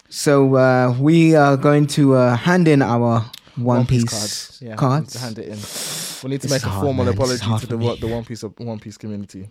So 0.10 0.56
uh 0.56 0.96
we 1.00 1.36
are 1.36 1.58
going 1.58 1.88
to 1.98 2.14
uh 2.16 2.36
hand 2.36 2.68
in 2.68 2.84
our 2.84 3.26
One, 3.64 3.86
Piece, 3.86 4.04
cards. 4.06 4.60
Yeah, 4.62 4.76
cards. 4.76 5.16
hand 5.16 5.40
it 5.40 5.48
in. 5.48 5.58
We 6.24 6.32
need 6.32 6.42
to 6.42 6.48
This 6.48 6.52
make 6.52 6.62
is 6.62 6.78
a 6.78 6.82
formal 6.82 7.06
man. 7.06 7.14
Apology 7.14 7.46
to 7.60 7.68
the 7.68 7.78
what 7.78 8.00
the 8.00 8.08
One 8.08 8.26
Piece 8.26 8.44
of 8.44 8.54
One 8.60 8.80
Piece 8.80 8.98
community. 8.98 9.50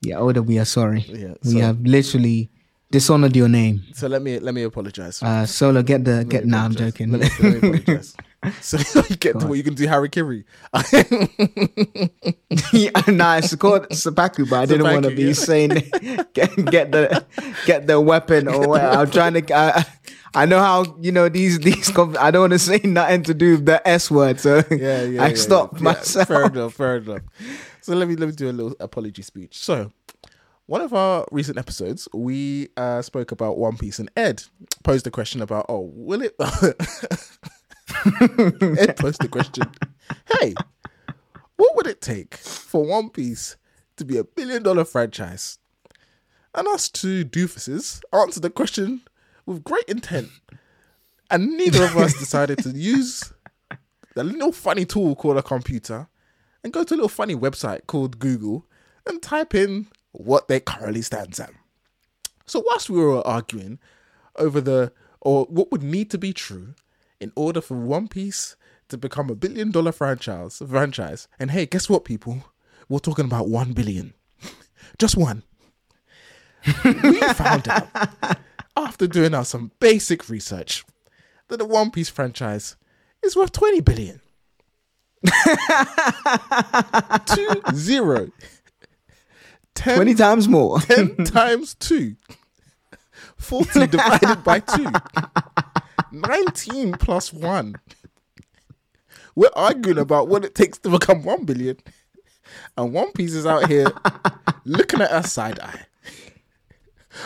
Yeah, 0.00 0.18
Oda, 0.18 0.42
we 0.42 0.58
are 0.58 0.64
sorry. 0.64 1.00
Yeah, 1.00 1.34
we 1.44 1.52
so- 1.52 1.60
have 1.60 1.80
literally 1.80 2.50
dishonored 2.90 3.34
your 3.34 3.48
name. 3.48 3.82
So 3.92 4.06
let 4.06 4.22
me 4.22 4.38
let 4.38 4.54
me 4.54 4.62
apologize. 4.62 5.22
Uh, 5.22 5.46
Solo, 5.46 5.82
get 5.82 6.04
the 6.04 6.16
Let 6.18 6.28
get. 6.28 6.46
Nah, 6.46 6.64
I'm 6.64 6.74
joking. 6.74 7.10
Let 7.12 7.20
me, 7.20 7.28
let 7.40 7.62
me 7.62 7.68
apologize. 7.78 8.16
so 8.60 8.78
you 9.08 9.16
get 9.24 9.40
to 9.40 9.46
what 9.46 9.54
you 9.54 9.64
can 9.64 9.74
do, 9.74 9.86
hara-kiri. 9.86 10.44
yeah, 12.72 12.90
nah, 13.08 13.36
it's 13.38 13.54
called 13.56 13.92
seppuku, 13.92 14.46
but 14.46 14.60
I 14.60 14.66
didn't 14.66 14.84
want 14.84 15.04
to 15.04 15.14
be 15.14 15.24
yeah. 15.24 15.32
saying 15.32 15.70
get 16.34 16.54
get 16.70 16.92
the 16.92 17.24
get 17.66 17.86
the 17.86 18.00
weapon 18.00 18.48
or 18.48 18.68
what. 18.68 18.82
I'm 18.82 19.10
trying 19.10 19.34
to. 19.34 19.54
I, 19.54 19.84
I 20.34 20.46
know 20.46 20.58
how 20.58 20.96
you 21.00 21.12
know 21.12 21.28
these 21.28 21.58
these. 21.60 21.90
conf- 21.90 22.16
I 22.18 22.30
don't 22.30 22.42
want 22.42 22.52
to 22.52 22.58
say 22.58 22.80
nothing 22.84 23.22
to 23.24 23.34
do 23.34 23.52
with 23.52 23.66
the 23.66 23.86
S 23.86 24.10
word, 24.10 24.40
so 24.40 24.62
yeah, 24.70 25.02
yeah. 25.02 25.22
I 25.22 25.28
yeah, 25.28 25.34
stopped 25.34 25.76
yeah. 25.76 25.82
myself. 25.82 26.28
Fair 26.28 26.46
enough. 26.46 26.74
Fair 26.74 26.96
enough. 26.96 27.22
So 27.80 27.94
let 27.94 28.08
me 28.08 28.16
let 28.16 28.26
me 28.26 28.34
do 28.34 28.50
a 28.50 28.52
little 28.52 28.74
apology 28.80 29.22
speech. 29.22 29.58
So. 29.58 29.92
One 30.66 30.80
of 30.80 30.94
our 30.94 31.26
recent 31.30 31.58
episodes, 31.58 32.08
we 32.14 32.70
uh, 32.78 33.02
spoke 33.02 33.32
about 33.32 33.58
One 33.58 33.76
Piece, 33.76 33.98
and 33.98 34.10
Ed 34.16 34.44
posed 34.82 35.06
a 35.06 35.10
question 35.10 35.42
about, 35.42 35.66
oh, 35.68 35.92
will 35.94 36.22
it? 36.22 36.34
Ed 36.40 36.46
posed 38.96 39.20
the 39.20 39.28
question, 39.30 39.64
hey, 40.40 40.54
what 41.56 41.76
would 41.76 41.86
it 41.86 42.00
take 42.00 42.36
for 42.36 42.82
One 42.82 43.10
Piece 43.10 43.58
to 43.98 44.06
be 44.06 44.16
a 44.16 44.24
billion 44.24 44.62
dollar 44.62 44.86
franchise? 44.86 45.58
And 46.54 46.66
us 46.68 46.88
two 46.88 47.26
doofuses 47.26 48.00
answered 48.12 48.42
the 48.42 48.48
question 48.48 49.02
with 49.46 49.64
great 49.64 49.84
intent. 49.84 50.28
And 51.30 51.56
neither 51.56 51.84
of 51.84 51.96
us 51.96 52.14
decided 52.18 52.58
to 52.58 52.70
use 52.70 53.32
the 54.14 54.24
little 54.24 54.52
funny 54.52 54.84
tool 54.84 55.16
called 55.16 55.38
a 55.38 55.42
computer 55.42 56.08
and 56.62 56.72
go 56.72 56.84
to 56.84 56.94
a 56.94 56.96
little 56.96 57.08
funny 57.08 57.34
website 57.34 57.86
called 57.86 58.18
Google 58.18 58.66
and 59.06 59.22
type 59.22 59.54
in 59.54 59.88
what 60.12 60.48
they 60.48 60.60
currently 60.60 61.02
stands 61.02 61.40
at. 61.40 61.50
So 62.46 62.62
whilst 62.64 62.90
we 62.90 63.00
were 63.00 63.26
arguing 63.26 63.78
over 64.36 64.60
the 64.60 64.92
or 65.20 65.44
what 65.46 65.72
would 65.72 65.82
need 65.82 66.10
to 66.10 66.18
be 66.18 66.32
true 66.32 66.74
in 67.20 67.32
order 67.34 67.60
for 67.60 67.76
One 67.76 68.08
Piece 68.08 68.56
to 68.88 68.98
become 68.98 69.30
a 69.30 69.34
billion 69.34 69.70
dollar 69.70 69.92
franchise 69.92 70.62
franchise, 70.68 71.26
and 71.38 71.50
hey, 71.50 71.66
guess 71.66 71.88
what, 71.88 72.04
people? 72.04 72.44
We're 72.88 72.98
talking 72.98 73.24
about 73.24 73.48
one 73.48 73.72
billion. 73.72 74.12
Just 74.98 75.16
one. 75.16 75.42
we 76.84 77.20
found 77.20 77.68
out 77.68 77.88
after 78.76 79.06
doing 79.06 79.34
our 79.34 79.44
some 79.44 79.70
basic 79.80 80.28
research 80.28 80.84
that 81.48 81.58
the 81.58 81.64
One 81.64 81.90
Piece 81.90 82.08
franchise 82.08 82.76
is 83.22 83.36
worth 83.36 83.52
20 83.52 83.80
billion. 83.80 84.20
two 87.26 87.62
zero. 87.74 88.30
Ten, 89.74 89.96
Twenty 89.96 90.14
times 90.14 90.48
more. 90.48 90.78
10 90.80 91.16
times 91.24 91.74
2. 91.74 92.14
40 93.36 93.86
divided 93.88 94.44
by 94.44 94.60
2. 94.60 94.86
19 96.12 96.92
plus 96.92 97.32
1. 97.32 97.74
We're 99.34 99.48
arguing 99.56 99.98
about 99.98 100.28
what 100.28 100.44
it 100.44 100.54
takes 100.54 100.78
to 100.78 100.90
become 100.90 101.24
1 101.24 101.44
billion. 101.44 101.78
And 102.76 102.92
One 102.92 103.10
Piece 103.12 103.34
is 103.34 103.46
out 103.46 103.68
here 103.68 103.90
looking 104.64 105.00
at 105.00 105.10
us 105.10 105.32
side 105.32 105.58
eye. 105.58 105.86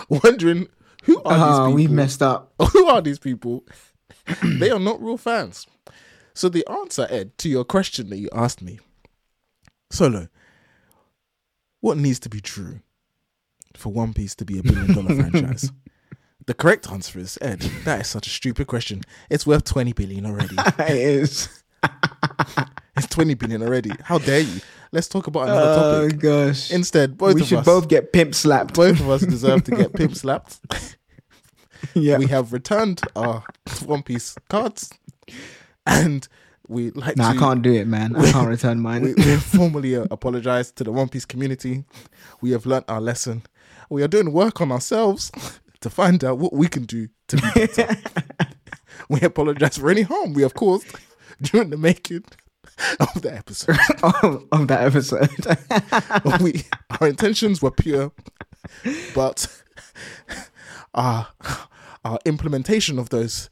Wondering 0.09 0.69
who 1.09 1.23
are 1.25 1.35
these 1.35 1.43
Ah, 1.43 1.67
people? 1.67 1.75
we 1.75 1.87
messed 1.89 2.23
up. 2.23 2.53
Who 2.73 2.87
are 2.87 3.01
these 3.01 3.19
people? 3.19 3.65
they 4.43 4.71
are 4.71 4.79
not 4.79 5.03
real 5.03 5.17
fans. 5.17 5.67
So 6.35 6.49
the 6.49 6.65
answer, 6.71 7.07
Ed, 7.11 7.37
to 7.39 7.49
your 7.49 7.65
question 7.65 8.11
that 8.11 8.19
you 8.19 8.29
asked 8.33 8.63
me, 8.63 8.79
Solo, 9.91 10.29
what 11.81 11.97
needs 11.97 12.19
to 12.21 12.29
be 12.29 12.41
true 12.41 12.81
for 13.77 13.93
One 13.93 14.13
Piece 14.15 14.35
to 14.37 14.45
be 14.45 14.59
a 14.59 14.63
billion 14.63 14.93
dollar 14.95 15.15
franchise? 15.31 15.73
The 16.47 16.55
correct 16.55 16.91
answer 16.91 17.19
is 17.19 17.39
Ed. 17.43 17.61
That 17.85 18.01
is 18.03 18.07
such 18.07 18.27
a 18.27 18.31
stupid 18.31 18.67
question. 18.67 19.03
It's 19.31 19.47
worth 19.47 19.65
twenty 19.65 19.93
billion 19.93 20.25
already. 20.27 20.57
it 20.79 20.91
is. 20.91 21.49
It's 22.97 23.07
twenty 23.09 23.35
billion 23.35 23.63
already. 23.63 23.91
How 24.03 24.19
dare 24.19 24.41
you? 24.41 24.61
Let's 24.91 25.09
talk 25.09 25.27
about 25.27 25.49
another 25.49 25.71
Oh 25.71 26.09
topic. 26.09 26.25
Oh 26.25 26.47
gosh. 26.47 26.71
Instead, 26.71 27.19
both 27.19 27.35
we 27.35 27.45
should 27.45 27.59
us, 27.59 27.65
both 27.67 27.89
get 27.89 28.13
pimp 28.13 28.35
slapped. 28.35 28.75
both 28.75 28.99
of 29.01 29.09
us 29.11 29.21
deserve 29.23 29.65
to 29.65 29.71
get 29.73 29.93
pimp 29.93 30.15
slapped. 30.17 30.59
yeah. 31.95 32.19
we 32.19 32.27
have 32.27 32.53
returned 32.53 33.01
our 33.17 33.45
One 33.85 34.03
Piece 34.03 34.37
cards, 34.49 34.91
and 35.87 36.27
we 36.69 36.91
like 36.91 37.17
no, 37.17 37.25
to. 37.25 37.31
I 37.31 37.37
can't 37.37 37.63
do 37.63 37.73
it, 37.73 37.87
man. 37.87 38.15
I 38.15 38.31
can't 38.33 38.49
return 38.49 38.81
mine. 38.81 39.03
We, 39.03 39.15
we 39.15 39.37
formally 39.37 39.97
uh, 39.97 40.07
apologized 40.11 40.77
to 40.77 40.85
the 40.85 40.93
One 40.93 41.09
Piece 41.09 41.25
community. 41.25 41.85
We 42.41 42.51
have 42.53 42.67
learnt 42.67 42.85
our 42.89 43.01
lesson. 43.01 43.43
We 43.91 44.03
are 44.03 44.09
doing 44.09 44.33
work 44.33 44.61
on 44.61 44.71
ourselves 44.71 45.33
to 45.81 45.91
find 45.91 46.23
out 46.25 46.39
what 46.39 46.53
we 46.53 46.69
can 46.69 46.85
do 46.85 47.09
to 47.29 47.37
be 47.37 47.49
better. 47.55 47.97
we 49.09 49.21
apologize 49.23 49.79
for 49.79 49.91
any 49.91 50.03
harm 50.03 50.35
we 50.35 50.43
have 50.43 50.55
caused 50.55 50.87
during 51.41 51.71
the 51.71 51.77
making 51.77 52.25
of 53.01 53.23
the 53.23 53.35
episode. 53.35 53.79
of, 54.03 54.47
of 54.53 54.69
that 54.69 54.85
episode. 54.85 55.31
we, 56.43 56.65
our 57.01 57.09
intentions 57.09 57.63
were 57.63 57.71
pure, 57.71 58.13
but 59.15 59.47
our 60.95 61.29
our 62.09 62.19
implementation 62.25 62.99
of 62.99 63.09
those 63.11 63.51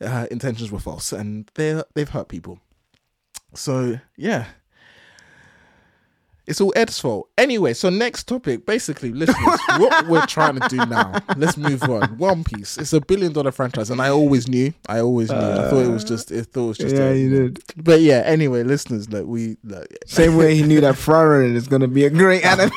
uh, 0.00 0.26
intentions 0.30 0.70
were 0.72 0.78
false, 0.80 1.12
and 1.12 1.50
they 1.54 1.82
they've 1.94 2.08
hurt 2.08 2.28
people. 2.28 2.58
So 3.54 3.98
yeah, 4.16 4.44
It's 6.46 6.60
all 6.62 6.72
Ed's 6.76 6.98
fault. 6.98 7.28
Anyway, 7.36 7.74
so 7.74 7.90
next 7.90 8.24
topic. 8.26 8.64
Basically, 8.64 9.12
listeners, 9.12 9.60
what 9.76 10.06
we're 10.08 10.24
trying 10.26 10.58
to 10.58 10.66
do 10.68 10.76
now. 10.86 11.20
Let's 11.36 11.56
move 11.58 11.82
on. 11.82 12.16
One 12.16 12.42
Piece. 12.44 12.78
It's 12.78 12.94
a 12.94 13.00
billion 13.02 13.32
dollar 13.34 13.52
franchise, 13.52 13.90
and 13.90 14.00
I 14.00 14.08
always 14.08 14.48
knew. 14.48 14.72
I 14.88 15.00
always 15.00 15.30
knew. 15.30 15.36
I 15.38 15.68
thought 15.68 15.84
it 15.84 15.90
was 15.90 16.04
just. 16.04 16.32
I 16.32 16.40
thought 16.42 16.64
it 16.64 16.68
was 16.68 16.78
just. 16.78 16.94
yeah, 16.96 17.10
a- 17.10 17.14
you 17.14 17.28
did. 17.30 17.62
But 17.76 18.00
yeah. 18.00 18.22
Anyway, 18.24 18.62
listeners, 18.62 19.10
look, 19.10 19.26
we. 19.26 19.56
Look, 19.62 19.86
Same 20.06 20.36
way 20.36 20.54
he 20.56 20.62
knew 20.62 20.80
that 20.80 20.94
Frieren 21.06 21.54
is 21.54 21.68
going 21.68 21.82
to 21.82 21.88
be 21.88 22.04
a 22.06 22.10
great 22.10 22.42
anime. 22.52 22.70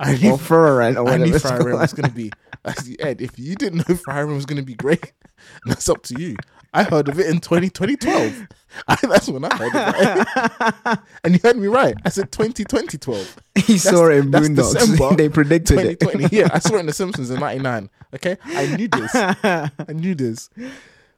I 0.00 0.18
knew- 0.20 0.32
or 0.32 0.38
Frieren, 0.38 0.94
or 0.94 0.98
I 0.98 1.18
whatever 1.18 1.24
knew 1.26 1.34
it's 1.34 1.44
was 1.44 1.92
going 1.94 2.08
to 2.08 2.14
be. 2.14 2.30
Ed, 2.64 3.20
if 3.20 3.38
you 3.38 3.54
didn't 3.54 3.88
know 3.88 3.94
Fire 3.96 4.20
Emblem 4.20 4.36
was 4.36 4.46
going 4.46 4.58
to 4.58 4.62
be 4.62 4.74
great, 4.74 5.12
that's 5.66 5.88
up 5.88 6.02
to 6.04 6.20
you. 6.20 6.36
I 6.74 6.84
heard 6.84 7.08
of 7.08 7.20
it 7.20 7.26
in 7.26 7.40
20, 7.40 7.68
2012. 7.68 8.48
I, 8.88 8.96
that's 9.02 9.28
when 9.28 9.44
I 9.44 9.54
heard 9.54 9.70
about 9.72 9.94
it. 9.98 10.98
and 11.24 11.34
you 11.34 11.40
heard 11.42 11.58
me 11.58 11.66
right. 11.66 11.94
I 12.04 12.08
said 12.08 12.32
2020, 12.32 12.96
12. 12.96 13.38
He 13.66 13.76
saw 13.76 14.08
it 14.08 14.18
in 14.18 14.30
that's 14.30 14.48
Boondocks. 14.48 15.16
They 15.18 15.28
predicted 15.28 15.78
it. 15.80 16.32
Yeah, 16.32 16.48
I 16.52 16.58
saw 16.58 16.76
it 16.76 16.80
in 16.80 16.86
The 16.86 16.92
Simpsons 16.94 17.30
in 17.30 17.40
99. 17.40 17.90
Okay? 18.14 18.38
I 18.44 18.74
knew 18.74 18.88
this. 18.88 19.14
I 19.14 19.70
knew 19.92 20.14
this. 20.14 20.48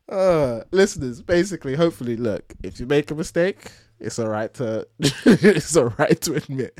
Uh, 0.08 0.62
listeners, 0.72 1.22
basically, 1.22 1.76
hopefully, 1.76 2.16
look, 2.16 2.52
if 2.62 2.80
you 2.80 2.86
make 2.86 3.10
a 3.10 3.14
mistake, 3.14 3.70
it's 4.00 4.18
all 4.18 4.28
right 4.28 4.52
to 4.54 4.86
it's 4.98 5.76
all 5.76 5.94
right 5.98 6.20
to 6.20 6.34
admit. 6.34 6.78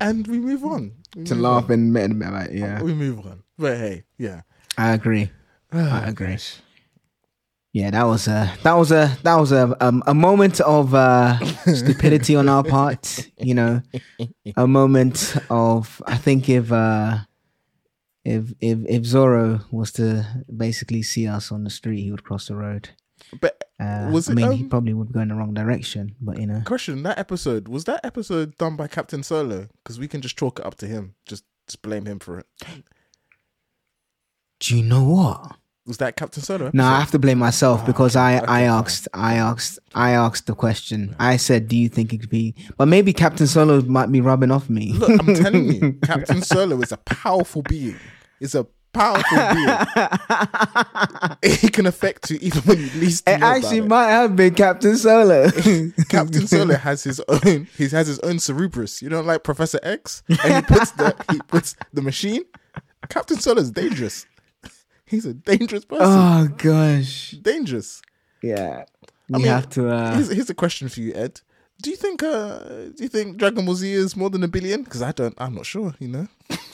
And 0.00 0.26
we 0.26 0.38
move 0.38 0.64
on. 0.64 0.92
We 1.16 1.24
to 1.24 1.34
move 1.34 1.42
laugh 1.42 1.64
on. 1.70 1.96
and 1.96 2.52
yeah, 2.52 2.82
We 2.82 2.94
move 2.94 3.20
on. 3.26 3.42
But 3.58 3.78
hey, 3.78 4.04
yeah. 4.18 4.42
I 4.76 4.92
agree. 4.92 5.30
I 5.72 5.78
Oh, 5.78 6.08
agree. 6.08 6.32
gosh. 6.32 6.56
Yeah, 7.72 7.90
that 7.90 8.04
was 8.04 8.26
a 8.28 8.50
that 8.62 8.72
was 8.74 8.90
a 8.90 9.18
that 9.22 9.34
was 9.34 9.52
a 9.52 9.76
um, 9.86 10.02
a 10.06 10.14
moment 10.14 10.60
of 10.62 10.94
uh, 10.94 11.38
stupidity 11.74 12.34
on 12.34 12.48
our 12.48 12.64
part. 12.64 13.28
You 13.38 13.54
know, 13.54 13.82
a 14.56 14.66
moment 14.66 15.36
of 15.50 16.00
I 16.06 16.16
think 16.16 16.48
if 16.48 16.72
uh, 16.72 17.18
if 18.24 18.52
if 18.60 18.78
if 18.88 19.04
Zoro 19.04 19.60
was 19.70 19.92
to 19.92 20.26
basically 20.56 21.02
see 21.02 21.28
us 21.28 21.52
on 21.52 21.64
the 21.64 21.70
street, 21.70 22.00
he 22.02 22.10
would 22.10 22.24
cross 22.24 22.46
the 22.48 22.56
road. 22.56 22.90
Uh, 23.78 24.08
Was 24.10 24.28
I 24.28 24.32
it, 24.32 24.34
mean, 24.36 24.52
he 24.52 24.62
um, 24.64 24.70
probably 24.70 24.94
would 24.94 25.12
go 25.12 25.20
in 25.20 25.28
the 25.28 25.34
wrong 25.34 25.52
direction, 25.52 26.14
but 26.20 26.38
you 26.40 26.46
know, 26.46 26.62
question, 26.64 27.02
that 27.02 27.18
episode, 27.18 27.68
was 27.68 27.84
that 27.84 28.00
episode 28.04 28.56
done 28.56 28.74
by 28.76 28.86
Captain 28.88 29.22
Solo? 29.22 29.68
Because 29.82 29.98
we 29.98 30.08
can 30.08 30.22
just 30.22 30.38
chalk 30.38 30.58
it 30.58 30.64
up 30.66 30.76
to 30.76 30.86
him. 30.86 31.14
Just 31.26 31.44
just 31.66 31.82
blame 31.82 32.06
him 32.06 32.18
for 32.18 32.38
it. 32.38 32.46
do 34.60 34.76
you 34.76 34.82
know 34.82 35.04
what? 35.04 35.56
Was 35.86 35.98
that 35.98 36.16
Captain 36.16 36.42
Solo? 36.42 36.70
No, 36.72 36.84
I 36.84 36.98
have 36.98 37.12
to 37.12 37.18
blame 37.18 37.38
myself 37.38 37.82
Ah, 37.82 37.86
because 37.86 38.16
I, 38.16 38.38
okay, 38.38 38.46
I 38.46 38.62
asked 38.62 39.06
I 39.14 39.34
asked 39.34 39.78
I 39.94 40.10
asked 40.12 40.46
the 40.46 40.54
question. 40.54 41.14
I 41.20 41.36
said, 41.36 41.68
"Do 41.68 41.76
you 41.76 41.88
think 41.88 42.12
it 42.12 42.18
could 42.18 42.30
be?" 42.30 42.54
But 42.76 42.88
maybe 42.88 43.12
Captain 43.12 43.46
Solo 43.46 43.80
might 43.82 44.10
be 44.10 44.20
rubbing 44.20 44.50
off 44.50 44.68
me. 44.68 44.92
Look, 44.94 45.10
I'm 45.10 45.34
telling 45.34 45.72
you, 45.72 45.92
Captain 46.02 46.42
Solo 46.42 46.80
is 46.80 46.90
a 46.90 46.96
powerful 46.96 47.62
being. 47.62 47.96
It's 48.40 48.54
a 48.56 48.66
powerful 48.96 49.38
being. 49.54 49.68
it 51.64 51.72
can 51.72 51.86
affect 51.86 52.30
you 52.30 52.38
even 52.40 52.62
when 52.62 52.78
you 52.78 52.90
least 53.00 53.28
It 53.28 53.42
actually 53.42 53.82
might 53.82 54.08
have 54.08 54.34
been 54.36 54.54
Captain 54.54 54.96
Solo. 54.96 55.50
Captain 56.08 56.46
Solo 56.46 56.74
has 56.74 57.04
his 57.04 57.20
own. 57.28 57.68
He 57.76 57.88
has 57.88 58.06
his 58.06 58.18
own 58.20 58.36
Cerebrus. 58.36 59.02
You 59.02 59.10
know, 59.10 59.20
like 59.20 59.44
Professor 59.44 59.78
X, 59.82 60.22
and 60.28 60.54
he 60.54 60.62
puts 60.62 60.90
the 60.92 61.14
he 61.30 61.38
puts 61.48 61.76
the 61.92 62.02
machine. 62.02 62.44
Captain 63.08 63.38
Solo 63.38 63.60
is 63.60 63.70
dangerous. 63.70 64.26
He's 65.04 65.26
a 65.26 65.34
dangerous 65.34 65.84
person. 65.84 66.06
oh 66.06 66.48
gosh, 66.56 67.32
dangerous. 67.42 68.02
yeah. 68.42 68.84
I 69.32 69.38
mean, 69.38 69.46
have 69.48 69.68
to. 69.70 69.88
Uh, 69.88 70.14
Here's, 70.14 70.28
here's 70.32 70.50
a 70.50 70.54
question 70.54 70.88
for 70.88 71.00
you, 71.00 71.12
Ed. 71.14 71.40
Do 71.82 71.90
you 71.90 71.96
think 71.96 72.22
uh 72.22 72.58
do 72.94 72.96
you 73.00 73.08
think 73.08 73.36
Dragon 73.36 73.64
Ball 73.64 73.74
Z 73.74 73.92
is 73.92 74.16
more 74.16 74.30
than 74.30 74.42
a 74.42 74.48
billion? 74.48 74.82
Because 74.82 75.02
I 75.02 75.12
don't. 75.12 75.34
I'm 75.38 75.54
not 75.54 75.66
sure. 75.66 75.94
You 75.98 76.08
know. 76.08 76.28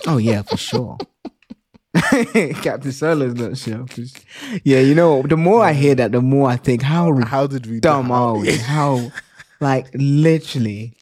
oh 0.07 0.19
yeah, 0.19 0.43
for 0.43 0.57
sure. 0.57 0.99
Captain 2.63 2.93
Solo's 2.93 3.35
not 3.35 3.57
sure. 3.57 3.87
for 3.87 4.03
s- 4.03 4.13
Yeah, 4.65 4.81
you 4.81 4.95
know, 4.95 5.23
the 5.23 5.37
more 5.37 5.65
I 5.65 5.73
hear 5.73 5.95
that, 5.95 6.13
the 6.13 6.21
more 6.21 6.49
I 6.51 6.57
think 6.57 6.83
how 6.83 7.13
How 7.21 7.47
did 7.47 7.67
we? 7.67 7.81
dumb 7.81 8.07
how- 8.09 8.35
are 8.35 8.39
we? 8.39 8.57
How, 8.57 9.11
like, 9.61 9.87
literally. 9.95 10.95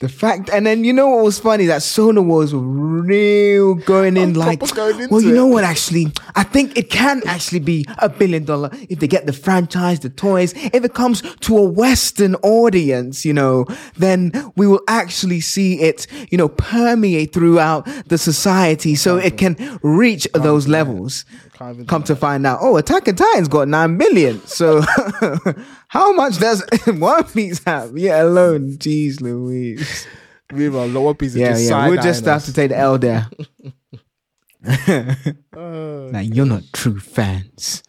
The 0.00 0.08
fact, 0.08 0.48
and 0.50 0.66
then 0.66 0.82
you 0.82 0.94
know 0.94 1.08
what 1.08 1.24
was 1.24 1.38
funny? 1.38 1.66
That 1.66 1.86
Wars 1.98 2.54
were 2.54 2.60
real 2.60 3.74
going 3.74 4.16
in, 4.16 4.32
like, 4.32 4.60
going 4.74 5.10
well, 5.10 5.20
you 5.20 5.34
know 5.34 5.46
what? 5.46 5.62
Actually, 5.62 6.10
I 6.34 6.42
think 6.42 6.78
it 6.78 6.88
can 6.88 7.22
actually 7.26 7.58
be 7.58 7.84
a 7.98 8.08
billion 8.08 8.46
dollar 8.46 8.70
if 8.88 8.98
they 8.98 9.06
get 9.06 9.26
the 9.26 9.34
franchise, 9.34 10.00
the 10.00 10.08
toys. 10.08 10.54
If 10.56 10.84
it 10.86 10.94
comes 10.94 11.20
to 11.20 11.58
a 11.58 11.62
Western 11.62 12.34
audience, 12.36 13.26
you 13.26 13.34
know, 13.34 13.66
then 13.98 14.32
we 14.56 14.66
will 14.66 14.80
actually 14.88 15.40
see 15.40 15.80
it, 15.80 16.06
you 16.30 16.38
know, 16.38 16.48
permeate 16.48 17.34
throughout 17.34 17.86
the 18.06 18.16
society, 18.16 18.94
so 18.94 19.18
it 19.18 19.36
can 19.36 19.78
reach 19.82 20.26
those 20.32 20.66
levels. 20.66 21.26
Come 21.86 22.02
to 22.04 22.16
find 22.16 22.46
out, 22.46 22.60
oh, 22.62 22.76
Attack 22.78 23.06
on 23.08 23.16
Titan's 23.16 23.48
got 23.48 23.68
nine 23.68 23.98
billion. 23.98 24.40
So, 24.46 24.80
how 25.88 26.12
much 26.14 26.38
does 26.38 26.64
One 26.86 27.24
Piece 27.24 27.62
have? 27.64 27.96
Yeah, 27.98 28.22
alone. 28.22 28.78
Jeez, 28.78 29.20
Louise. 29.20 30.06
Meanwhile, 30.52 30.86
Lower 30.86 31.12
Piece 31.14 31.32
is 31.32 31.36
Yeah, 31.36 31.48
just 31.50 31.68
yeah. 31.68 31.86
We'll 31.88 32.02
just 32.02 32.24
have 32.24 32.44
to 32.46 32.52
take 32.54 32.70
the 32.70 32.78
L 32.78 32.96
there. 32.98 33.26
Uh, 35.56 36.08
Now, 36.12 36.20
you're 36.20 36.46
not 36.46 36.62
true 36.72 36.98
fans. 36.98 37.82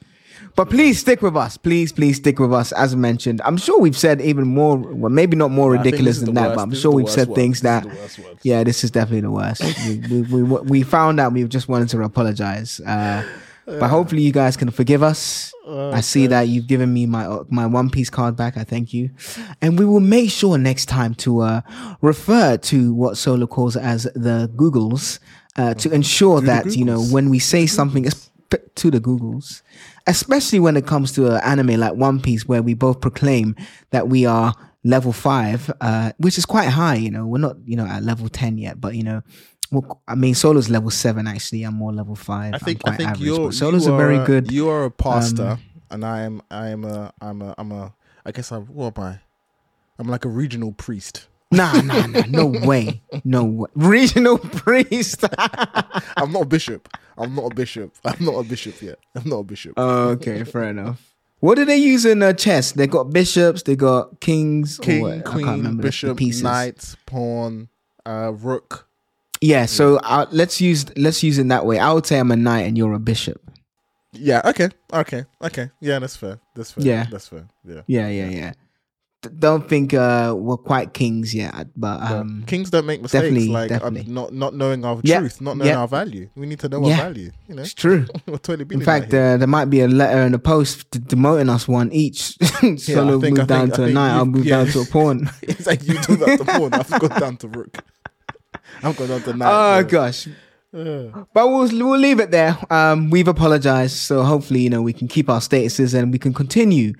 But 0.55 0.69
please 0.69 0.99
stick 0.99 1.21
with 1.21 1.35
us. 1.37 1.55
Please, 1.57 1.91
please 1.93 2.17
stick 2.17 2.39
with 2.39 2.53
us. 2.53 2.71
As 2.73 2.95
mentioned, 2.95 3.41
I'm 3.45 3.55
sure 3.57 3.79
we've 3.79 3.97
said 3.97 4.19
even 4.21 4.47
more. 4.47 4.77
Well, 4.77 5.09
maybe 5.09 5.37
not 5.37 5.51
more 5.51 5.71
ridiculous 5.71 6.19
than 6.19 6.33
that, 6.35 6.47
worst. 6.49 6.55
but 6.57 6.61
I'm 6.63 6.69
This 6.71 6.81
sure 6.81 6.91
we've 6.91 7.09
said 7.09 7.29
one. 7.29 7.35
things 7.35 7.61
This 7.61 7.63
that. 7.63 7.85
one. 7.85 8.37
Yeah, 8.43 8.63
this 8.65 8.83
is 8.83 8.91
definitely 8.91 9.21
the 9.21 9.31
worst. 9.31 9.61
we, 9.87 9.97
we, 10.21 10.43
we, 10.43 10.43
we 10.43 10.83
found 10.83 11.19
out. 11.21 11.31
We 11.33 11.43
just 11.45 11.69
wanted 11.69 11.87
to 11.89 12.01
apologize. 12.03 12.79
Uh, 12.81 13.23
but 13.65 13.89
hopefully, 13.89 14.21
you 14.21 14.31
guys 14.31 14.57
can 14.57 14.71
forgive 14.71 15.03
us. 15.03 15.53
I 15.67 16.01
see 16.01 16.27
that 16.27 16.47
you've 16.47 16.67
given 16.67 16.93
me 16.93 17.05
my 17.05 17.39
my 17.49 17.65
One 17.65 17.89
Piece 17.89 18.09
card 18.09 18.35
back. 18.35 18.57
I 18.57 18.63
thank 18.63 18.93
you, 18.93 19.11
and 19.61 19.77
we 19.77 19.85
will 19.85 19.99
make 19.99 20.31
sure 20.31 20.57
next 20.57 20.87
time 20.87 21.15
to 21.15 21.41
uh, 21.41 21.61
refer 22.01 22.57
to 22.57 22.93
what 22.93 23.17
Solo 23.17 23.47
calls 23.47 23.77
as 23.77 24.03
the 24.15 24.51
Googles 24.55 25.19
uh, 25.55 25.73
to 25.75 25.91
ensure 25.91 26.41
that 26.41 26.75
you 26.75 26.85
know 26.85 27.01
when 27.01 27.29
we 27.29 27.39
say 27.39 27.65
something 27.65 28.07
to 28.75 28.91
the 28.91 28.99
Googles, 28.99 29.61
especially 30.07 30.59
when 30.59 30.75
it 30.75 30.85
comes 30.85 31.11
to 31.13 31.35
an 31.35 31.41
anime 31.43 31.79
like 31.79 31.93
One 31.93 32.19
Piece, 32.19 32.47
where 32.47 32.61
we 32.61 32.73
both 32.73 32.99
proclaim 32.99 33.55
that 33.91 34.07
we 34.07 34.25
are 34.25 34.53
level 34.83 35.13
five, 35.13 35.71
uh, 35.79 36.11
which 36.17 36.37
is 36.37 36.45
quite 36.45 36.69
high. 36.69 36.95
You 36.95 37.11
know, 37.11 37.25
we're 37.27 37.37
not 37.37 37.57
you 37.65 37.75
know 37.75 37.85
at 37.85 38.03
level 38.03 38.27
ten 38.29 38.57
yet, 38.57 38.81
but 38.81 38.95
you 38.95 39.03
know. 39.03 39.21
Well, 39.71 40.01
I 40.07 40.15
mean, 40.15 40.35
Solo's 40.35 40.69
level 40.69 40.89
seven. 40.89 41.27
Actually, 41.27 41.63
I'm 41.63 41.75
more 41.75 41.93
level 41.93 42.15
five. 42.15 42.53
I 42.53 42.57
think 42.57 42.81
I 42.85 42.95
think 42.95 43.09
average, 43.11 43.25
you're 43.25 43.51
Solo's 43.51 43.87
you 43.87 43.93
a 43.93 43.97
very 43.97 44.19
good. 44.25 44.49
um, 44.49 44.53
You 44.53 44.69
are 44.69 44.83
a 44.85 44.91
pastor, 44.91 45.57
and 45.89 46.05
I 46.05 46.21
am 46.21 46.41
I 46.51 46.67
am 46.69 46.83
a 46.83 47.13
I'm 47.21 47.41
a 47.41 47.55
I'm 47.57 47.71
a 47.71 47.93
I 48.25 48.31
guess 48.31 48.51
I'm 48.51 48.63
what 48.65 48.97
am 48.97 49.03
I? 49.03 49.19
I'm 49.97 50.07
like 50.07 50.25
a 50.25 50.29
regional 50.29 50.73
priest. 50.73 51.27
Nah, 51.51 51.81
nah, 51.81 52.05
nah. 52.07 52.23
No 52.29 52.45
way. 52.67 53.01
No 53.23 53.43
way. 53.43 53.69
Regional 53.75 54.37
priest. 54.37 55.23
I'm 55.37 56.31
not 56.31 56.43
a 56.43 56.45
bishop. 56.45 56.87
I'm 57.17 57.35
not 57.35 57.51
a 57.51 57.55
bishop. 57.55 57.93
I'm 58.05 58.23
not 58.25 58.35
a 58.35 58.43
bishop 58.43 58.81
yet. 58.81 58.99
I'm 59.15 59.27
not 59.29 59.37
a 59.37 59.43
bishop. 59.43 59.77
okay, 59.77 60.43
fair 60.43 60.63
enough. 60.65 61.13
What 61.39 61.55
do 61.55 61.65
they 61.65 61.77
use 61.77 62.05
in 62.05 62.21
a 62.23 62.33
chess? 62.33 62.71
They 62.73 62.87
got 62.87 63.05
bishops, 63.11 63.63
they 63.63 63.75
got 63.75 64.19
kings, 64.19 64.77
King? 64.77 65.23
Queen, 65.23 65.45
remember 65.45 65.81
the- 65.89 66.07
the 66.07 66.13
bishop, 66.13 66.43
knight, 66.43 66.95
pawn, 67.05 67.67
uh, 68.05 68.31
rook. 68.33 68.87
Yeah, 69.41 69.65
so 69.65 69.97
uh, 69.97 70.27
let's 70.31 70.61
use 70.61 70.85
let's 70.97 71.23
use 71.23 71.39
it 71.39 71.47
that 71.49 71.65
way. 71.65 71.79
I 71.79 71.91
would 71.91 72.05
say 72.05 72.19
I'm 72.19 72.29
a 72.31 72.35
knight 72.35 72.61
and 72.67 72.77
you're 72.77 72.93
a 72.93 72.99
bishop. 72.99 73.41
Yeah. 74.13 74.41
Okay. 74.45 74.69
Okay. 74.93 75.25
Okay. 75.41 75.71
Yeah, 75.79 75.97
that's 75.99 76.15
fair. 76.15 76.39
That's 76.55 76.71
fair. 76.71 76.83
Yeah. 76.85 77.05
That's 77.09 77.27
fair. 77.27 77.47
Yeah. 77.65 77.81
Yeah, 77.87 78.07
yeah, 78.09 78.29
yeah. 78.29 78.53
D- 79.23 79.29
Don't 79.39 79.67
think 79.69 79.93
uh, 79.93 80.35
we're 80.37 80.57
quite 80.57 80.93
kings 80.93 81.33
yet, 81.33 81.53
but 81.75 82.01
um, 82.01 82.43
Kings 82.47 82.69
don't 82.71 82.85
make 82.85 83.01
mistakes. 83.01 83.21
definitely, 83.23 83.47
like 83.49 83.71
um, 83.71 83.77
definitely. 83.93 84.11
not 84.13 84.33
not 84.33 84.53
knowing 84.53 84.83
our 84.83 84.99
Yeah, 85.03 85.19
truth, 85.19 85.39
not 85.41 85.57
knowing 85.57 85.69
yeah. 85.69 85.79
our 85.79 85.87
value. 85.87 86.29
We 86.35 86.45
need 86.47 86.59
to 86.59 86.69
know 86.69 86.85
Yeah. 86.87 86.97
our 86.97 87.03
value. 87.13 87.31
You 87.47 87.55
know, 87.55 87.61
it's 87.61 87.73
true. 87.73 88.05
we're 88.27 88.37
totally 88.37 88.65
In 88.75 88.81
fact, 88.81 89.13
uh, 89.13 89.37
there 89.37 89.47
might 89.47 89.65
be 89.71 89.81
a 89.81 89.87
letter 89.87 90.21
in 90.23 90.33
the 90.33 90.39
post 90.39 90.89
demoting 90.91 91.49
us 91.49 91.67
one 91.67 91.91
each. 91.93 92.35
Solo 92.79 93.19
think- 93.19 93.37
move 93.37 93.47
down 93.47 93.67
think- 93.71 93.75
to 93.75 93.83
a 93.85 93.89
knight. 93.91 94.11
I'll 94.17 94.25
move 94.25 94.45
yeah. 94.45 94.57
down 94.57 94.67
to 94.73 94.81
a 94.81 94.85
pawn. 94.85 95.29
it's 95.43 95.65
like 95.67 95.81
you 95.83 95.99
do 96.01 96.15
that 96.17 96.37
to 96.39 96.45
pawn. 96.45 96.73
I've 96.73 96.89
gone 96.99 97.19
down 97.19 97.37
to 97.37 97.47
rook. 97.47 97.77
Down 98.81 99.21
to 99.21 99.33
knight. 99.33 99.79
Oh 99.79 99.83
gosh. 99.83 100.27
But 100.73 101.47
we'll 101.49 101.67
we'll 101.67 101.99
leave 101.99 102.19
it 102.19 102.31
there. 102.31 102.57
Um, 102.69 103.09
we've 103.09 103.27
apologized, 103.27 103.97
so 103.97 104.23
hopefully 104.23 104.61
you 104.61 104.69
know 104.69 104.81
we 104.81 104.93
can 104.93 105.07
keep 105.07 105.29
our 105.29 105.39
statuses 105.41 105.93
and 105.93 106.11
we 106.13 106.19
can 106.19 106.33
continue 106.33 106.93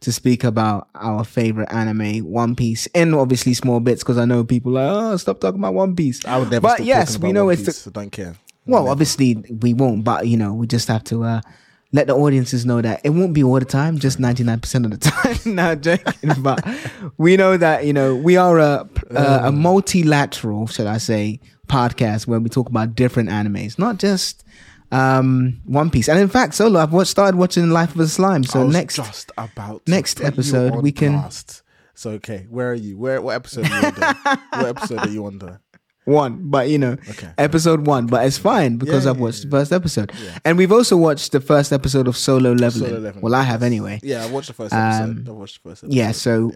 to 0.00 0.12
speak 0.12 0.44
about 0.44 0.88
our 0.94 1.24
favorite 1.24 1.70
anime, 1.72 2.20
One 2.24 2.54
Piece, 2.56 2.86
in 2.94 3.12
obviously 3.14 3.52
small 3.52 3.80
bits 3.80 4.02
because 4.02 4.16
I 4.16 4.24
know 4.24 4.44
people 4.44 4.78
are 4.78 4.86
like, 4.92 5.12
oh, 5.12 5.16
stop 5.18 5.40
talking 5.40 5.60
about 5.60 5.74
One 5.74 5.94
Piece. 5.94 6.24
I 6.24 6.38
would 6.38 6.50
never. 6.50 6.62
But 6.62 6.76
stop 6.76 6.86
yes, 6.86 7.18
we 7.18 7.32
know 7.32 7.46
One 7.46 7.54
it's 7.54 7.64
Piece, 7.64 7.78
so 7.78 7.90
don't 7.90 8.10
care. 8.10 8.34
Well, 8.64 8.82
Never. 8.82 8.92
obviously 8.92 9.34
we 9.34 9.74
won't, 9.74 10.04
but 10.04 10.26
you 10.26 10.36
know 10.36 10.54
we 10.54 10.66
just 10.66 10.88
have 10.88 11.04
to 11.04 11.24
uh, 11.24 11.40
let 11.92 12.06
the 12.06 12.14
audiences 12.14 12.66
know 12.66 12.82
that 12.82 13.00
it 13.02 13.10
won't 13.10 13.32
be 13.32 13.42
all 13.42 13.58
the 13.58 13.64
time, 13.64 13.98
just 13.98 14.18
99% 14.20 14.84
of 14.84 14.90
the 14.90 14.98
time. 14.98 15.38
no, 15.54 15.74
joking. 15.74 16.32
But 16.40 16.66
we 17.16 17.36
know 17.36 17.56
that, 17.56 17.86
you 17.86 17.92
know, 17.92 18.14
we 18.14 18.36
are 18.36 18.58
a, 18.58 18.88
a, 19.10 19.40
a 19.44 19.52
multilateral, 19.52 20.66
should 20.66 20.86
I 20.86 20.98
say, 20.98 21.40
podcast 21.66 22.26
where 22.26 22.40
we 22.40 22.48
talk 22.50 22.68
about 22.68 22.94
different 22.94 23.30
animes, 23.30 23.78
not 23.78 23.98
just 23.98 24.44
um 24.90 25.60
One 25.66 25.90
Piece. 25.90 26.08
And 26.08 26.18
in 26.18 26.28
fact, 26.28 26.54
Solo, 26.54 26.80
I've 26.80 26.92
watched, 26.92 27.10
started 27.10 27.36
watching 27.36 27.70
Life 27.70 27.94
of 27.94 28.00
a 28.00 28.08
Slime. 28.08 28.44
So 28.44 28.66
next, 28.66 28.96
just 28.96 29.32
about 29.36 29.82
next 29.86 30.20
episode, 30.22 30.82
we 30.82 30.92
can- 30.92 31.12
blast. 31.12 31.62
So 31.94 32.10
okay, 32.10 32.46
where 32.48 32.70
are 32.70 32.74
you? 32.74 32.96
Where 32.96 33.20
what 33.20 33.34
episode 33.34 33.68
are 33.68 33.80
you 33.80 33.86
under? 33.88 34.00
what 34.50 34.66
episode 34.66 34.98
are 35.00 35.08
you 35.08 35.26
under? 35.26 35.60
One, 36.08 36.50
but 36.50 36.68
you 36.68 36.78
know, 36.78 36.96
Okay. 37.10 37.28
episode 37.38 37.86
one. 37.86 38.06
But 38.06 38.26
it's 38.26 38.38
fine 38.38 38.76
because 38.78 39.04
Yeah, 39.04 39.10
I've 39.12 39.20
watched 39.20 39.44
yeah. 39.44 39.50
the 39.50 39.56
first 39.58 39.72
episode, 39.72 40.12
and 40.44 40.56
we've 40.58 40.72
also 40.72 40.96
watched 40.96 41.32
the 41.32 41.40
first 41.40 41.72
episode 41.72 42.08
of 42.08 42.16
Solo 42.16 42.52
Leveling. 42.52 42.88
Solo 42.90 43.00
Leveling. 43.00 43.22
Well, 43.22 43.34
I 43.34 43.42
have 43.42 43.62
anyway. 43.62 44.00
Yeah, 44.02 44.24
I 44.24 44.30
watched 44.30 44.48
the 44.48 44.54
first 44.54 44.72
episode. 44.74 45.02
Um, 45.18 45.24
I 45.28 45.30
watched 45.32 45.62
the 45.62 45.68
first 45.70 45.84
episode. 45.84 45.96
Yeah, 45.96 46.12
so 46.12 46.52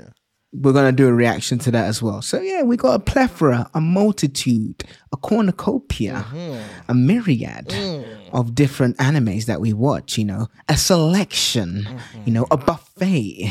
We're 0.55 0.75
gonna 0.75 0.93
do 0.93 1.09
a 1.09 1.13
reaction 1.15 1.59
to 1.61 1.71
that 1.71 1.87
as 1.87 2.03
well. 2.03 2.21
So 2.21 2.41
yeah, 2.41 2.63
we 2.63 2.77
got 2.77 2.95
a 2.95 2.99
plethora, 2.99 3.71
a 3.73 3.81
multitude, 3.81 4.85
a 5.11 5.17
cornucopia, 5.17 6.27
Mm-hmm. 6.31 6.91
a 6.91 6.95
myriad 6.95 7.69
Mm. 7.69 8.05
of 8.33 8.55
different 8.55 8.97
animes 8.99 9.47
that 9.47 9.61
we 9.63 9.73
watch. 9.73 10.19
You 10.19 10.25
know, 10.27 10.49
a 10.69 10.77
selection, 10.77 11.85
Mm-hmm. 11.89 12.23
you 12.27 12.33
know, 12.35 12.47
a 12.51 12.57
buffet, 12.59 13.51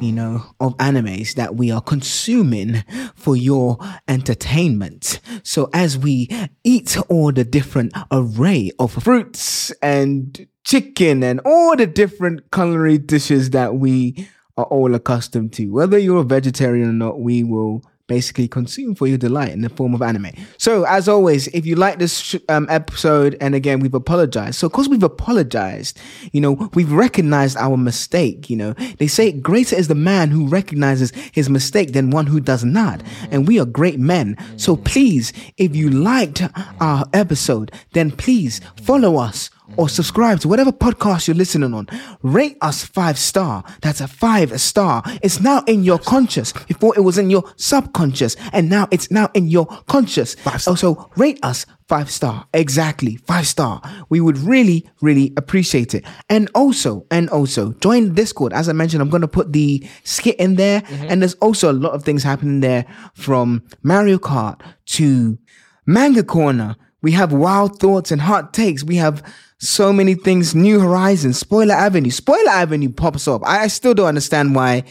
you 0.00 0.12
know, 0.12 0.42
of 0.60 0.76
animes 0.76 1.34
that 1.34 1.56
we 1.56 1.70
are 1.72 1.80
consuming 1.80 2.84
for 3.16 3.34
your 3.36 3.78
entertainment. 4.06 5.20
So 5.42 5.68
as 5.72 5.96
we 5.98 6.28
eat 6.64 6.96
all 7.08 7.32
the 7.32 7.44
different 7.44 7.92
array 8.10 8.70
of 8.78 8.92
fruits 8.92 9.72
and 9.82 10.46
chicken 10.64 11.22
and 11.22 11.40
all 11.44 11.76
the 11.76 11.86
different 11.86 12.50
culinary 12.52 12.98
dishes 12.98 13.50
that 13.50 13.76
we 13.76 14.28
are 14.56 14.64
all 14.64 14.94
accustomed 14.94 15.52
to. 15.54 15.66
Whether 15.66 15.98
you're 15.98 16.20
a 16.20 16.24
vegetarian 16.24 16.88
or 16.88 16.92
not, 16.92 17.20
we 17.20 17.44
will 17.44 17.82
basically 18.06 18.46
consume 18.46 18.94
for 18.94 19.06
your 19.06 19.18
delight 19.18 19.50
in 19.50 19.62
the 19.62 19.68
form 19.68 19.94
of 19.94 20.02
anime. 20.02 20.30
So, 20.58 20.84
as 20.84 21.08
always, 21.08 21.48
if 21.48 21.66
you 21.66 21.76
like 21.76 21.98
this 21.98 22.18
sh- 22.18 22.36
um, 22.48 22.66
episode, 22.70 23.36
and 23.40 23.54
again, 23.54 23.80
we've 23.80 23.94
apologized. 23.94 24.56
So, 24.56 24.68
because 24.68 24.88
we've 24.88 25.02
apologized, 25.02 25.98
you 26.32 26.40
know, 26.40 26.52
we've 26.74 26.92
recognized 26.92 27.56
our 27.56 27.76
mistake. 27.76 28.48
You 28.48 28.56
know, 28.56 28.72
they 28.98 29.06
say 29.06 29.32
greater 29.32 29.76
is 29.76 29.88
the 29.88 29.94
man 29.94 30.30
who 30.30 30.46
recognizes 30.46 31.12
his 31.32 31.50
mistake 31.50 31.92
than 31.92 32.10
one 32.10 32.26
who 32.26 32.40
does 32.40 32.64
not. 32.64 33.02
And 33.30 33.46
we 33.46 33.58
are 33.58 33.66
great 33.66 33.98
men. 33.98 34.36
So, 34.56 34.76
please, 34.76 35.32
if 35.56 35.74
you 35.74 35.90
liked 35.90 36.42
our 36.80 37.06
episode, 37.12 37.72
then 37.92 38.10
please 38.10 38.60
follow 38.82 39.16
us 39.16 39.50
or 39.76 39.88
subscribe 39.88 40.40
to 40.40 40.48
whatever 40.48 40.72
podcast 40.72 41.28
you're 41.28 41.36
listening 41.36 41.74
on. 41.74 41.88
Rate 42.22 42.56
us 42.60 42.84
five 42.84 43.18
star. 43.18 43.64
That's 43.82 44.00
a 44.00 44.08
five 44.08 44.60
star. 44.60 45.02
It's 45.22 45.40
now 45.40 45.62
in 45.66 45.84
your 45.84 45.98
conscious. 45.98 46.52
Before 46.52 46.94
it 46.96 47.00
was 47.00 47.18
in 47.18 47.30
your 47.30 47.44
subconscious, 47.56 48.36
and 48.52 48.68
now 48.68 48.88
it's 48.90 49.10
now 49.10 49.30
in 49.34 49.48
your 49.48 49.66
conscious. 49.86 50.36
Also, 50.66 51.10
rate 51.16 51.38
us 51.42 51.66
five 51.88 52.10
star. 52.10 52.46
Exactly, 52.52 53.16
five 53.16 53.46
star. 53.46 53.82
We 54.08 54.20
would 54.20 54.38
really, 54.38 54.88
really 55.00 55.32
appreciate 55.36 55.94
it. 55.94 56.04
And 56.28 56.50
also, 56.54 57.06
and 57.10 57.28
also, 57.30 57.72
join 57.74 58.14
Discord. 58.14 58.52
As 58.52 58.68
I 58.68 58.72
mentioned, 58.72 59.02
I'm 59.02 59.10
gonna 59.10 59.28
put 59.28 59.52
the 59.52 59.86
skit 60.04 60.36
in 60.36 60.56
there, 60.56 60.80
mm-hmm. 60.82 61.06
and 61.08 61.22
there's 61.22 61.34
also 61.34 61.70
a 61.70 61.74
lot 61.74 61.92
of 61.92 62.04
things 62.04 62.22
happening 62.22 62.60
there 62.60 62.86
from 63.14 63.62
Mario 63.82 64.18
Kart 64.18 64.60
to 64.86 65.38
Manga 65.86 66.22
Corner. 66.22 66.76
We 67.06 67.12
have 67.12 67.32
wild 67.32 67.78
thoughts 67.78 68.10
and 68.10 68.20
hot 68.20 68.52
takes. 68.52 68.82
We 68.82 68.96
have 68.96 69.22
so 69.58 69.92
many 69.92 70.14
things. 70.14 70.54
New 70.56 70.80
Horizons, 70.80 71.38
Spoiler 71.38 71.74
Avenue. 71.74 72.10
Spoiler 72.10 72.50
Avenue 72.50 72.90
pops 72.90 73.28
up. 73.28 73.42
I, 73.46 73.62
I 73.64 73.66
still 73.68 73.94
don't 73.94 74.08
understand 74.08 74.56
why 74.56 74.82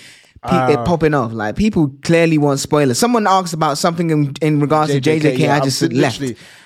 pe- 0.48 0.74
it 0.74 0.86
popping 0.86 1.14
off. 1.14 1.34
Like 1.34 1.58
people 1.58 1.94
clearly 2.04 2.38
want 2.38 2.60
spoilers. 2.62 2.98
Someone 2.98 3.28
asked 3.28 3.54
about 3.54 3.78
something 3.78 4.10
in, 4.12 4.34
in 4.42 4.62
regards 4.62 4.94
to 4.94 5.02
JJK. 5.02 5.38
yeah, 5.40 5.56
I 5.58 5.60
just 5.60 5.82
left. 5.92 6.24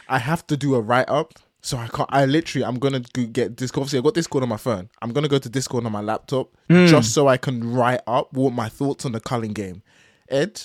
I 0.07 0.19
have 0.19 0.45
to 0.47 0.55
do 0.55 0.75
a 0.75 0.81
write 0.81 1.09
up, 1.09 1.33
so 1.61 1.77
I 1.77 1.87
can't. 1.87 2.09
I 2.11 2.25
literally, 2.25 2.63
I'm 2.65 2.77
gonna 2.77 2.99
get 2.99 3.55
Discord. 3.55 3.81
Obviously, 3.85 3.99
I 3.99 4.01
got 4.03 4.13
Discord 4.13 4.43
on 4.43 4.49
my 4.49 4.57
phone. 4.57 4.87
I'm 5.01 5.11
gonna 5.13 5.27
go 5.27 5.39
to 5.39 5.49
Discord 5.49 5.83
on 5.85 5.91
my 5.91 6.01
laptop 6.01 6.51
Hmm. 6.69 6.85
just 6.85 7.11
so 7.13 7.27
I 7.27 7.37
can 7.37 7.73
write 7.73 8.01
up 8.05 8.33
what 8.33 8.53
my 8.53 8.69
thoughts 8.69 9.03
on 9.05 9.13
the 9.13 9.19
culling 9.19 9.53
game. 9.53 9.81
Ed, 10.29 10.61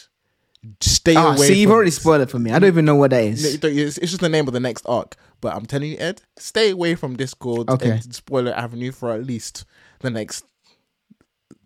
stay 0.80 1.14
Ah, 1.16 1.34
away. 1.34 1.46
see, 1.48 1.60
you've 1.60 1.70
already 1.70 1.90
spoiled 1.90 2.22
it 2.22 2.30
for 2.30 2.38
me. 2.38 2.50
I 2.50 2.58
don't 2.58 2.68
even 2.68 2.84
know 2.84 2.94
what 2.94 3.10
that 3.10 3.22
is. 3.24 3.42
No, 3.42 3.48
is. 3.48 3.52
you 3.54 3.58
don't- 3.58 3.78
It's, 3.78 3.98
it's 3.98 4.10
just 4.12 4.20
the 4.20 4.28
name 4.28 4.46
of 4.46 4.52
the 4.54 4.60
next 4.60 4.84
arc. 4.86 5.16
But 5.40 5.54
I'm 5.54 5.66
telling 5.66 5.90
you, 5.90 5.96
Ed, 5.98 6.22
stay 6.38 6.70
away 6.70 6.94
from 6.94 7.16
Discord 7.16 7.68
Okay. 7.68 7.90
and 7.90 8.14
Spoiler 8.14 8.52
Avenue 8.52 8.92
for 8.92 9.12
at 9.12 9.24
least 9.26 9.64
the 10.00 10.10
next 10.10 10.44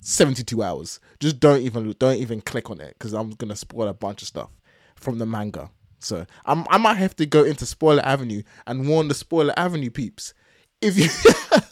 72 0.00 0.62
hours. 0.62 1.00
Just 1.20 1.40
don't 1.40 1.60
even 1.62 1.94
don't 1.98 2.16
even 2.16 2.40
click 2.40 2.70
on 2.70 2.80
it 2.80 2.94
because 2.98 3.12
I'm 3.12 3.30
gonna 3.30 3.56
spoil 3.56 3.88
a 3.88 3.94
bunch 3.94 4.22
of 4.22 4.28
stuff 4.28 4.50
from 4.96 5.18
the 5.18 5.26
manga. 5.26 5.70
So 6.00 6.26
I'm, 6.46 6.64
I 6.70 6.78
might 6.78 6.96
have 6.96 7.16
to 7.16 7.26
go 7.26 7.42
into 7.44 7.66
Spoiler 7.66 8.04
Avenue 8.04 8.42
and 8.66 8.88
warn 8.88 9.08
the 9.08 9.14
Spoiler 9.14 9.52
Avenue 9.56 9.90
peeps. 9.90 10.32
If 10.80 10.96
you, 10.96 11.08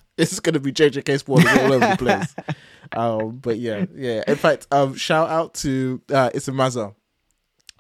this 0.17 0.33
is 0.33 0.41
gonna 0.41 0.59
be 0.61 0.73
JJK 0.73 1.19
spoilers 1.21 1.47
all 1.59 1.73
over 1.75 1.89
the 1.89 1.97
place. 1.97 2.35
Um, 2.93 3.39
but 3.39 3.59
yeah, 3.59 3.85
yeah. 3.97 4.23
In 4.29 4.37
fact, 4.37 4.69
um, 4.71 4.95
shout 4.95 5.29
out 5.29 5.55
to 5.55 6.01
uh, 6.09 6.31
Isamaza. 6.31 6.95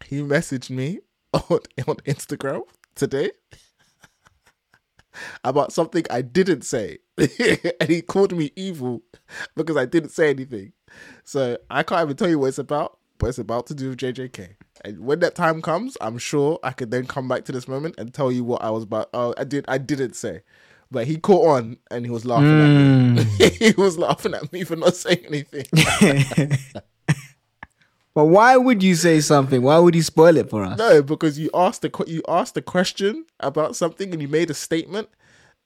He 0.05 0.21
messaged 0.21 0.71
me 0.71 1.01
on 1.33 1.61
on 1.87 1.97
Instagram 2.07 2.63
today 2.95 3.31
about 5.45 5.73
something 5.73 6.05
I 6.11 6.23
didn't 6.23 6.63
say, 6.63 6.99
and 7.19 7.89
he 7.89 8.03
called 8.03 8.37
me 8.37 8.53
evil 8.57 9.03
because 9.55 9.77
I 9.77 9.87
didn't 9.87 10.11
say 10.11 10.31
anything. 10.31 10.73
So 11.25 11.59
I 11.71 11.83
can't 11.83 12.03
even 12.03 12.17
tell 12.17 12.29
you 12.29 12.39
what 12.39 12.49
it's 12.49 12.59
about, 12.59 12.99
but 13.19 13.29
it's 13.29 13.39
about 13.39 13.67
to 13.69 13.75
do 13.75 13.91
with 13.91 13.99
JJK. 13.99 14.55
And 14.85 15.01
when 15.01 15.21
that 15.21 15.35
time 15.35 15.63
comes, 15.63 15.97
I'm 16.01 16.19
sure 16.19 16.59
I 16.63 16.73
could 16.73 16.91
then 16.91 17.07
come 17.07 17.29
back 17.29 17.45
to 17.47 17.53
this 17.53 17.67
moment 17.67 17.97
and 17.99 18.13
tell 18.13 18.31
you 18.31 18.45
what 18.45 18.63
I 18.63 18.71
was 18.71 18.85
about. 18.85 19.09
Oh, 19.15 19.35
I 19.37 19.45
did. 19.45 19.65
I 19.69 19.79
didn't 19.79 20.15
say, 20.15 20.43
but 20.91 21.07
he 21.07 21.17
caught 21.17 21.47
on 21.47 21.79
and 21.91 22.05
he 22.05 22.11
was 22.11 22.25
laughing 22.25 22.61
at 22.61 22.69
me. 22.69 23.25
Hmm. 23.25 23.43
he 23.59 23.73
was 23.77 23.99
laughing 23.99 24.35
at 24.35 24.53
me 24.53 24.65
for 24.65 24.77
not 24.77 24.95
saying 24.95 25.25
anything. 25.27 25.67
But 28.17 28.29
why 28.29 28.57
would 28.57 28.83
you 28.83 28.95
say 28.95 29.21
something? 29.21 29.61
Why 29.61 29.79
would 29.79 29.95
you 29.95 30.01
spoil 30.01 30.39
it 30.39 30.49
for 30.49 30.65
us? 30.65 30.79
No, 30.79 31.03
because 31.03 31.39
you 31.39 31.51
asked 31.53 31.83
the 31.83 31.93
you 32.07 32.23
asked 32.27 32.57
a 32.57 32.63
question 32.63 33.27
about 33.41 33.77
something 33.77 34.11
and 34.11 34.23
you 34.23 34.27
made 34.27 34.49
a 34.51 34.55
statement, 34.55 35.11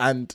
and 0.00 0.34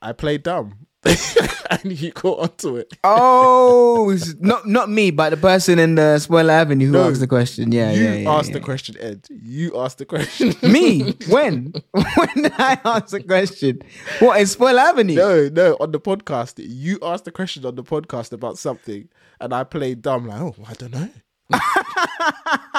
I 0.00 0.12
played 0.12 0.44
dumb, 0.44 0.86
and 1.04 2.00
you 2.00 2.12
caught 2.12 2.38
onto 2.38 2.76
it. 2.76 2.92
Oh, 3.02 4.16
not 4.38 4.68
not 4.68 4.90
me, 4.90 5.10
but 5.10 5.30
the 5.30 5.36
person 5.38 5.80
in 5.80 5.96
the 5.96 6.20
spoiler 6.20 6.52
avenue 6.52 6.86
who 6.86 6.92
No, 6.92 7.10
asked 7.10 7.18
the 7.18 7.26
question. 7.26 7.72
Yeah, 7.72 7.90
you 7.90 8.04
yeah, 8.04 8.14
yeah. 8.14 8.30
asked 8.30 8.50
yeah. 8.50 8.54
the 8.54 8.60
question, 8.60 8.94
Ed. 9.00 9.26
You 9.28 9.76
asked 9.76 9.98
the 9.98 10.06
question. 10.06 10.54
Me? 10.62 11.16
When? 11.28 11.72
when 11.90 12.52
I 12.58 12.78
ask 12.84 13.08
the 13.08 13.24
question? 13.24 13.80
What 14.20 14.40
in 14.40 14.46
Spoiler 14.46 14.82
Avenue? 14.82 15.16
No, 15.16 15.48
no, 15.48 15.76
on 15.80 15.90
the 15.90 15.98
podcast, 15.98 16.64
you 16.64 17.00
asked 17.02 17.24
the 17.24 17.32
question 17.32 17.66
on 17.66 17.74
the 17.74 17.82
podcast 17.82 18.30
about 18.30 18.56
something, 18.56 19.08
and 19.40 19.52
I 19.52 19.64
played 19.64 20.02
dumb, 20.02 20.28
like, 20.28 20.40
oh, 20.40 20.54
I 20.68 20.74
don't 20.74 20.92
know. 20.92 21.08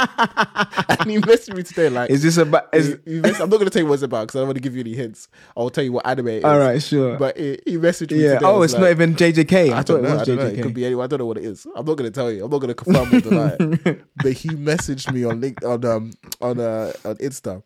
and 0.90 1.10
he 1.12 1.18
messaged 1.18 1.56
me 1.56 1.64
today, 1.64 1.90
like, 1.90 2.10
Is 2.10 2.24
this 2.24 2.38
about? 2.38 2.70
Is, 2.74 2.98
he- 3.06 3.14
he 3.16 3.20
mess- 3.20 3.40
I'm 3.40 3.50
not 3.50 3.58
going 3.58 3.66
to 3.66 3.70
tell 3.70 3.82
you 3.82 3.88
what 3.88 3.96
it's 3.96 4.04
about 4.04 4.28
because 4.28 4.38
I 4.38 4.40
don't 4.40 4.48
want 4.48 4.58
to 4.58 4.62
give 4.62 4.76
you 4.76 4.82
any 4.82 4.94
hints. 4.94 5.28
I'll 5.56 5.70
tell 5.70 5.84
you 5.84 5.92
what 5.94 6.06
anime 6.08 6.28
it 6.28 6.38
is. 6.38 6.44
all 6.44 6.58
right, 6.58 6.82
sure. 6.82 7.18
But 7.18 7.38
he, 7.38 7.60
he 7.66 7.78
messaged 7.78 8.12
me 8.12 8.24
yeah. 8.24 8.36
today. 8.36 8.46
Oh, 8.46 8.62
it's 8.62 8.74
like, 8.74 8.82
not 8.82 8.92
even 8.92 9.16
JJK. 9.16 9.54
I, 9.74 9.80
I 9.80 9.84
thought 9.84 9.88
don't 9.88 10.00
it 10.00 10.02
know. 10.10 10.14
was 10.16 10.22
I 10.22 10.26
don't 10.26 10.36
know. 10.38 10.50
JJK. 10.52 10.58
It 10.58 10.64
could 10.64 10.74
be 10.74 10.86
anyone. 10.86 11.04
I 11.04 11.08
don't 11.08 11.20
know 11.20 11.26
what 11.26 11.38
it 11.38 11.46
is. 11.46 11.66
I'm 11.76 11.86
not 11.86 11.98
going 11.98 12.12
to 12.12 12.12
tell 12.12 12.32
you. 12.32 12.44
I'm 12.46 12.52
not 12.52 12.60
going 12.60 12.74
to 12.74 12.76
confirm 12.76 13.14
or 13.14 13.22
deny 13.22 13.56
it. 13.60 14.02
But 14.16 14.34
he 14.34 14.50
messaged 14.50 15.12
me 15.12 15.24
on 15.24 15.42
link 15.42 15.64
on 15.66 15.84
um 15.86 16.12
on 16.40 16.60
uh 16.60 16.94
on 17.06 17.16
Insta 17.18 17.64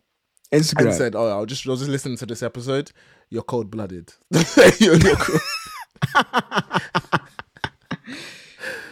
Instagram. 0.51 0.85
and 0.85 0.93
said, 0.93 1.15
"Oh, 1.15 1.27
I'll 1.27 1.45
just 1.45 1.67
I 1.67 1.71
was 1.71 1.79
just 1.79 1.91
listening 1.91 2.17
to 2.17 2.25
this 2.25 2.41
episode. 2.43 2.91
You're 3.29 3.43
cold 3.53 3.69
blooded. 3.71 4.13
you're, 4.79 4.95
you're 4.97 5.15
cold. 5.15 5.41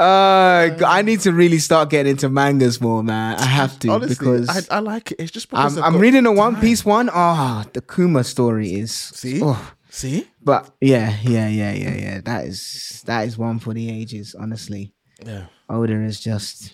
Uh, 0.03 0.77
I 0.85 1.01
need 1.01 1.21
to 1.21 1.31
really 1.31 1.59
start 1.59 1.89
getting 1.89 2.11
into 2.11 2.29
mangas 2.29 2.81
more, 2.81 3.03
man. 3.03 3.37
I 3.39 3.45
have 3.45 3.79
to 3.79 3.89
Honestly, 3.89 4.15
because 4.15 4.69
I, 4.69 4.77
I 4.77 4.79
like 4.79 5.11
it. 5.11 5.19
It's 5.19 5.31
just 5.31 5.49
because 5.49 5.77
I'm, 5.77 5.95
I'm 5.95 6.01
reading 6.01 6.25
a 6.25 6.31
One. 6.31 6.55
Piece 6.59 6.83
one. 6.85 7.09
Ah, 7.13 7.65
the 7.73 7.81
Kuma 7.81 8.23
story 8.23 8.73
is. 8.73 8.91
See, 8.93 9.39
Oh, 9.41 9.73
see, 9.89 10.27
but 10.41 10.69
yeah, 10.81 11.17
yeah, 11.23 11.47
yeah, 11.47 11.71
yeah, 11.73 11.95
yeah. 11.95 12.21
That 12.21 12.45
is 12.45 13.03
that 13.05 13.27
is 13.27 13.37
one 13.37 13.59
for 13.59 13.73
the 13.73 13.89
ages. 13.89 14.35
Honestly, 14.37 14.93
yeah. 15.25 15.45
Oda 15.69 15.93
is 16.03 16.19
just. 16.19 16.73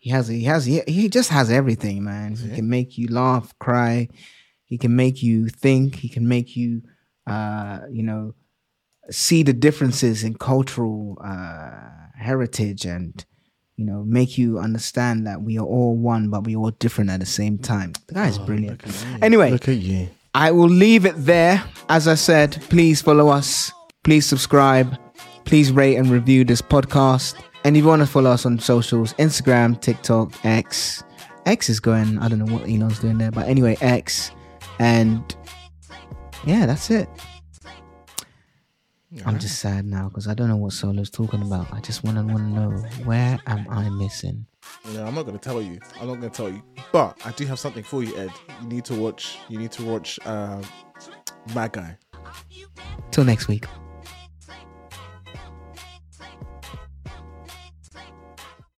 He 0.00 0.10
has 0.10 0.28
he 0.28 0.44
has 0.44 0.64
he, 0.64 0.82
he 0.86 1.08
just 1.08 1.30
has 1.30 1.50
everything, 1.50 2.04
man. 2.04 2.36
He 2.36 2.54
can 2.54 2.68
make 2.68 2.96
you 2.98 3.08
laugh, 3.08 3.56
cry. 3.58 4.08
He 4.64 4.78
can 4.78 4.94
make 4.94 5.22
you 5.22 5.48
think. 5.48 5.96
He 5.96 6.08
can 6.08 6.28
make 6.28 6.56
you, 6.56 6.82
uh, 7.26 7.80
you 7.90 8.02
know, 8.04 8.34
see 9.10 9.42
the 9.42 9.52
differences 9.52 10.22
in 10.22 10.34
cultural 10.34 11.18
uh, 11.24 12.07
heritage 12.18 12.84
and 12.84 13.24
you 13.76 13.84
know 13.84 14.04
make 14.04 14.36
you 14.36 14.58
understand 14.58 15.26
that 15.26 15.42
we 15.42 15.58
are 15.58 15.64
all 15.66 15.96
one 15.96 16.30
but 16.30 16.44
we 16.44 16.54
are 16.54 16.58
all 16.58 16.70
different 16.72 17.10
at 17.10 17.20
the 17.20 17.26
same 17.26 17.58
time 17.58 17.92
the 18.08 18.14
guy 18.14 18.28
is 18.28 18.38
oh, 18.38 18.44
brilliant 18.44 18.82
anyway 19.22 19.50
Look 19.50 19.68
at 19.68 19.76
you. 19.76 20.08
i 20.34 20.50
will 20.50 20.68
leave 20.68 21.06
it 21.06 21.14
there 21.16 21.62
as 21.88 22.08
i 22.08 22.14
said 22.14 22.60
please 22.68 23.00
follow 23.00 23.28
us 23.28 23.72
Please 24.08 24.24
subscribe. 24.24 24.96
Please 25.44 25.70
rate 25.70 25.96
and 25.96 26.08
review 26.08 26.42
this 26.42 26.62
podcast. 26.62 27.34
And 27.64 27.76
if 27.76 27.82
you 27.82 27.88
want 27.88 28.00
to 28.00 28.06
follow 28.06 28.30
us 28.30 28.46
on 28.46 28.58
socials, 28.58 29.12
Instagram, 29.14 29.78
TikTok, 29.78 30.32
X. 30.46 31.04
X 31.44 31.68
is 31.68 31.78
going, 31.78 32.18
I 32.18 32.28
don't 32.28 32.38
know 32.38 32.50
what 32.50 32.62
Elon's 32.62 33.00
doing 33.00 33.18
there, 33.18 33.30
but 33.30 33.46
anyway, 33.48 33.76
X. 33.82 34.30
And 34.78 35.36
yeah, 36.46 36.64
that's 36.64 36.90
it. 36.90 37.06
I'm 39.24 39.38
just 39.38 39.58
sad 39.58 39.86
now 39.86 40.08
because 40.08 40.28
I 40.28 40.34
don't 40.34 40.48
know 40.48 40.56
what 40.56 40.72
Solo's 40.72 41.08
talking 41.10 41.40
about. 41.40 41.72
I 41.72 41.80
just 41.80 42.04
want 42.04 42.18
to 42.18 42.22
want 42.24 42.38
to 42.38 42.44
know 42.44 42.70
where 43.04 43.38
am 43.46 43.66
I 43.70 43.88
missing? 43.88 44.46
No, 44.92 45.06
I'm 45.06 45.14
not 45.14 45.24
gonna 45.24 45.38
tell 45.38 45.62
you. 45.62 45.78
I'm 46.00 46.08
not 46.08 46.16
gonna 46.16 46.28
tell 46.28 46.50
you. 46.50 46.62
But 46.92 47.18
I 47.24 47.32
do 47.32 47.46
have 47.46 47.58
something 47.58 47.82
for 47.82 48.02
you, 48.02 48.14
Ed. 48.18 48.30
You 48.60 48.68
need 48.68 48.84
to 48.86 48.94
watch. 48.94 49.38
You 49.48 49.58
need 49.58 49.72
to 49.72 49.84
watch. 49.84 50.18
Uh, 50.26 50.62
Bad 51.54 51.72
Guy. 51.72 51.96
Till 53.10 53.24
next 53.24 53.48
week. 53.48 53.64